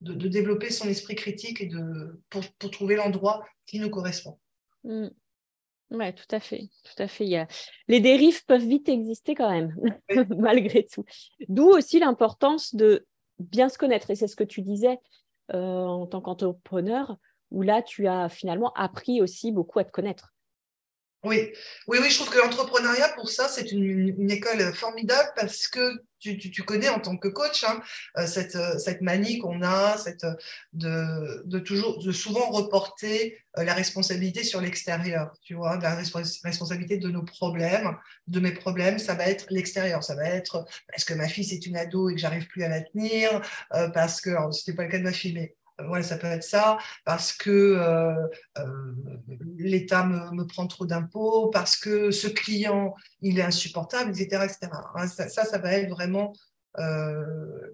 de, 0.00 0.28
développer 0.28 0.70
son 0.70 0.88
esprit 0.88 1.14
critique 1.14 1.61
et 1.61 1.66
de, 1.66 2.20
pour, 2.30 2.42
pour 2.59 2.70
trouver 2.70 2.96
l'endroit 2.96 3.44
qui 3.66 3.78
nous 3.78 3.90
correspond. 3.90 4.38
Mm. 4.83 5.09
Oui, 5.90 6.14
tout 6.14 6.35
à 6.35 6.40
fait. 6.40 6.70
Tout 6.83 7.02
à 7.02 7.07
fait. 7.07 7.24
Il 7.24 7.30
y 7.30 7.37
a... 7.37 7.46
Les 7.88 8.00
dérives 8.00 8.44
peuvent 8.46 8.66
vite 8.66 8.88
exister 8.88 9.35
quand 9.35 9.50
même, 9.50 9.74
malgré 10.38 10.87
tout. 10.87 11.04
D'où 11.48 11.66
aussi 11.66 12.00
l'importance 12.00 12.74
de 12.74 13.07
bien 13.38 13.68
se 13.68 13.78
connaître. 13.78 14.11
Et 14.11 14.14
c'est 14.14 14.26
ce 14.26 14.37
que 14.37 14.44
tu 14.44 14.62
disais, 14.62 14.98
euh, 15.52 15.85
en 15.85 16.07
tant 16.07 16.20
qu'entrepreneur, 16.20 17.16
où 17.55 17.62
là, 17.62 17.83
tu 17.83 18.07
as 18.09 18.29
finalement 18.29 18.73
appris 18.75 19.23
aussi 19.23 19.53
beaucoup 19.53 19.79
à 19.79 19.85
te 19.85 19.93
connaître. 19.93 20.35
Oui, 21.25 21.53
oui, 21.87 21.99
oui, 22.03 22.11
je 22.11 22.17
trouve 22.17 22.29
que 22.29 22.38
l'entrepreneuriat, 22.38 23.09
pour 23.14 23.31
ça, 23.31 23.49
c'est 23.49 23.73
une, 23.73 24.31
école 24.31 24.75
formidable 24.75 25.31
parce 25.35 25.69
que 25.69 26.03
tu, 26.21 26.62
connais 26.64 26.90
en 26.90 27.01
tant 27.01 27.17
que 27.17 27.29
coach 27.29 27.64
hein, 27.64 27.81
euh, 28.19 28.27
cette, 28.27 28.57
euh, 28.57 28.79
cette 28.79 29.01
manie 29.01 29.38
qu'on 29.38 29.62
a, 29.62 29.97
cette, 29.97 30.27
de, 30.75 31.43
de, 31.47 31.59
toujours, 31.59 32.03
de 32.03 32.12
souvent 32.12 32.51
reporter 32.51 33.38
la 33.57 33.73
responsabilité 33.73 34.45
sur 34.45 34.61
l'extérieur, 34.61 35.35
tu 35.43 35.55
vois, 35.55 35.79
la 35.79 35.95
responsabilité 35.95 36.99
de 36.99 37.09
nos 37.09 37.23
problèmes, 37.23 37.97
de 38.27 38.40
mes 38.40 38.53
problèmes, 38.53 38.99
ça 38.99 39.14
va 39.14 39.27
être 39.27 39.47
l'extérieur, 39.49 40.03
ça 40.03 40.14
va 40.14 40.25
être 40.25 40.67
parce 40.88 41.05
que 41.05 41.14
ma 41.14 41.29
fille 41.29 41.45
c'est 41.45 41.64
une 41.64 41.77
ado 41.77 42.11
et 42.11 42.14
que 42.14 42.21
j'arrive 42.21 42.49
plus 42.49 42.64
à 42.64 42.69
la 42.69 42.83
tenir, 42.83 43.40
parce 43.93 44.21
que, 44.21 44.31
ce 44.51 44.59
n'était 44.59 44.77
pas 44.77 44.85
le 44.85 44.90
cas 44.90 44.99
de 44.99 45.05
ma 45.05 45.12
fille, 45.12 45.35
mais 45.35 45.55
voilà, 45.79 46.05
ça 46.05 46.17
peut 46.17 46.27
être 46.27 46.45
ça, 46.45 46.79
parce 47.05 47.33
que 47.33 47.51
euh, 47.51 48.15
euh, 48.59 48.95
l'État 49.59 50.05
me, 50.05 50.47
prend 50.47 50.67
trop 50.67 50.87
d'impôts, 50.87 51.51
parce 51.51 51.77
que 51.77 52.11
ce 52.11 52.29
client, 52.29 52.95
il 53.23 53.39
est 53.39 53.43
insupportable, 53.43 54.11
etc. 54.11 54.45
etc. 54.45 54.73
Hein, 54.95 55.09
ça, 55.09 55.29
ça, 55.29 55.59
va 55.59 55.73
être 55.73 55.91
vraiment 55.91 56.33
euh, 56.79 57.25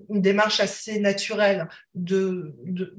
une 0.08 0.22
démarche 0.22 0.60
assez 0.60 0.98
naturelle 1.00 1.68
de, 1.94 2.54
de, 2.64 2.94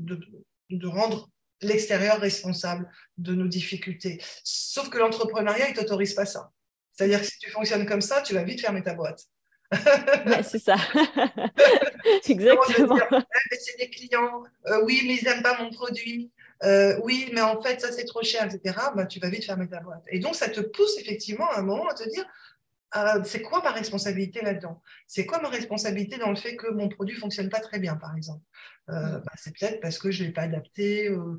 de, 0.69 0.87
rendre 0.87 1.29
l'extérieur 1.61 2.19
responsable 2.19 2.87
de 3.17 3.33
nos 3.33 3.47
difficultés. 3.47 4.21
Sauf 4.43 4.89
que 4.89 4.97
l'entrepreneuriat, 4.97 5.69
il 5.69 5.71
ne 5.71 5.79
t'autorise 5.79 6.13
pas 6.13 6.25
ça. 6.25 6.51
C'est-à-dire 6.93 7.21
que 7.21 7.25
si 7.25 7.39
tu 7.39 7.49
fonctionnes 7.49 7.85
comme 7.85 8.01
ça, 8.01 8.21
tu 8.21 8.33
vas 8.33 8.43
vite 8.43 8.61
fermer 8.61 8.83
ta 8.83 8.93
boîte. 8.93 9.25
C'est 10.43 10.59
ça. 10.59 10.75
Exactement. 12.27 12.97
Eh, 13.11 13.55
c'est 13.59 13.77
des 13.77 13.89
clients, 13.89 14.43
euh, 14.67 14.81
oui, 14.83 15.01
mais 15.05 15.15
ils 15.15 15.23
n'aiment 15.23 15.43
pas 15.43 15.61
mon 15.61 15.69
produit. 15.69 16.31
Euh, 16.63 16.99
oui, 17.03 17.29
mais 17.33 17.41
en 17.41 17.59
fait, 17.61 17.81
ça 17.81 17.91
c'est 17.91 18.05
trop 18.05 18.21
cher, 18.21 18.45
etc. 18.45 18.75
Bah, 18.95 19.05
tu 19.05 19.19
vas 19.19 19.29
vite 19.29 19.45
fermer 19.45 19.67
ta 19.67 19.79
boîte. 19.79 20.03
Et 20.09 20.19
donc, 20.19 20.35
ça 20.35 20.49
te 20.49 20.59
pousse 20.59 20.97
effectivement 20.99 21.49
à 21.49 21.59
un 21.59 21.63
moment 21.63 21.87
à 21.87 21.93
te 21.93 22.07
dire 22.07 22.25
euh, 22.95 23.23
c'est 23.23 23.41
quoi 23.41 23.61
ma 23.63 23.71
responsabilité 23.71 24.41
là-dedans? 24.41 24.81
C'est 25.07 25.25
quoi 25.25 25.41
ma 25.41 25.49
responsabilité 25.49 26.17
dans 26.17 26.29
le 26.29 26.35
fait 26.35 26.55
que 26.55 26.69
mon 26.71 26.89
produit 26.89 27.15
fonctionne 27.15 27.49
pas 27.49 27.59
très 27.59 27.79
bien, 27.79 27.95
par 27.95 28.15
exemple? 28.15 28.43
Euh, 28.89 29.19
mm. 29.19 29.23
bah, 29.25 29.31
C'est 29.37 29.57
peut-être 29.57 29.79
parce 29.79 29.97
que 29.97 30.11
je 30.11 30.23
ne 30.23 30.27
l'ai 30.27 30.33
pas 30.33 30.41
adapté 30.41 31.07
euh, 31.09 31.37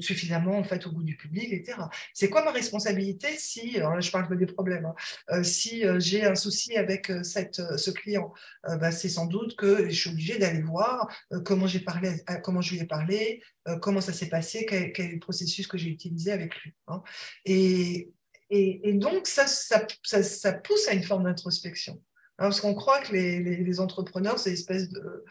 suffisamment 0.00 0.58
en 0.58 0.64
fait 0.64 0.86
au 0.86 0.92
goût 0.92 1.02
du 1.02 1.16
public, 1.16 1.50
etc. 1.52 1.78
C'est 2.12 2.28
quoi 2.28 2.44
ma 2.44 2.50
responsabilité 2.50 3.28
si, 3.38 3.76
alors 3.78 3.94
là 3.94 4.00
je 4.00 4.10
parle 4.10 4.36
des 4.36 4.46
problèmes, 4.46 4.92
hein, 5.28 5.42
si 5.42 5.84
j'ai 5.98 6.24
un 6.24 6.34
souci 6.34 6.76
avec 6.76 7.10
cette, 7.22 7.62
ce 7.78 7.90
client? 7.90 8.32
Bah, 8.64 8.90
C'est 8.90 9.08
sans 9.08 9.26
doute 9.26 9.56
que 9.56 9.88
je 9.88 9.98
suis 9.98 10.10
obligée 10.10 10.38
d'aller 10.38 10.60
voir 10.60 11.08
comment 11.44 11.66
j'ai 11.66 11.80
parlé, 11.80 12.22
comment 12.42 12.60
je 12.60 12.74
lui 12.74 12.80
ai 12.80 12.86
parlé, 12.86 13.42
comment 13.80 14.00
ça 14.00 14.12
s'est 14.12 14.28
passé, 14.28 14.66
quel, 14.68 14.92
quel, 14.92 15.06
est 15.06 15.14
le 15.14 15.20
processus 15.20 15.66
que 15.66 15.78
j'ai 15.78 15.88
utilisé 15.88 16.32
avec 16.32 16.54
lui. 16.56 16.74
Hein. 16.88 17.02
Et 17.44 18.12
et, 18.50 18.92
donc, 18.94 19.26
ça, 19.26 19.46
ça, 19.46 19.86
ça, 20.22 20.52
pousse 20.52 20.88
à 20.88 20.92
une 20.92 21.02
forme 21.02 21.24
d'introspection. 21.24 21.94
Hein, 22.38 22.48
parce 22.48 22.60
qu'on 22.60 22.74
croit 22.74 23.00
que 23.00 23.12
les, 23.12 23.40
les, 23.40 23.80
entrepreneurs, 23.80 24.38
c'est 24.38 24.50
une 24.50 24.54
espèce 24.54 24.88
de, 24.90 25.24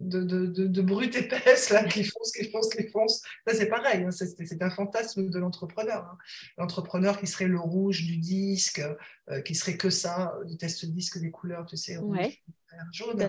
de, 0.00 0.22
de, 0.22 0.66
de, 0.66 0.82
brutes 0.82 1.16
épaisses 1.16 1.70
là, 1.70 1.84
qui 1.84 2.04
foncent, 2.04 2.32
qui 2.32 2.50
foncent, 2.50 2.74
qui 2.74 2.88
foncent. 2.88 3.22
Ça, 3.46 3.54
c'est 3.54 3.66
pareil, 3.66 4.04
hein, 4.04 4.10
c'est 4.10 4.62
un 4.62 4.70
fantasme 4.70 5.28
de 5.28 5.38
l'entrepreneur. 5.38 6.04
Hein. 6.04 6.18
L'entrepreneur 6.58 7.18
qui 7.18 7.26
serait 7.26 7.48
le 7.48 7.58
rouge 7.58 8.04
du 8.04 8.18
disque, 8.18 8.82
euh, 9.30 9.40
qui 9.40 9.54
serait 9.54 9.76
que 9.76 9.90
ça, 9.90 10.34
du 10.44 10.56
test 10.56 10.84
disque 10.84 11.18
des 11.18 11.30
couleurs, 11.30 11.66
tu 11.66 11.76
sais, 11.76 11.96
rouge, 11.96 12.42
jaune. 12.92 13.28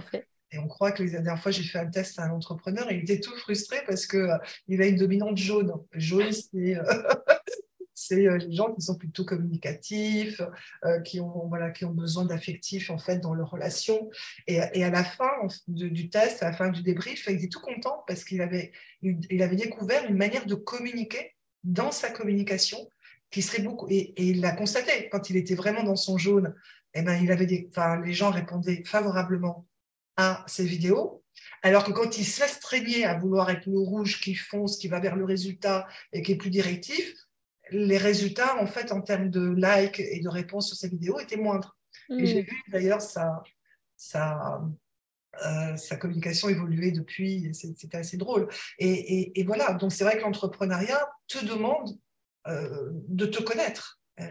Et 0.51 0.59
on 0.59 0.67
croit 0.67 0.91
que 0.91 1.01
la 1.01 1.09
dernière 1.09 1.41
fois, 1.41 1.51
j'ai 1.51 1.63
fait 1.63 1.79
un 1.79 1.89
test 1.89 2.19
à 2.19 2.25
un 2.25 2.29
entrepreneur 2.29 2.91
et 2.91 2.97
il 2.97 3.01
était 3.01 3.19
tout 3.19 3.35
frustré 3.37 3.77
parce 3.87 4.05
qu'il 4.05 4.19
euh, 4.19 4.37
il 4.67 4.81
a 4.83 4.85
une 4.85 4.97
dominante 4.97 5.37
jaune. 5.37 5.73
Jaune, 5.93 6.31
c'est. 6.31 6.77
Euh, 6.77 6.83
c'est 7.93 8.27
euh, 8.27 8.37
les 8.37 8.55
gens 8.55 8.73
qui 8.73 8.81
sont 8.81 8.95
plutôt 8.95 9.25
communicatifs, 9.25 10.41
euh, 10.85 10.99
qui, 11.01 11.19
ont, 11.19 11.47
voilà, 11.47 11.71
qui 11.71 11.85
ont 11.85 11.91
besoin 11.91 12.25
d'affectifs 12.25 12.89
en 12.89 12.97
fait 12.97 13.19
dans 13.19 13.33
leur 13.33 13.51
relation. 13.51 14.09
Et, 14.47 14.59
à 14.59 14.89
la 14.89 15.03
fin 15.03 15.31
du 15.67 16.09
test, 16.09 16.43
à 16.43 16.51
la 16.51 16.53
fin 16.53 16.69
du 16.69 16.81
débrief, 16.81 17.25
il 17.27 17.35
était 17.35 17.47
tout 17.47 17.59
content 17.59 18.03
parce 18.07 18.23
qu'il 18.23 18.41
avait, 18.41 18.71
il, 19.01 19.41
avait 19.41 19.55
découvert 19.55 20.05
une 20.09 20.17
manière 20.17 20.45
de 20.45 20.55
communiquer 20.55 21.35
dans 21.63 21.91
sa 21.91 22.09
communication 22.09 22.89
qui 23.31 23.41
serait 23.41 23.63
beaucoup. 23.63 23.87
Et, 23.89 24.13
il 24.17 24.41
l'a 24.41 24.51
constaté 24.51 25.09
quand 25.09 25.29
il 25.29 25.37
était 25.37 25.55
vraiment 25.55 25.83
dans 25.83 25.95
son 25.95 26.17
jaune. 26.17 26.53
Eh 26.93 27.01
ben, 27.01 27.21
il 27.23 27.31
avait 27.31 27.47
les 27.47 28.13
gens 28.13 28.29
répondaient 28.29 28.83
favorablement 28.85 29.65
à 30.15 30.43
ses 30.47 30.65
vidéos, 30.65 31.23
alors 31.63 31.83
que 31.83 31.91
quand 31.91 32.17
il 32.17 32.25
s'astreignait 32.25 33.05
à 33.05 33.17
vouloir 33.17 33.49
être 33.49 33.65
le 33.65 33.79
rouge 33.79 34.21
qui 34.21 34.35
fonce, 34.35 34.77
qui 34.77 34.87
va 34.87 34.99
vers 34.99 35.15
le 35.15 35.25
résultat 35.25 35.87
et 36.11 36.21
qui 36.21 36.33
est 36.33 36.37
plus 36.37 36.51
directif, 36.51 37.15
les 37.71 37.97
résultats, 37.97 38.57
en 38.61 38.67
fait, 38.67 38.91
en 38.91 39.01
termes 39.01 39.29
de 39.29 39.49
likes 39.49 39.99
et 39.99 40.19
de 40.19 40.29
réponses 40.29 40.67
sur 40.67 40.77
ces 40.77 40.89
vidéos, 40.89 41.19
étaient 41.19 41.37
moindres. 41.37 41.77
Et 42.09 42.25
j'ai 42.25 42.41
vu 42.41 42.63
d'ailleurs 42.67 43.01
sa 43.01 43.43
communication 45.99 46.49
évoluait 46.49 46.91
depuis, 46.91 47.53
c'était 47.53 47.97
assez 47.97 48.17
drôle. 48.17 48.49
Et, 48.79 49.39
et, 49.39 49.43
voilà, 49.43 49.73
donc 49.73 49.93
c'est 49.93 50.03
vrai 50.03 50.17
que 50.17 50.23
l'entrepreneuriat 50.23 51.07
te 51.27 51.43
demande 51.45 51.97
de 52.45 53.25
te 53.25 53.41
connaître. 53.41 54.01
Hein, 54.17 54.29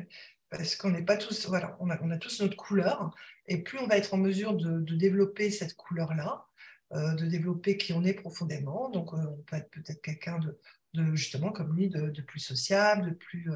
parce 0.50 0.76
qu'on 0.76 0.90
n'est 0.90 1.02
pas 1.02 1.16
tous, 1.16 1.48
voilà, 1.48 1.76
on 1.80 1.88
a, 1.88 1.98
on 2.02 2.10
a, 2.10 2.18
tous 2.18 2.42
notre 2.42 2.56
couleur, 2.56 3.10
et 3.46 3.62
plus 3.62 3.78
on 3.78 3.86
va 3.86 3.96
être 3.96 4.12
en 4.12 4.18
mesure 4.18 4.54
de, 4.54 4.80
de 4.80 4.94
développer 4.96 5.50
cette 5.50 5.74
couleur-là, 5.74 6.46
euh, 6.92 7.14
de 7.14 7.24
développer 7.24 7.78
qui 7.78 7.94
on 7.94 8.04
est 8.04 8.12
profondément. 8.12 8.90
Donc, 8.90 9.14
euh, 9.14 9.16
on 9.16 9.42
peut 9.44 9.56
être 9.56 9.70
peut-être 9.70 10.02
quelqu'un 10.02 10.38
de, 10.38 10.58
justement 10.94 11.52
comme 11.52 11.74
lui 11.74 11.88
de, 11.88 12.20
plus 12.22 12.40
sociable, 12.40 13.10
de 13.10 13.14
plus 13.14 13.50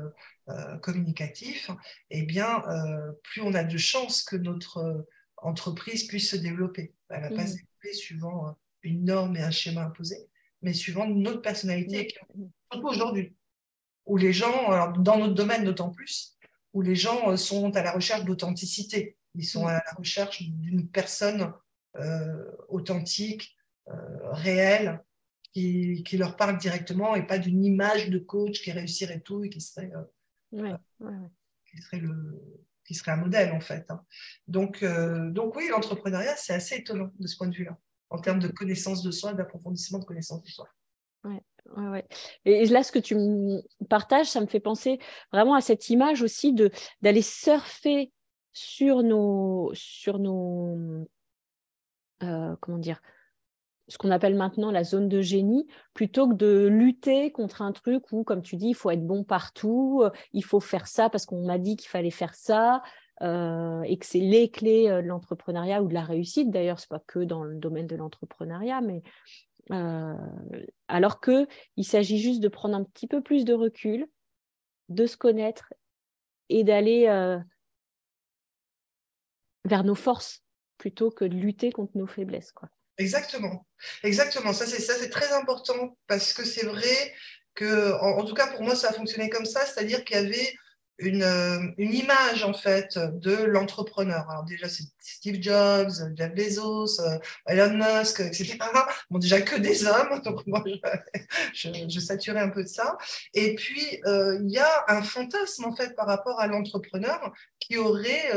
euh, 0.49 0.79
communicatif. 0.79 1.71
Et 2.11 2.21
eh 2.21 2.23
bien, 2.23 2.63
plus 3.23 3.43
on 3.43 3.55
a 3.55 3.65
de 3.65 3.77
chances 3.77 4.23
que 4.23 4.37
notre 4.37 5.07
entreprise 5.37 6.07
puisse 6.07 6.31
se 6.31 6.37
développer. 6.37 6.95
Elle 7.11 7.23
ne 7.25 7.29
va 7.29 7.37
pas 7.37 7.45
mmh. 7.45 7.47
se 7.47 7.53
développer 7.55 7.93
suivant 7.93 8.57
une 8.83 9.05
norme 9.05 9.37
et 9.37 9.43
un 9.43 9.51
schéma 9.51 9.83
imposé, 9.83 10.17
mais 10.63 10.73
suivant 10.73 11.07
notre 11.07 11.43
personnalité, 11.43 12.09
mmh. 12.35 12.45
surtout 12.73 12.89
aujourd'hui, 12.89 13.37
où 14.07 14.17
les 14.17 14.33
gens, 14.33 14.93
dans 14.99 15.19
notre 15.19 15.35
domaine 15.35 15.65
d'autant 15.65 15.91
plus, 15.91 16.37
où 16.73 16.83
les 16.83 16.97
gens 16.97 17.37
sont 17.37 17.75
à 17.77 17.83
la 17.83 17.93
recherche 17.93 18.25
d'authenticité. 18.25 19.17
Ils 19.35 19.45
sont 19.45 19.65
mmh. 19.65 19.69
à 19.69 19.73
la 19.73 19.93
recherche 19.97 20.43
d'une 20.43 20.89
personne 20.89 21.53
euh, 21.99 22.51
authentique, 22.69 23.57
euh, 23.89 24.33
réel, 24.33 25.03
qui, 25.57 26.03
qui, 26.05 26.19
leur 26.19 26.37
parle 26.37 26.59
directement 26.59 27.15
et 27.15 27.27
pas 27.27 27.39
d'une 27.39 27.65
image 27.65 28.11
de 28.11 28.19
coach 28.19 28.61
qui 28.61 28.73
réussirait 28.73 29.21
tout 29.21 29.43
et 29.43 29.49
qui 29.49 29.61
serait, 29.61 29.91
euh, 30.53 30.77
Qui 31.71 31.79
serait, 31.81 32.01
le, 32.01 32.43
qui 32.85 32.95
serait 32.95 33.13
un 33.13 33.17
modèle 33.17 33.53
en 33.53 33.61
fait. 33.61 33.91
Hein. 33.91 34.03
Donc, 34.49 34.85
donc 34.85 35.57
oui, 35.57 35.69
l'entrepreneuriat, 35.71 36.37
c'est 36.37 36.55
assez 36.55 36.77
étonnant 36.77 37.11
de 37.19 37.27
ce 37.27 37.37
point 37.37 37.49
de 37.49 37.55
vue-là, 37.55 37.79
en 38.11 38.21
termes 38.21 38.39
de 38.39 38.49
connaissance 38.49 39.03
de 39.03 39.11
soi, 39.11 39.33
d'approfondissement 39.33 39.99
de 39.99 40.05
connaissance 40.05 40.43
de 40.43 40.49
soi. 40.49 40.69
Ouais, 41.25 41.43
ouais, 41.77 42.05
Et 42.45 42.67
là, 42.67 42.83
ce 42.83 42.93
que 42.93 42.99
tu 42.99 43.15
me 43.15 43.63
partages, 43.89 44.31
ça 44.31 44.41
me 44.41 44.47
fait 44.47 44.61
penser 44.61 44.99
vraiment 45.33 45.55
à 45.55 45.61
cette 45.63 45.89
image 45.89 46.23
aussi 46.23 46.53
de 46.53 46.71
d'aller 47.01 47.23
surfer 47.23 48.13
sur 48.53 49.03
nos, 49.03 49.71
sur 49.75 50.19
nos 50.19 51.07
euh, 52.23 52.57
comment 52.61 52.79
dire, 52.79 53.01
ce 53.89 53.99
qu'on 53.99 54.11
appelle 54.11 54.35
maintenant 54.35 54.71
la 54.71 54.85
zone 54.85 55.09
de 55.09 55.21
génie, 55.21 55.67
plutôt 55.95 56.29
que 56.29 56.35
de 56.35 56.67
lutter 56.67 57.31
contre 57.31 57.63
un 57.63 57.73
truc 57.73 58.11
où, 58.13 58.25
comme 58.25 58.43
tu 58.43 58.57
dis, 58.57 58.69
il 58.69 58.75
faut 58.75 58.91
être 58.91 59.07
bon 59.07 59.25
partout, 59.25 60.03
euh, 60.05 60.11
il 60.33 60.45
faut 60.45 60.61
faire 60.61 60.87
ça 60.87 61.09
parce 61.09 61.27
qu'on 61.27 61.45
m'a 61.47 61.59
dit 61.59 61.77
qu'il 61.77 61.89
fallait 61.89 62.11
faire 62.11 62.35
ça, 62.35 62.83
euh, 63.23 63.83
et 63.83 63.97
que 63.97 64.07
c'est 64.07 64.19
les 64.19 64.51
clés 64.51 64.89
de 64.89 65.07
l'entrepreneuriat 65.07 65.83
ou 65.83 65.89
de 65.89 65.95
la 65.95 66.03
réussite. 66.03 66.51
D'ailleurs, 66.51 66.81
c'est 66.81 66.91
pas 66.91 67.03
que 67.07 67.21
dans 67.21 67.45
le 67.45 67.57
domaine 67.57 67.87
de 67.87 67.97
l'entrepreneuriat, 67.97 68.81
mais 68.81 69.03
alors 70.89 71.19
que 71.19 71.49
il 71.77 71.85
s'agit 71.85 72.19
juste 72.19 72.41
de 72.41 72.49
prendre 72.49 72.77
un 72.77 72.85
petit 72.85 73.09
peu 73.09 73.21
plus 73.21 73.45
de 73.45 73.53
recul, 73.53 74.07
de 74.89 75.07
se 75.07 75.17
connaître 75.17 75.73
et 76.49 76.63
d'aller 76.63 77.07
vers 79.65 79.85
nos 79.85 79.95
forces 79.95 80.45
plutôt 80.79 81.11
que 81.11 81.25
de 81.25 81.35
lutter 81.35 81.73
contre 81.73 81.97
nos 81.97 82.07
faiblesses. 82.07 82.53
Exactement, 82.99 83.67
exactement. 84.03 84.53
Ça, 84.53 84.67
c'est 84.67 84.81
ça, 84.81 84.95
c'est 84.95 85.11
très 85.11 85.31
important 85.33 85.97
parce 86.07 86.33
que 86.33 86.45
c'est 86.45 86.65
vrai 86.65 87.15
que, 87.55 87.93
en, 88.01 88.25
tout 88.25 88.35
cas 88.35 88.47
pour 88.49 88.63
moi, 88.63 88.75
ça 88.75 88.89
a 88.91 88.93
fonctionné 88.93 89.29
comme 89.29 89.45
ça, 89.45 89.67
c'est-à-dire 89.67 90.05
qu'il 90.05 90.17
y 90.17 90.19
avait 90.19 90.55
une, 90.99 91.23
euh, 91.23 91.59
une, 91.79 91.93
image 91.93 92.43
en 92.43 92.55
fait 92.55 92.99
de 92.99 93.35
l'entrepreneur. 93.35 94.29
Alors 94.31 94.45
déjà 94.45 94.69
c'est 94.69 94.85
Steve 94.99 95.41
Jobs, 95.41 95.91
Jeff 96.15 96.35
Bezos, 96.35 97.01
euh, 97.01 97.19
Elon 97.47 97.77
Musk, 97.77 98.21
etc. 98.21 98.59
Bon 99.11 99.19
déjà 99.19 99.41
que 99.41 99.57
des 99.57 99.87
hommes, 99.87 100.21
donc 100.25 100.47
moi 100.47 100.65
je, 101.53 102.01
saturais 102.01 102.41
un 102.41 102.49
peu 102.49 102.63
de 102.63 102.69
ça. 102.69 102.97
Et 103.35 103.55
puis 103.55 104.01
euh, 104.07 104.39
il 104.43 104.51
y 104.51 104.59
a 104.59 104.85
un 104.89 105.03
fantasme 105.03 105.65
en 105.65 105.75
fait 105.75 105.95
par 105.95 106.07
rapport 106.07 106.41
à 106.41 106.47
l'entrepreneur 106.47 107.33
qui 107.59 107.77
aurait 107.77 108.31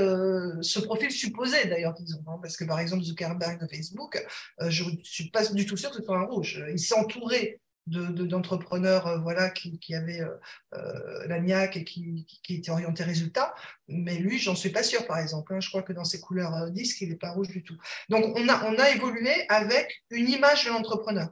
ce 0.62 0.80
profil 0.80 1.12
supposé 1.12 1.66
d'ailleurs 1.66 1.94
disons, 1.94 2.24
hein, 2.28 2.40
parce 2.42 2.58
que 2.58 2.66
par 2.66 2.80
exemple 2.80 3.04
Zuckerberg 3.04 3.62
de 3.62 3.68
Facebook, 3.68 4.26
je 4.68 4.84
suis 5.04 5.30
pas 5.30 5.46
du 5.46 5.66
tout 5.66 5.78
sûre 5.78 5.92
que 5.92 5.98
ce 5.98 6.04
soit 6.04 6.18
un 6.18 6.24
rouge. 6.24 6.64
Il 6.72 6.80
s'est 6.80 6.96
entouré 6.96 7.62
d'entrepreneurs 7.88 9.18
de, 9.18 9.22
voilà, 9.22 9.50
qui, 9.50 9.80
qui 9.80 9.96
avaient 9.96 10.22
euh, 10.22 10.36
euh, 10.76 11.28
la 11.28 11.40
niaque 11.40 11.78
et 11.78 11.84
qui, 11.84 12.26
qui, 12.44 12.56
étaient 12.56 12.72
orientés 12.72 13.04
résultat. 13.04 13.54
Mais 13.88 14.16
lui, 14.16 14.38
j'en 14.38 14.56
suis 14.56 14.70
pas 14.70 14.84
sûre, 14.84 15.06
par 15.08 15.20
exemple. 15.20 15.54
Hein. 15.54 15.60
Je 15.60 15.70
crois 15.70 15.84
que 15.84 15.94
dans 15.94 16.04
ses 16.04 16.20
couleurs 16.20 16.56
euh, 16.56 16.70
disques, 16.70 17.02
il 17.02 17.10
n'est 17.10 17.16
pas 17.16 17.32
rouge 17.32 17.50
du 17.50 17.64
tout. 17.64 17.78
Donc, 18.10 18.26
on 18.36 18.48
a, 18.48 18.66
on 18.66 18.78
a 18.78 18.90
évolué 18.92 19.32
avec 19.50 20.04
une 20.10 20.30
image 20.30 20.66
de 20.66 20.70
l'entrepreneur. 20.70 21.30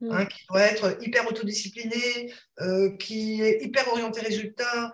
Mm. 0.00 0.10
Hein, 0.10 0.26
qui 0.26 0.44
doit 0.48 0.62
être 0.62 0.98
hyper 1.02 1.26
autodiscipliné, 1.28 2.32
qui 2.98 3.40
est 3.42 3.62
hyper 3.62 3.86
orienté 3.88 4.20
résultat, 4.20 4.92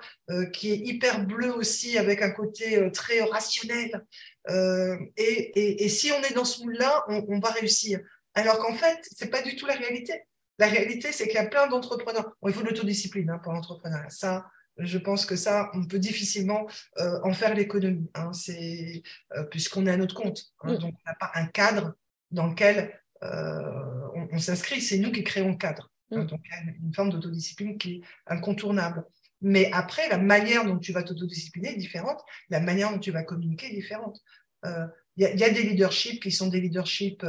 qui 0.53 0.70
est 0.72 0.76
hyper 0.76 1.26
bleu 1.26 1.53
aussi 1.55 1.96
avec 1.96 2.20
un 2.20 2.30
côté 2.30 2.90
très 2.92 3.22
rationnel. 3.22 4.05
Et, 4.48 5.12
et, 5.16 5.84
et, 5.84 5.88
si 5.88 6.12
on 6.12 6.22
est 6.22 6.34
dans 6.34 6.44
ce 6.44 6.62
moule-là, 6.62 7.05
on, 7.09 7.24
on, 7.28 7.40
va 7.40 7.51
réussir. 7.51 8.01
Alors 8.34 8.59
qu'en 8.59 8.74
fait, 8.74 8.98
c'est 9.11 9.30
pas 9.30 9.40
du 9.40 9.57
tout 9.57 9.64
la 9.64 9.74
réalité. 9.74 10.22
La 10.61 10.67
réalité, 10.67 11.11
c'est 11.11 11.25
qu'il 11.25 11.37
y 11.37 11.39
a 11.39 11.47
plein 11.47 11.69
d'entrepreneurs. 11.69 12.37
il 12.47 12.53
faut 12.53 12.61
de 12.61 12.69
l'autodiscipline 12.69 13.31
hein, 13.31 13.41
pour 13.43 13.55
l'entrepreneuriat. 13.55 14.11
Ça, 14.11 14.45
je 14.77 14.99
pense 14.99 15.25
que 15.25 15.35
ça, 15.35 15.71
on 15.73 15.87
peut 15.87 15.99
difficilement 15.99 16.69
euh, 16.99 17.19
en 17.25 17.33
faire 17.33 17.55
l'économie, 17.55 18.11
hein. 18.15 18.31
c'est 18.35 19.03
euh, 19.35 19.45
puisqu'on 19.45 19.87
est 19.87 19.91
à 19.91 19.97
notre 19.97 20.15
compte. 20.15 20.53
Hein. 20.61 20.75
Mm. 20.75 20.79
donc, 20.79 20.95
on 20.95 21.09
n'a 21.11 21.15
pas 21.15 21.31
un 21.35 21.47
cadre 21.47 21.95
dans 22.31 22.47
lequel 22.47 22.93
euh, 23.23 24.27
on, 24.31 24.39
s'inscrit. 24.39 24.83
C'est 24.83 24.99
nous 24.99 25.11
qui 25.11 25.25
créons 25.25 25.49
le 25.49 25.57
cadre. 25.57 25.91
Mm. 26.11 26.27
donc, 26.27 26.41
il 26.45 26.51
y 26.51 26.55
a 26.55 26.75
une 26.85 26.95
forme 26.95 27.09
d'autodiscipline 27.09 27.79
qui 27.79 27.95
est 27.95 28.01
incontournable. 28.27 29.05
Mais 29.41 29.71
après, 29.73 30.11
la 30.11 30.19
manière 30.19 30.67
dont 30.67 30.79
tu 30.79 30.93
vas 30.93 31.03
t'autodiscipliner 31.03 31.73
est 31.73 31.79
différente. 31.79 32.23
La 32.51 32.61
manière 32.61 32.93
dont 32.93 32.99
tu 32.99 33.13
vas 33.13 33.23
communiquer 33.23 33.69
est 33.69 33.75
différente. 33.75 34.21
Il 35.17 35.27
y, 35.27 35.39
y, 35.39 35.45
a 35.45 35.49
des 35.49 35.63
leaderships 35.63 36.23
qui 36.23 36.31
sont 36.31 36.49
des 36.49 36.61
leaderships 36.61 37.25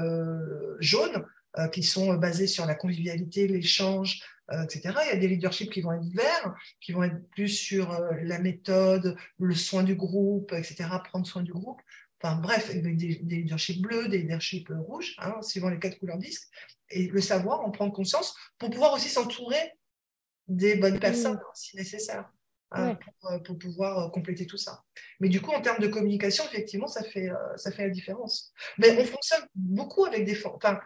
jaunes. 0.80 1.26
Euh, 1.58 1.68
qui 1.68 1.84
sont 1.84 2.14
euh, 2.14 2.18
basés 2.18 2.48
sur 2.48 2.66
la 2.66 2.76
convivialité, 2.76 3.46
l'échange, 3.46 4.24
euh, 4.54 4.64
etc. 4.64 4.96
Il 5.04 5.08
y 5.10 5.12
a 5.12 5.18
des 5.18 5.28
leaderships 5.28 5.70
qui 5.70 5.82
vont 5.82 5.92
être 5.92 6.08
verts, 6.14 6.56
qui 6.80 6.94
vont 6.94 7.04
être 7.04 7.30
plus 7.32 7.50
sur 7.50 7.92
la 8.24 8.40
méthode, 8.40 9.18
le 9.38 9.54
soin 9.54 9.84
du 9.84 9.96
groupe, 9.96 10.54
etc., 10.54 10.86
prendre 11.04 11.28
soin 11.28 11.44
du 11.44 11.52
groupe. 11.52 11.82
Enfin 12.24 12.38
bref, 12.38 12.74
des, 12.74 12.94
des 12.94 13.36
leaderships 13.36 13.82
bleus, 13.82 14.08
des 14.08 14.20
leaderships 14.20 14.70
rouges, 14.70 15.18
hein, 15.20 15.42
suivant 15.42 15.68
les 15.68 15.78
quatre 15.78 16.00
couleurs 16.00 16.20
disques. 16.20 16.48
Et 16.90 17.08
le 17.08 17.20
savoir, 17.20 17.60
en 17.62 17.72
prendre 17.72 17.92
conscience 17.92 18.34
pour 18.58 18.70
pouvoir 18.70 18.94
aussi 18.94 19.10
s'entourer 19.10 19.74
des 20.48 20.76
bonnes 20.76 21.00
personnes 21.00 21.40
si 21.54 21.76
nécessaire. 21.76 22.32
Hein, 22.74 22.98
pour, 23.44 23.60
pouvoir 23.60 24.10
compléter 24.14 24.46
tout 24.46 24.56
ça. 24.56 24.86
Mais 25.20 25.28
du 25.28 25.42
coup, 25.42 25.52
en 25.52 25.60
termes 25.60 25.82
de 25.82 25.90
communication, 25.90 26.46
effectivement, 26.46 26.88
ça 26.88 27.04
fait, 27.04 27.30
ça 27.58 27.70
fait 27.70 27.84
la 27.84 27.90
différence. 27.90 28.54
Mais 28.78 28.98
on 28.98 29.04
fonctionne 29.04 29.46
beaucoup 29.56 30.06
avec 30.06 30.24
des... 30.24 30.42
Enfin, 30.46 30.80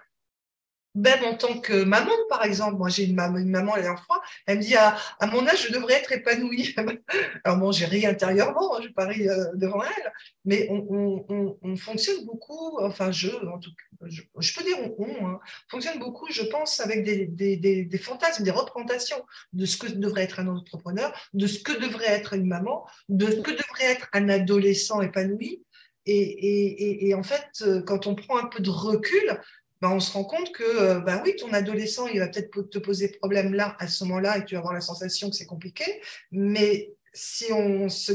même 0.95 1.23
en 1.25 1.35
tant 1.35 1.59
que 1.59 1.83
maman, 1.83 2.11
par 2.29 2.43
exemple, 2.43 2.77
moi 2.77 2.89
j'ai 2.89 3.03
une 3.03 3.15
maman, 3.15 3.37
une 3.37 3.51
maman 3.51 3.75
la 3.75 3.83
dernière 3.83 4.03
fois, 4.03 4.21
elle 4.45 4.57
me 4.57 4.63
dit 4.63 4.75
à, 4.75 4.95
à 5.19 5.27
mon 5.27 5.45
âge 5.47 5.67
je 5.67 5.73
devrais 5.73 5.95
être 5.95 6.11
épanouie. 6.11 6.73
Alors 7.43 7.57
bon, 7.57 7.71
j'ai 7.71 7.85
ri 7.85 8.05
intérieurement, 8.05 8.75
hein, 8.75 8.81
je 8.81 8.89
parie 8.89 9.27
euh, 9.27 9.53
devant 9.55 9.83
elle, 9.83 10.11
mais 10.45 10.67
on, 10.69 11.25
on, 11.29 11.57
on, 11.61 11.75
fonctionne 11.75 12.25
beaucoup, 12.25 12.79
enfin 12.79 13.11
je, 13.11 13.29
en 13.29 13.59
tout 13.59 13.71
je, 14.07 14.21
peux 14.53 14.63
dire 14.63 14.77
on, 14.97 15.27
hein, 15.27 15.39
fonctionne 15.69 15.99
beaucoup, 15.99 16.27
je 16.31 16.43
pense, 16.43 16.79
avec 16.79 17.03
des, 17.03 17.25
des, 17.27 17.57
des, 17.57 17.97
fantasmes, 17.97 18.43
des 18.43 18.51
représentations 18.51 19.23
de 19.53 19.65
ce 19.65 19.77
que 19.77 19.87
devrait 19.87 20.23
être 20.23 20.39
un 20.39 20.47
entrepreneur, 20.47 21.13
de 21.33 21.47
ce 21.47 21.59
que 21.59 21.73
devrait 21.73 22.09
être 22.09 22.33
une 22.33 22.47
maman, 22.47 22.85
de 23.09 23.25
ce 23.25 23.37
que 23.37 23.51
devrait 23.51 23.91
être 23.91 24.07
un 24.13 24.29
adolescent 24.29 25.01
épanoui. 25.01 25.63
Et, 26.07 26.19
et, 26.19 27.07
et, 27.07 27.15
en 27.15 27.23
fait, 27.23 27.47
euh, 27.61 27.81
quand 27.81 28.05
on 28.05 28.13
prend 28.13 28.37
un 28.37 28.45
peu 28.45 28.61
de 28.61 28.69
recul, 28.69 29.41
ben, 29.81 29.89
on 29.89 29.99
se 29.99 30.11
rend 30.13 30.23
compte 30.23 30.51
que 30.51 30.99
ben 30.99 31.21
oui, 31.23 31.35
ton 31.35 31.51
adolescent, 31.53 32.07
il 32.07 32.19
va 32.19 32.27
peut-être 32.27 32.69
te 32.69 32.77
poser 32.77 33.09
problème 33.09 33.53
là, 33.53 33.75
à 33.79 33.87
ce 33.87 34.03
moment-là, 34.05 34.37
et 34.37 34.45
tu 34.45 34.55
vas 34.55 34.59
avoir 34.59 34.73
la 34.73 34.81
sensation 34.81 35.29
que 35.29 35.35
c'est 35.35 35.45
compliqué. 35.45 36.01
Mais 36.31 36.93
si 37.13 37.51
on 37.51 37.89
se 37.89 38.13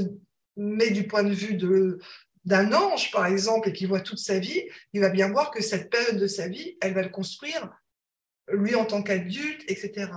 met 0.56 0.90
du 0.90 1.06
point 1.06 1.22
de 1.22 1.32
vue 1.32 1.54
de, 1.54 1.98
d'un 2.44 2.72
ange, 2.72 3.10
par 3.10 3.26
exemple, 3.26 3.68
et 3.68 3.72
qu'il 3.72 3.88
voit 3.88 4.00
toute 4.00 4.18
sa 4.18 4.38
vie, 4.38 4.62
il 4.92 5.00
va 5.00 5.10
bien 5.10 5.28
voir 5.28 5.50
que 5.50 5.62
cette 5.62 5.90
période 5.90 6.18
de 6.18 6.26
sa 6.26 6.48
vie, 6.48 6.76
elle 6.80 6.94
va 6.94 7.02
le 7.02 7.08
construire, 7.10 7.70
lui 8.48 8.74
en 8.74 8.86
tant 8.86 9.02
qu'adulte, 9.02 9.62
etc. 9.68 10.10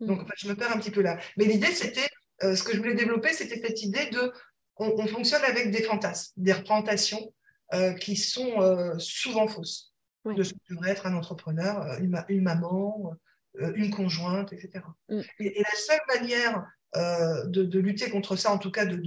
Mm. 0.00 0.06
Donc, 0.06 0.28
je 0.36 0.48
me 0.48 0.54
perds 0.54 0.72
un 0.72 0.78
petit 0.78 0.92
peu 0.92 1.02
là. 1.02 1.18
Mais 1.36 1.44
l'idée, 1.44 1.72
c'était, 1.72 2.08
euh, 2.44 2.54
ce 2.54 2.62
que 2.62 2.72
je 2.72 2.78
voulais 2.78 2.94
développer, 2.94 3.32
c'était 3.32 3.60
cette 3.60 3.82
idée 3.82 4.06
de, 4.10 4.32
on, 4.76 5.06
fonctionne 5.06 5.42
avec 5.42 5.70
des 5.70 5.82
fantasmes, 5.82 6.32
des 6.36 6.52
représentations 6.52 7.32
euh, 7.72 7.94
qui 7.94 8.16
sont 8.16 8.98
souvent 8.98 9.48
fausses 9.48 9.93
de 10.32 10.42
ce 10.42 10.54
que 10.54 10.58
devrait 10.70 10.90
être 10.90 11.06
un 11.06 11.14
entrepreneur, 11.14 11.82
euh, 11.82 11.98
une, 12.28 12.42
maman, 12.42 13.14
euh, 13.60 13.72
une 13.76 13.90
conjointe, 13.90 14.52
etc. 14.52 14.84
Mm. 15.08 15.20
Et, 15.40 15.62
la 15.62 15.78
seule 15.78 16.00
manière 16.08 16.66
euh, 16.96 17.44
de, 17.46 17.78
lutter 17.78 18.10
contre 18.10 18.36
ça, 18.36 18.50
en 18.50 18.58
tout 18.58 18.70
cas 18.70 18.86
de 18.86 19.00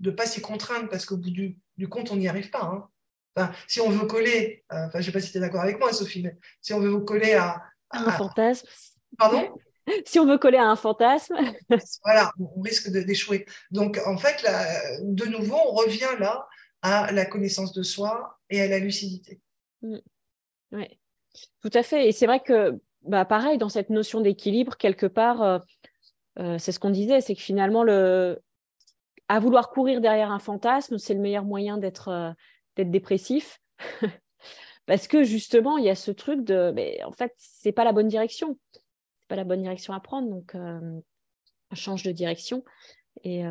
ne 0.00 0.10
pas 0.10 0.26
s'y 0.26 0.40
contraindre, 0.40 0.88
parce 0.88 1.06
qu'au 1.06 1.16
bout 1.16 1.30
du, 1.30 1.88
compte, 1.88 2.10
on 2.10 2.16
n'y 2.16 2.28
arrive 2.28 2.50
pas. 2.50 2.88
Hein. 3.36 3.52
si 3.68 3.80
on 3.80 3.90
veut 3.90 4.06
coller, 4.06 4.64
enfin, 4.70 4.90
je 4.94 4.98
ne 4.98 5.02
sais 5.04 5.12
pas 5.12 5.20
si 5.20 5.30
tu 5.30 5.38
es 5.38 5.40
d'accord 5.40 5.62
avec 5.62 5.78
moi, 5.78 5.92
Sophie, 5.92 6.22
mais 6.22 6.36
si 6.60 6.72
on 6.72 6.80
veut 6.80 6.88
vous 6.88 7.04
coller 7.04 7.34
à, 7.34 7.62
un 7.90 8.10
fantasme. 8.12 8.66
Pardon? 9.16 9.54
Si 10.04 10.18
on 10.18 10.26
veut 10.26 10.36
coller 10.36 10.58
à 10.58 10.64
un 10.64 10.74
fantasme. 10.74 11.36
voilà, 12.04 12.32
on 12.40 12.60
risque 12.60 12.90
d'échouer. 12.90 13.46
Donc, 13.70 14.00
en 14.04 14.18
fait, 14.18 14.44
de 15.00 15.26
nouveau, 15.26 15.54
on 15.64 15.74
revient 15.74 16.18
là 16.18 16.48
à 16.82 17.12
la 17.12 17.24
connaissance 17.24 17.72
de 17.72 17.84
soi 17.84 18.40
et 18.50 18.60
à 18.60 18.66
la 18.66 18.80
lucidité. 18.80 19.40
Mm. 19.82 19.98
Oui, 20.72 20.86
tout 21.62 21.70
à 21.72 21.82
fait. 21.82 22.08
Et 22.08 22.12
c'est 22.12 22.26
vrai 22.26 22.40
que, 22.40 22.80
bah, 23.02 23.24
pareil, 23.24 23.58
dans 23.58 23.68
cette 23.68 23.90
notion 23.90 24.20
d'équilibre, 24.20 24.76
quelque 24.76 25.06
part, 25.06 25.42
euh, 25.42 25.58
euh, 26.38 26.58
c'est 26.58 26.72
ce 26.72 26.80
qu'on 26.80 26.90
disait, 26.90 27.20
c'est 27.20 27.34
que 27.34 27.42
finalement, 27.42 27.82
le... 27.82 28.40
à 29.28 29.38
vouloir 29.40 29.70
courir 29.70 30.00
derrière 30.00 30.30
un 30.30 30.38
fantasme, 30.38 30.98
c'est 30.98 31.14
le 31.14 31.20
meilleur 31.20 31.44
moyen 31.44 31.78
d'être 31.78 32.08
euh, 32.08 32.84
dépressif. 32.84 33.60
Parce 34.86 35.08
que 35.08 35.24
justement, 35.24 35.78
il 35.78 35.84
y 35.84 35.90
a 35.90 35.96
ce 35.96 36.10
truc 36.10 36.44
de, 36.44 36.72
mais 36.74 37.02
en 37.04 37.12
fait, 37.12 37.32
c'est 37.36 37.72
pas 37.72 37.84
la 37.84 37.92
bonne 37.92 38.08
direction 38.08 38.58
pas 39.28 39.34
la 39.34 39.42
bonne 39.42 39.62
direction 39.62 39.92
à 39.92 39.98
prendre. 39.98 40.30
Donc, 40.30 40.56
change 41.72 42.04
de 42.04 42.12
direction 42.12 42.64
et 43.24 43.42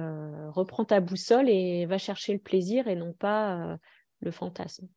reprends 0.54 0.86
ta 0.86 1.02
boussole 1.02 1.50
et 1.50 1.86
va 1.86 1.98
chercher 1.98 2.32
le 2.32 2.40
plaisir 2.40 2.88
et 2.88 2.96
non 2.96 3.12
pas 3.12 3.78
le 4.22 4.32
fantasme. 4.32 4.88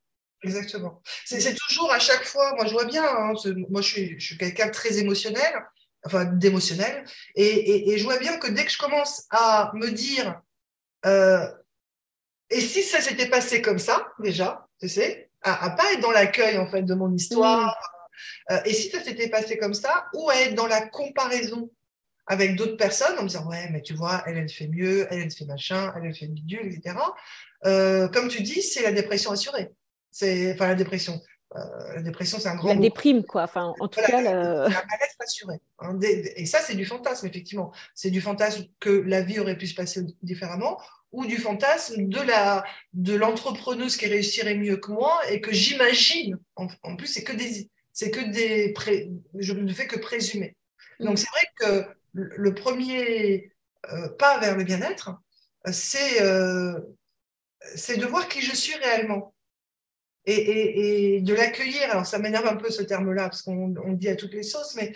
Exactement. 0.42 1.02
C'est 1.24 1.54
toujours 1.54 1.90
à 1.92 1.98
chaque 1.98 2.24
fois, 2.24 2.54
moi 2.54 2.66
je 2.66 2.72
vois 2.72 2.84
bien, 2.84 3.04
hein, 3.04 3.32
moi 3.68 3.82
je 3.82 3.86
suis, 3.86 4.20
je 4.20 4.26
suis 4.26 4.38
quelqu'un 4.38 4.66
de 4.66 4.72
très 4.72 4.98
émotionnel, 4.98 5.52
enfin 6.04 6.24
d'émotionnel, 6.26 7.04
et, 7.34 7.90
et, 7.92 7.98
je 7.98 8.04
vois 8.04 8.18
bien 8.18 8.38
que 8.38 8.46
dès 8.46 8.64
que 8.64 8.70
je 8.70 8.78
commence 8.78 9.24
à 9.30 9.72
me 9.74 9.90
dire, 9.90 10.40
et 12.50 12.60
si 12.60 12.82
ça 12.82 13.00
s'était 13.00 13.28
passé 13.28 13.60
comme 13.60 13.80
ça, 13.80 14.06
déjà, 14.20 14.68
tu 14.80 14.88
sais, 14.88 15.30
à, 15.42 15.64
à 15.64 15.70
pas 15.70 15.92
être 15.92 16.00
dans 16.00 16.12
l'accueil 16.12 16.56
en 16.58 16.70
fait 16.70 16.82
de 16.82 16.94
mon 16.94 17.12
histoire, 17.12 17.76
euh, 18.50 18.60
et 18.64 18.72
si 18.72 18.90
ça 18.90 19.02
s'était 19.02 19.28
passé 19.28 19.58
comme 19.58 19.74
ça, 19.74 20.06
ou 20.14 20.28
à 20.30 20.36
être 20.36 20.54
dans 20.54 20.66
la 20.66 20.86
comparaison 20.88 21.70
avec 22.26 22.56
d'autres 22.56 22.76
personnes 22.76 23.18
en 23.18 23.22
me 23.22 23.28
disant 23.28 23.46
ouais 23.48 23.70
mais 23.70 23.80
tu 23.80 23.94
vois 23.94 24.22
elle 24.26 24.36
elle 24.36 24.50
fait 24.50 24.68
mieux 24.68 25.06
elle 25.10 25.20
elle 25.20 25.30
fait 25.30 25.46
machin 25.46 25.90
elle 25.96 26.04
elle 26.04 26.14
fait 26.14 26.26
bidule 26.26 26.66
etc 26.66 26.94
euh, 27.64 28.06
comme 28.08 28.28
tu 28.28 28.42
dis 28.42 28.60
c'est 28.60 28.82
la 28.82 28.92
dépression 28.92 29.30
assurée 29.30 29.70
c'est 30.10 30.52
enfin 30.52 30.68
la 30.68 30.74
dépression 30.74 31.20
euh, 31.56 31.94
la 31.94 32.02
dépression 32.02 32.38
c'est 32.38 32.48
un 32.48 32.56
grand 32.56 32.68
la 32.68 32.76
déprime 32.76 33.24
quoi 33.24 33.42
enfin 33.44 33.72
en 33.80 33.88
tout 33.88 34.00
cas 34.00 34.20
la 34.20 34.32
mal-être 34.68 35.16
assuré 35.20 35.56
hein. 35.78 35.98
et 36.02 36.46
ça 36.46 36.58
c'est 36.60 36.74
du 36.74 36.84
fantasme 36.84 37.26
effectivement 37.26 37.72
c'est 37.94 38.10
du 38.10 38.20
fantasme 38.20 38.66
que 38.80 38.90
la 38.90 39.22
vie 39.22 39.40
aurait 39.40 39.56
pu 39.56 39.66
se 39.66 39.74
passer 39.74 40.02
différemment 40.22 40.78
ou 41.12 41.24
du 41.24 41.38
fantasme 41.38 42.08
de 42.08 42.20
la 42.20 42.64
de 42.92 43.14
l'entrepreneuse 43.14 43.96
qui 43.96 44.06
réussirait 44.06 44.56
mieux 44.56 44.76
que 44.76 44.92
moi 44.92 45.20
et 45.30 45.40
que 45.40 45.52
j'imagine 45.52 46.38
en, 46.56 46.68
en, 46.82 46.96
plus 46.96 47.06
c'est 47.06 47.24
que 47.24 47.32
des 47.32 47.70
c'est 47.98 48.10
que 48.10 48.20
des 48.20 48.74
je 49.34 49.52
ne 49.54 49.72
fais 49.72 49.88
que 49.88 49.98
présumer. 49.98 50.56
Donc 51.00 51.14
mm. 51.14 51.16
c'est 51.16 51.30
vrai 51.30 51.46
que 51.56 51.88
le 52.12 52.54
premier 52.54 53.52
euh, 53.92 54.08
pas 54.08 54.38
vers 54.38 54.56
le 54.56 54.64
bien-être, 54.64 55.10
c'est 55.72 56.22
euh, 56.22 56.78
c'est 57.74 57.96
de 57.96 58.06
voir 58.06 58.28
qui 58.28 58.40
je 58.40 58.54
suis 58.54 58.76
réellement 58.76 59.34
et, 60.32 61.16
et, 61.16 61.20
de 61.20 61.34
l'accueillir. 61.34 61.90
Alors 61.90 62.06
ça 62.06 62.18
m'énerve 62.18 62.46
un 62.46 62.56
peu 62.56 62.70
ce 62.70 62.82
terme-là 62.82 63.24
parce 63.28 63.42
qu'on 63.42 63.74
on 63.84 63.92
dit 63.92 64.08
à 64.08 64.16
toutes 64.16 64.34
les 64.34 64.42
sauces, 64.42 64.74
mais 64.74 64.92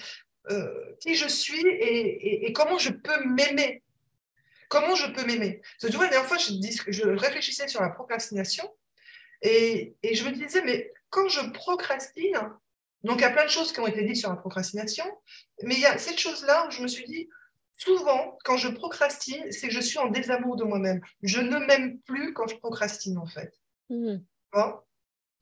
euh, 0.51 0.95
qui 1.01 1.15
je 1.15 1.29
suis 1.29 1.67
et, 1.67 2.47
et, 2.47 2.53
comment 2.53 2.79
je 2.79 2.91
peux 2.91 3.25
m'aimer? 3.25 3.83
Comment 4.69 4.95
je 4.95 5.13
peux 5.13 5.25
m'aimer? 5.25 5.61
Parce 5.63 5.87
que 5.87 5.87
tu 5.89 5.97
vois, 5.97 6.07
la 6.07 6.13
dernière 6.13 6.29
fois, 6.29 6.39
je, 6.39 6.53
je 6.89 7.03
réfléchissais 7.09 7.69
sur 7.69 7.83
la 7.83 7.91
procrastination 7.91 8.65
et, 9.43 9.95
et 10.03 10.15
je 10.15 10.25
me 10.25 10.33
disais, 10.33 10.63
mais 10.65 10.93
quand 11.11 11.29
je 11.29 11.51
procrastine, 11.51 12.39
donc, 13.05 13.19
il 13.19 13.23
y 13.23 13.25
a 13.25 13.31
plein 13.31 13.45
de 13.45 13.51
choses 13.51 13.73
qui 13.73 13.81
ont 13.81 13.87
été 13.87 14.05
dites 14.05 14.17
sur 14.17 14.31
la 14.31 14.37
procrastination, 14.37 15.05
mais 15.63 15.75
il 15.75 15.81
y 15.81 15.87
a 15.87 15.99
cette 15.99 16.19
chose-là 16.19 16.67
où 16.67 16.71
je 16.71 16.83
me 16.83 16.89
suis 16.89 17.05
dit, 17.05 17.29
souvent, 17.75 18.39
quand 18.45 18.57
je 18.57 18.69
procrastine, 18.69 19.51
c'est 19.51 19.69
que 19.69 19.75
je 19.75 19.81
suis 19.81 19.99
en 19.99 20.09
désamour 20.09 20.57
de 20.57 20.65
moi-même. 20.65 21.01
Je 21.23 21.41
ne 21.41 21.59
m'aime 21.67 21.99
plus 22.01 22.33
quand 22.33 22.47
je 22.47 22.57
procrastine, 22.57 23.19
en 23.19 23.27
fait. 23.27 23.53
Mmh. 23.91 24.19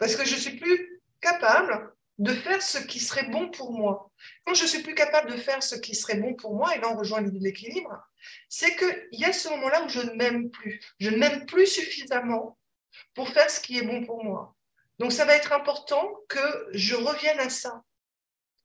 Parce 0.00 0.16
que 0.16 0.24
je 0.24 0.34
suis 0.34 0.56
plus 0.56 1.00
capable 1.20 1.92
de 2.18 2.34
faire 2.34 2.60
ce 2.60 2.78
qui 2.78 2.98
serait 2.98 3.28
bon 3.28 3.50
pour 3.50 3.72
moi. 3.72 4.10
Quand 4.44 4.54
je 4.54 4.66
suis 4.66 4.82
plus 4.82 4.94
capable 4.94 5.30
de 5.30 5.36
faire 5.36 5.62
ce 5.62 5.76
qui 5.76 5.94
serait 5.94 6.16
bon 6.16 6.34
pour 6.34 6.56
moi, 6.56 6.74
et 6.74 6.80
là 6.80 6.88
on 6.90 6.96
rejoint 6.96 7.20
l'idée 7.20 7.38
de 7.38 7.44
l'équilibre, 7.44 7.96
c'est 8.48 8.74
qu'il 8.76 9.20
y 9.20 9.24
a 9.24 9.32
ce 9.32 9.48
moment-là 9.50 9.84
où 9.84 9.88
je 9.88 10.00
ne 10.00 10.14
m'aime 10.14 10.50
plus. 10.50 10.80
Je 10.98 11.10
ne 11.10 11.18
m'aime 11.18 11.46
plus 11.46 11.66
suffisamment 11.66 12.58
pour 13.14 13.28
faire 13.28 13.48
ce 13.48 13.60
qui 13.60 13.78
est 13.78 13.82
bon 13.82 14.04
pour 14.04 14.24
moi. 14.24 14.56
Donc, 14.98 15.12
ça 15.12 15.24
va 15.24 15.34
être 15.34 15.52
important 15.52 16.14
que 16.28 16.68
je 16.72 16.94
revienne 16.94 17.40
à 17.40 17.48
ça, 17.48 17.82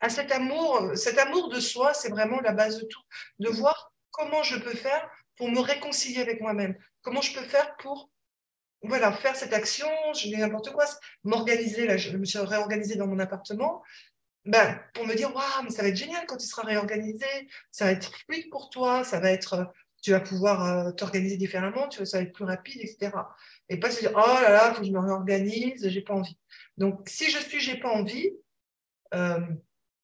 à 0.01 0.09
cet 0.09 0.33
amour. 0.33 0.91
Cet 0.95 1.17
amour 1.17 1.47
de 1.49 1.61
soi, 1.61 1.93
c'est 1.93 2.09
vraiment 2.09 2.41
la 2.41 2.51
base 2.51 2.77
de 2.81 2.85
tout. 2.85 3.01
De 3.39 3.49
voir 3.49 3.93
comment 4.11 4.43
je 4.43 4.57
peux 4.57 4.75
faire 4.75 5.09
pour 5.37 5.49
me 5.49 5.61
réconcilier 5.61 6.21
avec 6.21 6.41
moi-même. 6.41 6.77
Comment 7.01 7.21
je 7.21 7.33
peux 7.33 7.45
faire 7.45 7.77
pour 7.77 8.09
voilà, 8.87 9.11
faire 9.11 9.35
cette 9.35 9.53
action, 9.53 9.87
je 10.13 10.27
dis 10.27 10.37
n'importe 10.37 10.71
quoi, 10.71 10.85
m'organiser. 11.23 11.87
Là, 11.87 11.97
je 11.97 12.15
me 12.17 12.25
suis 12.25 12.39
réorganisée 12.39 12.95
dans 12.95 13.07
mon 13.07 13.19
appartement. 13.19 13.83
Ben, 14.45 14.79
pour 14.93 15.07
me 15.07 15.15
dire, 15.15 15.33
waouh, 15.33 15.69
ça 15.69 15.81
va 15.81 15.87
être 15.87 15.95
génial 15.95 16.25
quand 16.27 16.37
tu 16.37 16.45
seras 16.45 16.63
réorganisé, 16.63 17.25
ça 17.71 17.85
va 17.85 17.91
être 17.91 18.11
fluide 18.25 18.49
pour 18.51 18.69
toi, 18.69 19.03
ça 19.03 19.19
va 19.19 19.31
être, 19.31 19.73
tu 20.03 20.11
vas 20.11 20.19
pouvoir 20.19 20.65
euh, 20.65 20.91
t'organiser 20.91 21.37
différemment, 21.37 21.87
tu 21.87 22.05
ça 22.05 22.17
va 22.17 22.23
être 22.23 22.33
plus 22.33 22.45
rapide, 22.45 22.79
etc 22.81 23.11
et 23.69 23.77
pas 23.77 23.91
se 23.91 23.99
dire 23.99 24.11
oh 24.13 24.41
là 24.41 24.49
là, 24.49 24.73
faut 24.73 24.81
que 24.81 24.87
je 24.87 24.91
me 24.91 24.99
réorganise, 24.99 25.87
j'ai 25.87 26.01
pas 26.01 26.13
envie. 26.13 26.37
Donc 26.77 27.01
si 27.07 27.29
je 27.29 27.39
suis, 27.39 27.59
j'ai 27.59 27.79
pas 27.79 27.89
envie, 27.89 28.31
euh, 29.13 29.39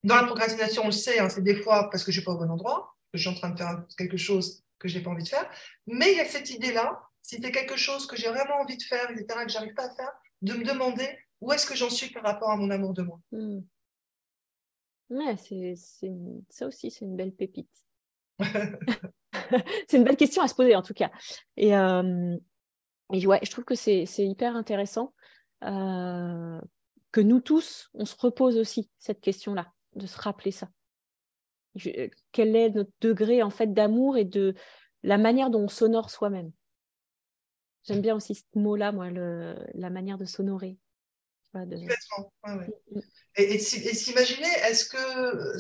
dans 0.04 0.16
la 0.16 0.24
procrastination, 0.24 0.84
on 0.84 0.88
le 0.88 0.92
sait, 0.92 1.20
hein, 1.20 1.30
c'est 1.30 1.44
des 1.44 1.56
fois 1.56 1.90
parce 1.90 2.04
que 2.04 2.12
je 2.12 2.20
suis 2.20 2.26
pas 2.26 2.32
au 2.32 2.38
bon 2.38 2.50
endroit, 2.50 2.96
que 3.12 3.20
je 3.20 3.28
suis 3.28 3.30
en 3.30 3.40
train 3.40 3.50
de 3.50 3.58
faire 3.58 3.84
quelque 3.98 4.18
chose 4.18 4.64
que 4.80 4.88
je 4.88 4.98
n'ai 4.98 5.04
pas 5.04 5.12
envie 5.12 5.24
de 5.24 5.30
faire, 5.30 5.48
mais 5.86 6.12
il 6.12 6.18
y 6.18 6.22
a 6.22 6.26
cette 6.26 6.50
idée-là, 6.50 7.02
si 7.22 7.40
c'est 7.42 7.52
quelque 7.52 7.78
chose 7.78 8.08
que 8.08 8.16
j'ai 8.16 8.30
vraiment 8.30 8.62
envie 8.62 8.78
de 8.78 8.84
faire, 8.84 9.10
etc., 9.12 9.46
que 9.46 9.52
j'arrive 9.52 9.74
pas 9.74 9.86
à 9.86 9.96
faire, 9.96 10.12
de 10.42 10.54
me 10.54 10.64
demander 10.64 11.08
où 11.40 11.52
est-ce 11.52 11.66
que 11.66 11.76
j'en 11.76 11.90
suis 11.90 12.10
par 12.12 12.24
rapport 12.24 12.52
à 12.52 12.58
mon 12.58 12.70
amour 12.70 12.94
de 12.94 13.04
moi. 13.04 13.20
Hmm. 13.32 13.62
Ouais, 15.10 15.36
c'est, 15.38 15.76
ça 16.50 16.68
aussi, 16.68 16.90
c'est 16.90 17.06
une 17.06 17.16
belle 17.16 17.34
pépite. 17.34 17.70
c'est 19.88 19.98
une 19.98 20.04
belle 20.04 20.18
question 20.18 20.42
à 20.42 20.48
se 20.48 20.56
poser 20.56 20.76
en 20.76 20.82
tout 20.82 20.94
cas. 20.94 21.12
Et, 21.58 21.76
euh, 21.76 22.38
et 23.14 23.26
ouais, 23.28 23.40
je 23.44 23.52
trouve 23.52 23.66
que 23.66 23.76
c'est 23.76 24.06
hyper 24.18 24.56
intéressant 24.56 25.14
euh, 25.64 26.60
que 27.12 27.22
nous 27.22 27.42
tous, 27.42 27.90
on 27.94 28.06
se 28.06 28.16
repose 28.18 28.58
aussi 28.58 28.90
cette 29.00 29.22
question-là, 29.22 29.72
de 29.96 30.08
se 30.08 30.20
rappeler 30.20 30.52
ça. 30.52 30.70
quel 32.32 32.56
est 32.56 32.70
notre 32.70 32.92
degré 33.02 33.44
en 33.44 33.50
fait 33.50 33.74
d'amour 33.74 34.18
et 34.18 34.26
de 34.26 34.56
la 35.04 35.18
manière 35.18 35.50
dont 35.50 35.64
on 35.64 35.68
s'honore 35.68 36.10
soi-même 36.10 36.52
J'aime 37.84 38.02
bien 38.02 38.16
aussi 38.16 38.36
ce 38.36 38.44
mot-là, 38.56 38.92
moi, 38.92 39.10
le, 39.10 39.56
la 39.74 39.90
manière 39.90 40.18
de 40.18 40.26
s'honorer. 40.26 40.78
De... 41.54 41.76
Mm, 41.76 41.90
mm. 42.46 43.02
Et, 43.36 43.56
et 43.56 43.60
s'imaginer, 43.60 44.48
est-ce 44.64 44.86
que 44.86 45.58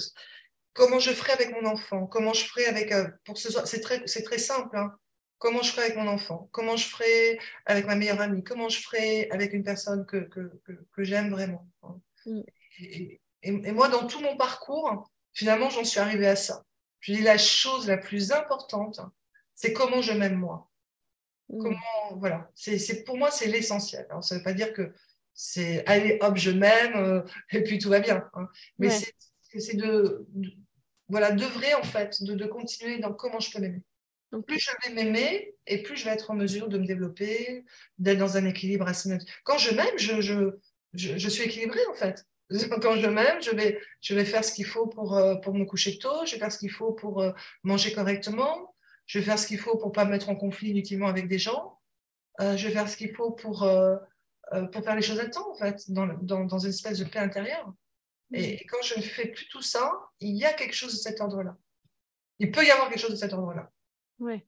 comment 0.74 1.00
je 1.00 1.12
ferais 1.12 1.34
avec 1.34 1.52
mon 1.52 1.68
enfant? 1.68 2.08
Comment 2.08 2.34
je 2.34 2.46
ferais 2.46 2.66
avec 2.66 2.92
euh, 2.94 3.10
pour 3.26 3.38
ce 3.38 3.50
c'est 3.66 3.82
très 3.82 4.02
c'est 4.06 4.24
très 4.24 4.38
simple. 4.38 4.78
Hein 4.78 4.96
comment 5.42 5.64
je 5.64 5.72
ferai 5.72 5.88
avec 5.88 5.98
mon 5.98 6.08
enfant, 6.08 6.48
comment 6.52 6.78
je 6.78 6.88
ferai 6.88 7.40
avec 7.66 7.88
ma 7.88 7.96
meilleure 7.96 8.22
amie, 8.22 8.44
comment 8.44 8.70
je 8.70 8.80
ferai 8.80 9.28
avec 9.32 9.54
une 9.54 9.64
personne 9.64 10.06
que, 10.06 10.18
que, 10.18 10.52
que, 10.64 11.04
j'aime 11.04 11.32
vraiment. 11.32 11.68
Mm. 12.28 12.42
Et, 12.80 13.20
moi, 13.72 13.90
dans 13.90 14.06
tout 14.06 14.22
mon 14.22 14.38
parcours, 14.38 15.10
finalement, 15.34 15.72
j'en 15.72 15.84
suis 15.84 16.00
arrivée 16.00 16.28
à 16.28 16.36
ça. 16.36 16.64
Je 17.00 17.14
dis 17.14 17.24
la 17.24 17.40
chose 17.40 17.88
la 17.88 17.98
plus 17.98 18.32
importante, 18.32 19.00
c'est 19.56 19.74
comment 19.74 20.04
je 20.04 20.14
m'aime 20.14 20.36
moi. 20.36 20.70
Mm. 21.52 21.62
Comment, 21.62 22.18
voilà, 22.18 22.50
c'est 22.56 23.04
pour 23.04 23.18
moi, 23.18 23.30
c'est 23.32 23.48
l'essentiel. 23.48 24.08
Ça 24.22 24.36
ne 24.36 24.40
veut 24.40 24.44
pas 24.44 24.54
dire 24.54 24.74
que 24.74 24.94
c'est 25.34 25.86
allez, 25.86 26.18
hop, 26.22 26.38
je 26.38 26.52
m'aime, 26.52 26.96
euh, 26.96 27.22
et 27.52 27.64
puis 27.64 27.78
tout 27.80 27.90
va 27.90 28.00
bien. 28.00 28.30
Hein. 28.34 28.48
Mais 28.80 28.90
c'est 28.90 29.76
de, 29.76 30.26
de, 30.30 30.52
voilà, 31.10 31.32
d'œuvrer 31.32 31.74
en 31.76 31.84
fait, 31.84 32.24
de, 32.24 32.34
de 32.34 32.46
continuer 32.46 33.00
dans 33.00 33.14
comment 33.14 33.40
je 33.40 33.52
peux 33.52 33.60
m'aimer. 33.60 33.82
Donc, 34.32 34.46
plus 34.46 34.60
je 34.60 34.72
vais 34.88 34.96
m'aimer 34.96 35.56
et 35.68 35.84
plus 35.84 35.98
je 35.98 36.06
vais 36.06 36.12
être 36.12 36.32
en 36.32 36.36
mesure 36.36 36.70
de 36.70 36.78
me 36.78 36.86
développer, 36.86 37.66
d'être 37.98 38.18
dans 38.18 38.38
un 38.38 38.46
équilibre 38.46 38.88
assez 38.88 39.10
Quand 39.44 39.58
je 39.58 39.76
m'aime, 39.76 39.98
je, 39.98 40.22
je, 40.22 40.58
je, 40.94 41.30
suis 41.30 41.44
équilibrée 41.44 41.86
en 41.90 41.94
fait. 41.94 42.26
Quand 42.82 42.96
je 42.96 43.08
m'aime, 43.08 43.42
je 43.42 43.52
vais, 43.52 43.80
je 44.02 44.16
vais 44.16 44.26
faire 44.26 44.44
ce 44.44 44.54
qu'il 44.54 44.66
faut 44.66 44.88
pour, 44.88 45.18
euh, 45.18 45.36
pour 45.36 45.54
me 45.54 45.66
coucher 45.66 45.98
tôt, 45.98 46.26
je 46.26 46.34
vais 46.34 46.40
faire 46.40 46.52
ce 46.52 46.60
qu'il 46.60 46.72
faut 46.72 46.94
pour 46.94 47.22
euh, 47.22 47.32
manger 47.64 47.94
correctement, 47.94 48.71
je 49.12 49.20
vais 49.20 49.26
faire 49.26 49.38
ce 49.38 49.46
qu'il 49.46 49.60
faut 49.60 49.78
pour 49.78 49.90
ne 49.90 49.94
pas 49.94 50.06
me 50.06 50.12
mettre 50.12 50.30
en 50.30 50.38
conflit 50.38 50.70
inutilement 50.70 51.08
avec 51.08 51.28
des 51.28 51.38
gens, 51.38 51.78
euh, 52.40 52.56
je 52.56 52.66
vais 52.66 52.74
faire 52.74 52.88
ce 52.88 52.96
qu'il 52.96 53.14
faut 53.14 53.32
pour, 53.32 53.70
pour 54.72 54.84
faire 54.86 54.96
les 54.96 55.02
choses 55.02 55.20
à 55.20 55.28
temps 55.28 55.52
en 55.52 55.56
fait, 55.56 55.92
dans, 55.92 56.08
dans, 56.22 56.46
dans 56.46 56.60
une 56.60 56.70
espèce 56.70 57.00
de 57.00 57.04
paix 57.04 57.20
intérieure. 57.20 57.74
Et, 58.32 58.54
et 58.54 58.66
quand 58.66 58.82
je 58.82 58.96
ne 58.96 59.02
fais 59.02 59.28
plus 59.28 59.50
tout 59.50 59.62
ça, 59.62 59.92
il 60.22 60.38
y 60.38 60.46
a 60.46 60.54
quelque 60.54 60.74
chose 60.74 60.94
de 60.94 60.98
cet 60.98 61.20
ordre-là. 61.20 61.58
Il 62.40 62.52
peut 62.52 62.66
y 62.66 62.72
avoir 62.72 62.88
quelque 62.88 63.02
chose 63.02 63.12
de 63.12 63.18
cet 63.18 63.34
ordre-là. 63.34 63.70
Ouais. 64.20 64.46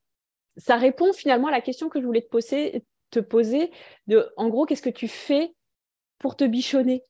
Ça 0.55 0.77
répond 0.77 1.11
finalement 1.11 1.49
à 1.49 1.51
la 1.51 1.59
question 1.59 1.89
que 1.89 1.99
je 1.99 2.05
voulais 2.05 2.21
te 2.21 2.29
poser, 2.29 2.85
te 3.09 3.19
poser 3.19 3.69
de, 4.07 4.31
en 4.37 4.47
gros, 4.47 4.65
qu'est-ce 4.65 4.81
que 4.81 4.89
tu 4.89 5.09
fais 5.09 5.53
pour 6.19 6.37
te 6.37 6.45
bichonner? 6.45 7.03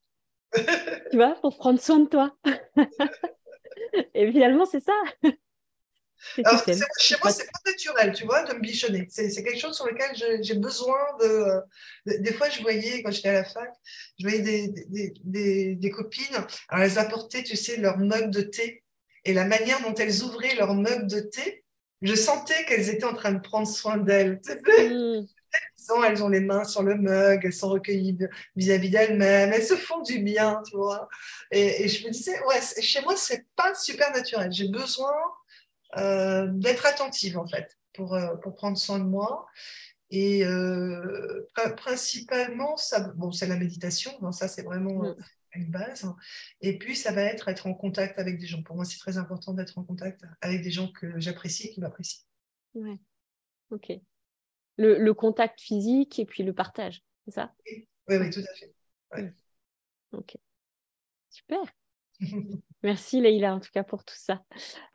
tu 1.12 1.18
vois, 1.18 1.36
pour 1.36 1.56
prendre 1.56 1.80
soin 1.80 2.00
de 2.00 2.10
toi? 2.10 2.36
Et 4.16 4.32
finalement, 4.32 4.66
c'est 4.66 4.84
ça. 4.84 5.00
Alors, 6.44 6.64
chez 7.00 7.16
moi, 7.22 7.32
c'est 7.32 7.46
pas 7.46 7.72
naturel, 7.72 8.14
tu 8.14 8.26
vois, 8.26 8.44
de 8.44 8.54
me 8.54 8.60
bichonner. 8.60 9.08
C'est 9.10 9.44
quelque 9.44 9.60
chose 9.60 9.76
sur 9.76 9.86
lequel 9.86 10.42
j'ai 10.44 10.56
besoin 10.56 10.98
de, 11.20 12.20
Des 12.20 12.34
fois, 12.34 12.50
je 12.50 12.62
voyais, 12.62 13.04
quand 13.04 13.12
j'étais 13.12 13.30
à 13.30 13.34
la 13.34 13.44
fac, 13.44 13.72
je 14.20 14.28
voyais 14.28 14.42
des, 14.42 15.14
des, 15.24 15.76
des, 15.76 15.90
copines, 15.92 16.36
alors 16.70 16.86
elles 16.86 17.00
apportaient, 17.00 17.44
tu 17.44 17.56
sais, 17.56 17.78
leur 17.78 17.98
mug 17.98 18.30
de 18.30 18.42
thé. 18.42 18.84
Et 19.26 19.34
la 19.34 19.46
manière 19.46 19.82
dont 19.82 19.94
elles 19.94 20.24
ouvraient 20.24 20.56
leur 20.56 20.74
mug 20.76 21.08
de 21.08 21.20
thé, 21.20 21.64
je 22.02 22.16
sentais 22.16 22.66
qu'elles 22.66 22.90
étaient 22.90 23.06
en 23.06 23.14
train 23.14 23.32
de 23.32 23.40
prendre 23.40 23.68
soin 23.68 23.98
d'elles. 23.98 24.42
Mm. 24.78 25.26
Elles 26.08 26.24
ont 26.24 26.30
les 26.30 26.40
mains 26.40 26.64
sur 26.64 26.82
le 26.82 26.96
mug, 26.96 27.42
elles 27.44 27.54
sont 27.54 27.70
recueillies 27.70 28.18
vis-à-vis 28.56 28.90
d'elles-mêmes, 28.90 29.54
elles 29.54 29.66
se 29.66 29.76
font 29.76 30.02
du 30.02 30.20
bien, 30.20 30.62
tu 30.68 30.76
vois. 30.76 31.08
Et, 31.52 31.84
et 31.84 31.88
je 31.88 32.06
me 32.06 32.12
disais, 32.12 32.40
ouais, 32.46 32.60
chez 32.82 33.02
moi, 33.02 33.16
c'est 33.16 33.46
pas 33.56 33.76
super 33.76 34.12
naturel. 34.12 34.52
J'ai 34.52 34.68
besoin 34.68 35.14
euh, 35.98 36.48
d'être 36.48 36.86
attentive 36.86 37.38
en 37.38 37.48
fait 37.48 37.78
pour, 37.94 38.16
euh, 38.16 38.36
pour 38.38 38.56
prendre 38.56 38.78
soin 38.78 39.00
de 39.00 39.06
moi. 39.06 39.48
Et 40.10 40.46
euh, 40.46 41.48
principalement, 41.76 42.78
ça, 42.78 43.12
bon, 43.16 43.32
c'est 43.32 43.48
la 43.48 43.58
méditation, 43.58 44.32
ça 44.32 44.48
c'est 44.48 44.62
vraiment 44.62 45.04
mm. 45.04 45.16
une 45.56 45.72
base. 45.72 46.06
Et 46.62 46.78
puis, 46.78 46.96
ça 46.96 47.12
va 47.12 47.24
être 47.24 47.48
être 47.48 47.66
en 47.66 47.74
contact 47.74 48.20
avec 48.20 48.38
des 48.38 48.46
gens. 48.46 48.62
Pour 48.62 48.76
moi, 48.76 48.86
c'est 48.86 49.00
très 49.00 49.18
important 49.18 49.54
d'être 49.54 49.78
en 49.78 49.84
contact 49.84 50.24
avec 50.42 50.62
des 50.62 50.70
gens 50.70 50.92
que 50.92 51.20
j'apprécie 51.20 51.68
et 51.68 51.70
qui 51.72 51.82
m'apprécient. 51.82 52.24
Ouais, 52.76 53.00
ok. 53.72 53.92
Le, 54.78 55.00
le, 55.00 55.14
contact 55.14 55.62
physique 55.62 56.20
et 56.20 56.26
puis 56.26 56.44
le 56.44 56.54
partage, 56.54 57.04
c'est 57.26 57.34
ça? 57.34 57.54
Oui, 57.68 57.88
oui, 58.18 58.30
tout 58.30 58.40
à 58.40 58.56
fait. 58.56 59.22
Mm. 59.22 59.34
Ok, 60.14 60.38
super. 61.30 61.64
Merci 62.84 63.22
Leïla 63.22 63.56
en 63.56 63.60
tout 63.62 63.70
cas 63.74 63.84
pour 63.84 64.04
tout 64.04 64.18
ça. 64.18 64.42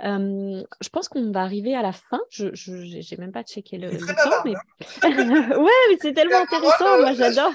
Euh, 0.02 0.62
je 0.80 0.88
pense 0.90 1.08
qu'on 1.08 1.32
va 1.32 1.40
arriver 1.40 1.74
à 1.74 1.80
la 1.80 1.92
fin. 1.92 2.20
Je 2.30 2.50
n'ai 2.70 3.16
même 3.18 3.32
pas 3.32 3.42
checké 3.42 3.78
le, 3.78 3.90
temps. 3.90 4.42
Mais... 4.44 4.54
Hein. 4.54 5.56
ouais, 5.58 5.70
mais 5.88 5.96
c'est 6.00 6.12
tellement 6.12 6.40
intéressant. 6.40 7.00
Moi, 7.00 7.14
j'adore. 7.14 7.52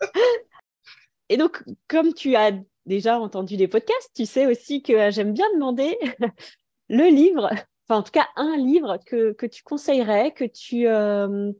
Et 1.30 1.38
donc, 1.38 1.64
comme 1.88 2.12
tu 2.12 2.36
as 2.36 2.52
déjà 2.84 3.18
entendu 3.18 3.56
les 3.56 3.68
podcasts, 3.68 4.10
tu 4.14 4.26
sais 4.26 4.46
aussi 4.46 4.82
que 4.82 4.92
euh, 4.92 5.10
j'aime 5.10 5.32
bien 5.32 5.46
demander 5.54 5.96
le 6.90 7.08
livre, 7.08 7.48
enfin 7.88 8.00
en 8.00 8.02
tout 8.02 8.10
cas 8.10 8.28
un 8.36 8.58
livre 8.58 8.98
que, 9.06 9.32
que 9.32 9.46
tu 9.46 9.62
conseillerais, 9.62 10.32
que 10.32 10.44
tu... 10.44 10.86
Euh, 10.86 11.52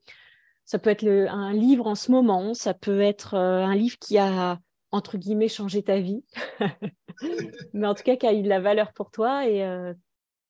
ça 0.67 0.79
peut 0.79 0.91
être 0.91 1.03
le, 1.03 1.29
un 1.29 1.53
livre 1.53 1.87
en 1.87 1.95
ce 1.95 2.11
moment, 2.11 2.55
ça 2.55 2.75
peut 2.75 3.01
être 3.01 3.35
un 3.35 3.75
livre 3.75 3.99
qui 3.99 4.17
a 4.19 4.59
entre 4.93 5.17
guillemets, 5.17 5.49
changer 5.49 5.83
ta 5.83 5.99
vie, 5.99 6.23
mais 7.73 7.87
en 7.87 7.95
tout 7.95 8.03
cas 8.03 8.17
qui 8.17 8.27
a 8.27 8.35
eu 8.35 8.43
de 8.43 8.49
la 8.49 8.61
valeur 8.61 8.93
pour 8.93 9.11
toi 9.11 9.49
et 9.49 9.65
euh, 9.65 9.95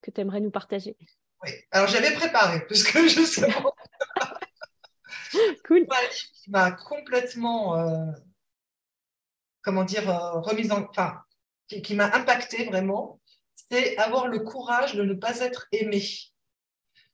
que 0.02 0.10
tu 0.10 0.20
aimerais 0.20 0.40
nous 0.40 0.50
partager. 0.50 0.96
Oui, 1.44 1.50
alors 1.70 1.88
j'avais 1.88 2.12
préparé, 2.12 2.60
puisque 2.66 3.06
je 3.06 3.24
sais 3.24 3.52
cool. 5.64 5.86
Un 5.88 6.02
livre 6.02 6.32
qui 6.34 6.50
m'a 6.50 6.72
complètement, 6.72 7.78
euh, 7.78 8.10
comment 9.62 9.84
dire, 9.84 10.10
euh, 10.10 10.40
remise 10.40 10.72
en. 10.72 10.82
Enfin, 10.90 11.22
qui, 11.68 11.94
m'a 11.94 12.14
impacté 12.14 12.64
vraiment, 12.64 13.20
c'est 13.54 13.96
avoir 13.96 14.28
le 14.28 14.40
courage 14.40 14.94
de 14.94 15.02
ne 15.04 15.14
pas 15.14 15.40
être 15.40 15.68
aimé. 15.72 16.04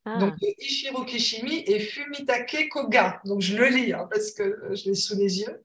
Ah. 0.03 0.17
Donc, 0.17 0.33
Ishiro 0.57 1.05
Kishimi 1.05 1.63
et 1.65 1.79
Fumitake 1.79 2.69
Koga. 2.69 3.21
Donc, 3.23 3.41
je 3.41 3.55
le 3.55 3.67
lis 3.67 3.93
hein, 3.93 4.07
parce 4.11 4.31
que 4.31 4.73
je 4.73 4.89
l'ai 4.89 4.95
sous 4.95 5.15
les 5.15 5.41
yeux. 5.41 5.63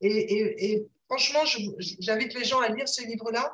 Et, 0.00 0.86
franchement, 1.08 1.40
j'invite 1.78 2.34
les 2.34 2.44
gens 2.44 2.60
à 2.60 2.68
lire 2.68 2.88
ce 2.88 3.04
livre-là 3.06 3.52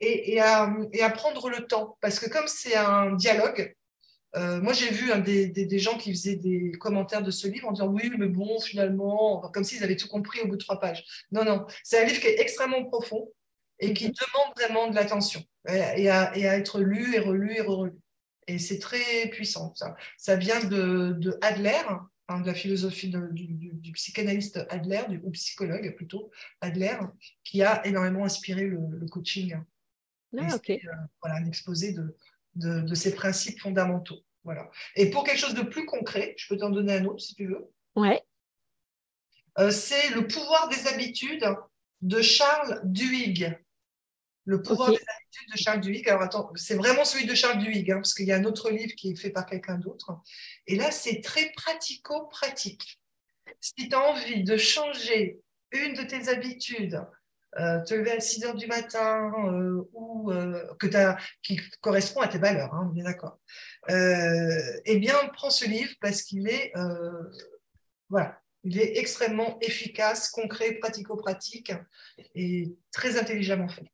et, 0.00 0.40
à, 0.40 0.70
prendre 1.14 1.50
le 1.50 1.66
temps. 1.66 1.96
Parce 2.00 2.18
que 2.18 2.28
comme 2.28 2.46
c'est 2.46 2.76
un 2.76 3.14
dialogue, 3.14 3.74
euh, 4.36 4.60
moi 4.60 4.74
j'ai 4.74 4.90
vu 4.90 5.10
des, 5.22 5.78
gens 5.78 5.96
qui 5.96 6.10
faisaient 6.10 6.36
des 6.36 6.72
commentaires 6.78 7.22
de 7.22 7.30
ce 7.30 7.48
livre 7.48 7.68
en 7.68 7.72
disant 7.72 7.88
oui, 7.88 8.10
mais 8.18 8.28
bon, 8.28 8.60
finalement, 8.60 9.40
comme 9.52 9.64
s'ils 9.64 9.82
avaient 9.82 9.96
tout 9.96 10.08
compris 10.08 10.40
au 10.40 10.48
bout 10.48 10.56
de 10.56 10.64
trois 10.64 10.80
pages. 10.80 11.04
Non, 11.32 11.44
non, 11.44 11.66
c'est 11.82 12.02
un 12.02 12.04
livre 12.04 12.20
qui 12.20 12.26
est 12.26 12.40
extrêmement 12.40 12.84
profond 12.84 13.30
et 13.80 13.92
qui 13.92 14.06
mhm. 14.06 14.12
demande 14.12 14.54
vraiment 14.56 14.88
de 14.88 14.94
l'attention 14.94 15.42
et, 15.68 16.10
à, 16.10 16.36
être 16.36 16.80
lu 16.80 17.14
et 17.14 17.20
relu 17.20 17.56
et 17.56 17.60
relu. 17.60 17.92
Et 18.46 18.58
c'est 18.58 18.78
très 18.78 19.28
puissant. 19.30 19.74
Ça, 19.74 19.94
ça 20.16 20.36
vient 20.36 20.60
de, 20.64 21.12
de 21.18 21.38
Adler, 21.42 21.82
de 22.28 22.46
la 22.46 22.54
philosophie 22.54 23.10
du, 23.10 23.92
psychanalyste 23.92 24.66
Adler, 24.68 25.02
du, 25.08 25.20
ou 25.24 25.30
psychologue 25.30 25.94
plutôt, 25.96 26.30
Adler, 26.60 26.98
qui 27.42 27.62
a 27.62 27.84
énormément 27.86 28.24
inspiré 28.24 28.66
le, 28.66 29.06
coaching. 29.08 29.56
Ah, 30.36 30.58
euh, 30.68 30.76
voilà, 31.22 31.36
un 31.36 31.46
exposé 31.46 31.94
de, 31.94 32.14
de, 32.54 32.94
ces 32.94 33.14
principes 33.14 33.60
fondamentaux. 33.60 34.20
Voilà. 34.44 34.70
Et 34.94 35.10
pour 35.10 35.24
quelque 35.24 35.38
chose 35.38 35.54
de 35.54 35.62
plus 35.62 35.86
concret, 35.86 36.34
je 36.36 36.48
peux 36.48 36.58
t'en 36.58 36.70
donner 36.70 36.98
un 36.98 37.04
autre 37.06 37.20
si 37.20 37.34
tu 37.34 37.46
veux. 37.46 37.70
Ouais. 37.96 38.22
Euh, 39.58 39.70
c'est 39.70 40.10
Le 40.10 40.26
pouvoir 40.26 40.68
des 40.68 40.86
habitudes 40.86 41.46
de 42.02 42.20
Charles 42.20 42.80
Duhigg. 42.84 43.58
Le 44.48 44.62
pouvoir 44.62 44.88
des 44.88 44.96
habitudes 44.96 45.52
de 45.52 45.58
Charles 45.58 45.80
Duhigg. 45.82 46.08
Alors 46.08 46.22
attends, 46.22 46.50
c'est 46.54 46.76
vraiment 46.76 47.04
celui 47.04 47.26
de 47.26 47.34
Charles 47.34 47.58
Duhigg, 47.58 47.90
hein, 47.90 47.96
parce 47.96 48.14
qu'il 48.14 48.24
y 48.24 48.32
a 48.32 48.36
un 48.36 48.44
autre 48.44 48.70
livre 48.70 48.94
qui 48.96 49.10
est 49.10 49.14
fait 49.14 49.28
par 49.28 49.44
quelqu'un 49.44 49.76
d'autre. 49.76 50.12
Et 50.66 50.74
là, 50.74 50.90
c'est 50.90 51.20
très 51.20 51.52
pratico-pratique. 51.54 52.98
Si 53.60 53.90
tu 53.90 53.94
as 53.94 54.00
envie 54.00 54.44
de 54.44 54.56
changer 54.56 55.40
une 55.72 55.92
de 55.92 56.02
tes 56.02 56.30
habitudes, 56.30 56.98
euh, 57.60 57.82
te 57.84 57.92
lever 57.92 58.12
à 58.12 58.20
6 58.20 58.44
heures 58.46 58.54
du 58.54 58.66
matin 58.66 59.30
euh, 59.52 59.86
ou 59.92 60.32
euh, 60.32 60.64
que 60.78 60.96
as, 60.96 61.18
qui 61.42 61.60
correspond 61.82 62.20
à 62.20 62.28
tes 62.28 62.38
valeurs, 62.38 62.72
hein, 62.72 62.90
bien 62.94 63.04
d'accord. 63.04 63.38
eh 63.88 64.96
bien, 64.98 65.14
prends 65.34 65.50
ce 65.50 65.66
livre 65.66 65.92
parce 66.00 66.22
qu'il 66.22 66.48
est, 66.48 66.72
voilà, 68.08 68.40
il 68.64 68.80
est 68.80 68.96
extrêmement 68.96 69.58
efficace, 69.60 70.30
concret, 70.30 70.72
pratico-pratique 70.72 71.72
et 72.34 72.74
très 72.92 73.18
intelligemment 73.18 73.68
fait. 73.68 73.84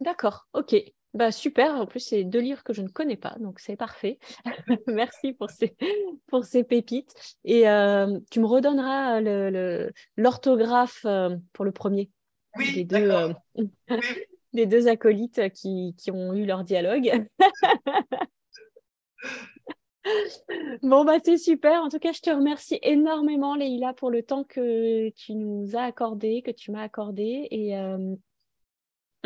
D'accord, 0.00 0.48
ok. 0.54 0.74
Bah, 1.12 1.32
super, 1.32 1.74
en 1.74 1.86
plus 1.86 1.98
c'est 1.98 2.22
deux 2.22 2.38
livres 2.38 2.62
que 2.62 2.72
je 2.72 2.82
ne 2.82 2.88
connais 2.88 3.16
pas, 3.16 3.34
donc 3.40 3.58
c'est 3.58 3.74
parfait. 3.74 4.20
Merci 4.86 5.32
pour 5.32 5.50
ces, 5.50 5.74
pour 6.28 6.44
ces 6.44 6.62
pépites. 6.62 7.12
Et 7.44 7.68
euh, 7.68 8.18
tu 8.30 8.38
me 8.38 8.46
redonneras 8.46 9.20
l'orthographe 10.16 11.04
euh, 11.06 11.36
pour 11.52 11.64
le 11.64 11.72
premier. 11.72 12.10
Oui, 12.56 12.74
des 12.74 12.84
deux, 12.84 13.10
euh, 13.10 13.32
des 14.52 14.66
deux 14.66 14.86
acolytes 14.86 15.52
qui, 15.52 15.96
qui, 15.98 16.12
ont 16.12 16.32
eu 16.32 16.46
leur 16.46 16.64
dialogue. 16.64 17.26
Bon, 20.82 21.04
bah, 21.04 21.18
c'est 21.22 21.36
super. 21.36 21.82
En 21.82 21.90
tout 21.90 21.98
cas, 21.98 22.12
je 22.12 22.20
te 22.20 22.30
remercie 22.30 22.78
énormément, 22.82 23.54
Leïla, 23.54 23.92
pour 23.92 24.10
le 24.10 24.22
temps 24.22 24.44
que 24.44 25.10
tu 25.10 25.34
nous 25.34 25.76
as 25.76 25.82
accordé, 25.82 26.40
que 26.42 26.50
tu 26.50 26.72
m'as 26.72 26.82
accordé. 26.82 27.46
Et, 27.50 27.76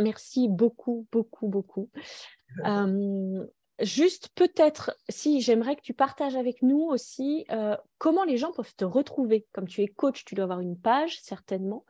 Merci 0.01 0.49
beaucoup, 0.49 1.07
beaucoup, 1.13 1.49
beaucoup. 1.49 1.91
juste 3.81 4.29
peut-être, 4.35 4.97
si 5.09 5.41
j'aimerais 5.41 5.77
que 5.77 5.83
tu 5.83 5.95
partages 5.95 6.37
avec 6.37 6.63
nous 6.63 6.83
aussi 6.83 7.47
comment 7.99 8.25
les 8.25 8.37
gens 8.37 8.53
peuvent 8.53 8.75
te 8.77 8.85
retrouver. 8.85 9.47
Comme 9.53 9.69
tu 9.69 9.83
es 9.83 9.89
coach, 9.89 10.25
tu 10.25 10.35
dois 10.35 10.45
avoir 10.45 10.61
une 10.61 10.79
page 10.79 11.19
certainement 11.21 11.85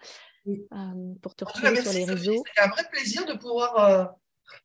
pour 1.22 1.34
te 1.34 1.44
retrouver 1.44 1.82
sur 1.82 1.92
les 1.92 2.04
réseaux. 2.04 2.42
C'est 2.54 2.62
un 2.62 2.68
vrai 2.68 2.84
plaisir 2.90 3.24
de 3.26 3.34
pouvoir 3.34 4.14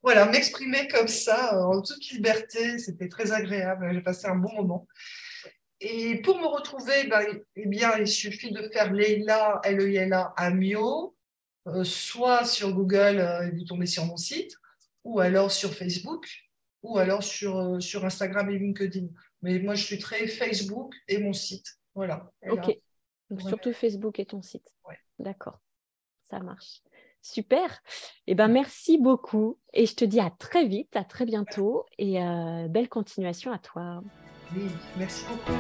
voilà, 0.02 0.26
m'exprimer 0.26 0.88
comme 0.88 1.08
ça 1.08 1.60
en 1.68 1.82
toute 1.82 2.10
liberté. 2.12 2.80
C'était 2.80 3.10
très 3.10 3.32
agréable. 3.32 3.90
J'ai 3.94 4.02
passé 4.02 4.28
un 4.28 4.36
bon 4.36 4.54
moment. 4.54 4.88
Et 5.82 6.22
pour 6.22 6.40
me 6.40 6.46
retrouver, 6.46 7.08
ben, 7.08 7.26
eh 7.56 7.68
bien, 7.68 7.98
il 7.98 8.08
suffit 8.08 8.52
de 8.52 8.70
faire 8.74 8.92
Leila, 8.92 9.62
L-E-I-L-A, 9.64 10.34
Amio, 10.36 11.06
euh, 11.06 11.19
soit 11.84 12.46
sur 12.46 12.74
Google 12.74 13.20
euh, 13.20 13.48
et 13.48 13.52
vous 13.52 13.64
tombez 13.64 13.86
sur 13.86 14.06
mon 14.06 14.18
site, 14.18 14.54
ou 15.04 15.20
alors 15.20 15.52
sur 15.52 15.74
Facebook, 15.74 16.28
ou 16.84 16.98
alors 16.98 17.24
sur, 17.24 17.58
euh, 17.58 17.80
sur 17.80 18.06
Instagram 18.06 18.50
et 18.50 18.60
LinkedIn. 18.60 19.08
Mais 19.42 19.60
moi, 19.60 19.76
je 19.76 19.84
suis 19.84 19.98
très 19.98 20.28
Facebook 20.28 20.94
et 21.08 21.20
mon 21.20 21.34
site. 21.34 21.80
Voilà. 21.96 22.32
ok. 22.50 22.78
Donc, 23.30 23.42
surtout 23.42 23.74
Facebook 23.74 24.20
et 24.20 24.26
ton 24.26 24.42
site. 24.42 24.76
D'accord. 25.20 25.60
Ça 26.24 26.40
marche. 26.40 26.82
Super. 27.22 27.82
Eh 28.28 28.34
ben, 28.34 28.48
merci 28.48 28.98
beaucoup. 28.98 29.60
Et 29.74 29.86
je 29.86 29.96
te 29.96 30.06
dis 30.06 30.20
à 30.20 30.32
très 30.32 30.66
vite, 30.66 30.96
à 30.96 31.04
très 31.04 31.26
bientôt. 31.26 31.86
Et 32.00 32.20
belle 32.70 32.90
continuation 32.90 33.52
à 33.52 33.60
toi. 33.60 34.02
Oui, 34.56 34.64
merci 34.98 35.26
beaucoup. 35.28 35.52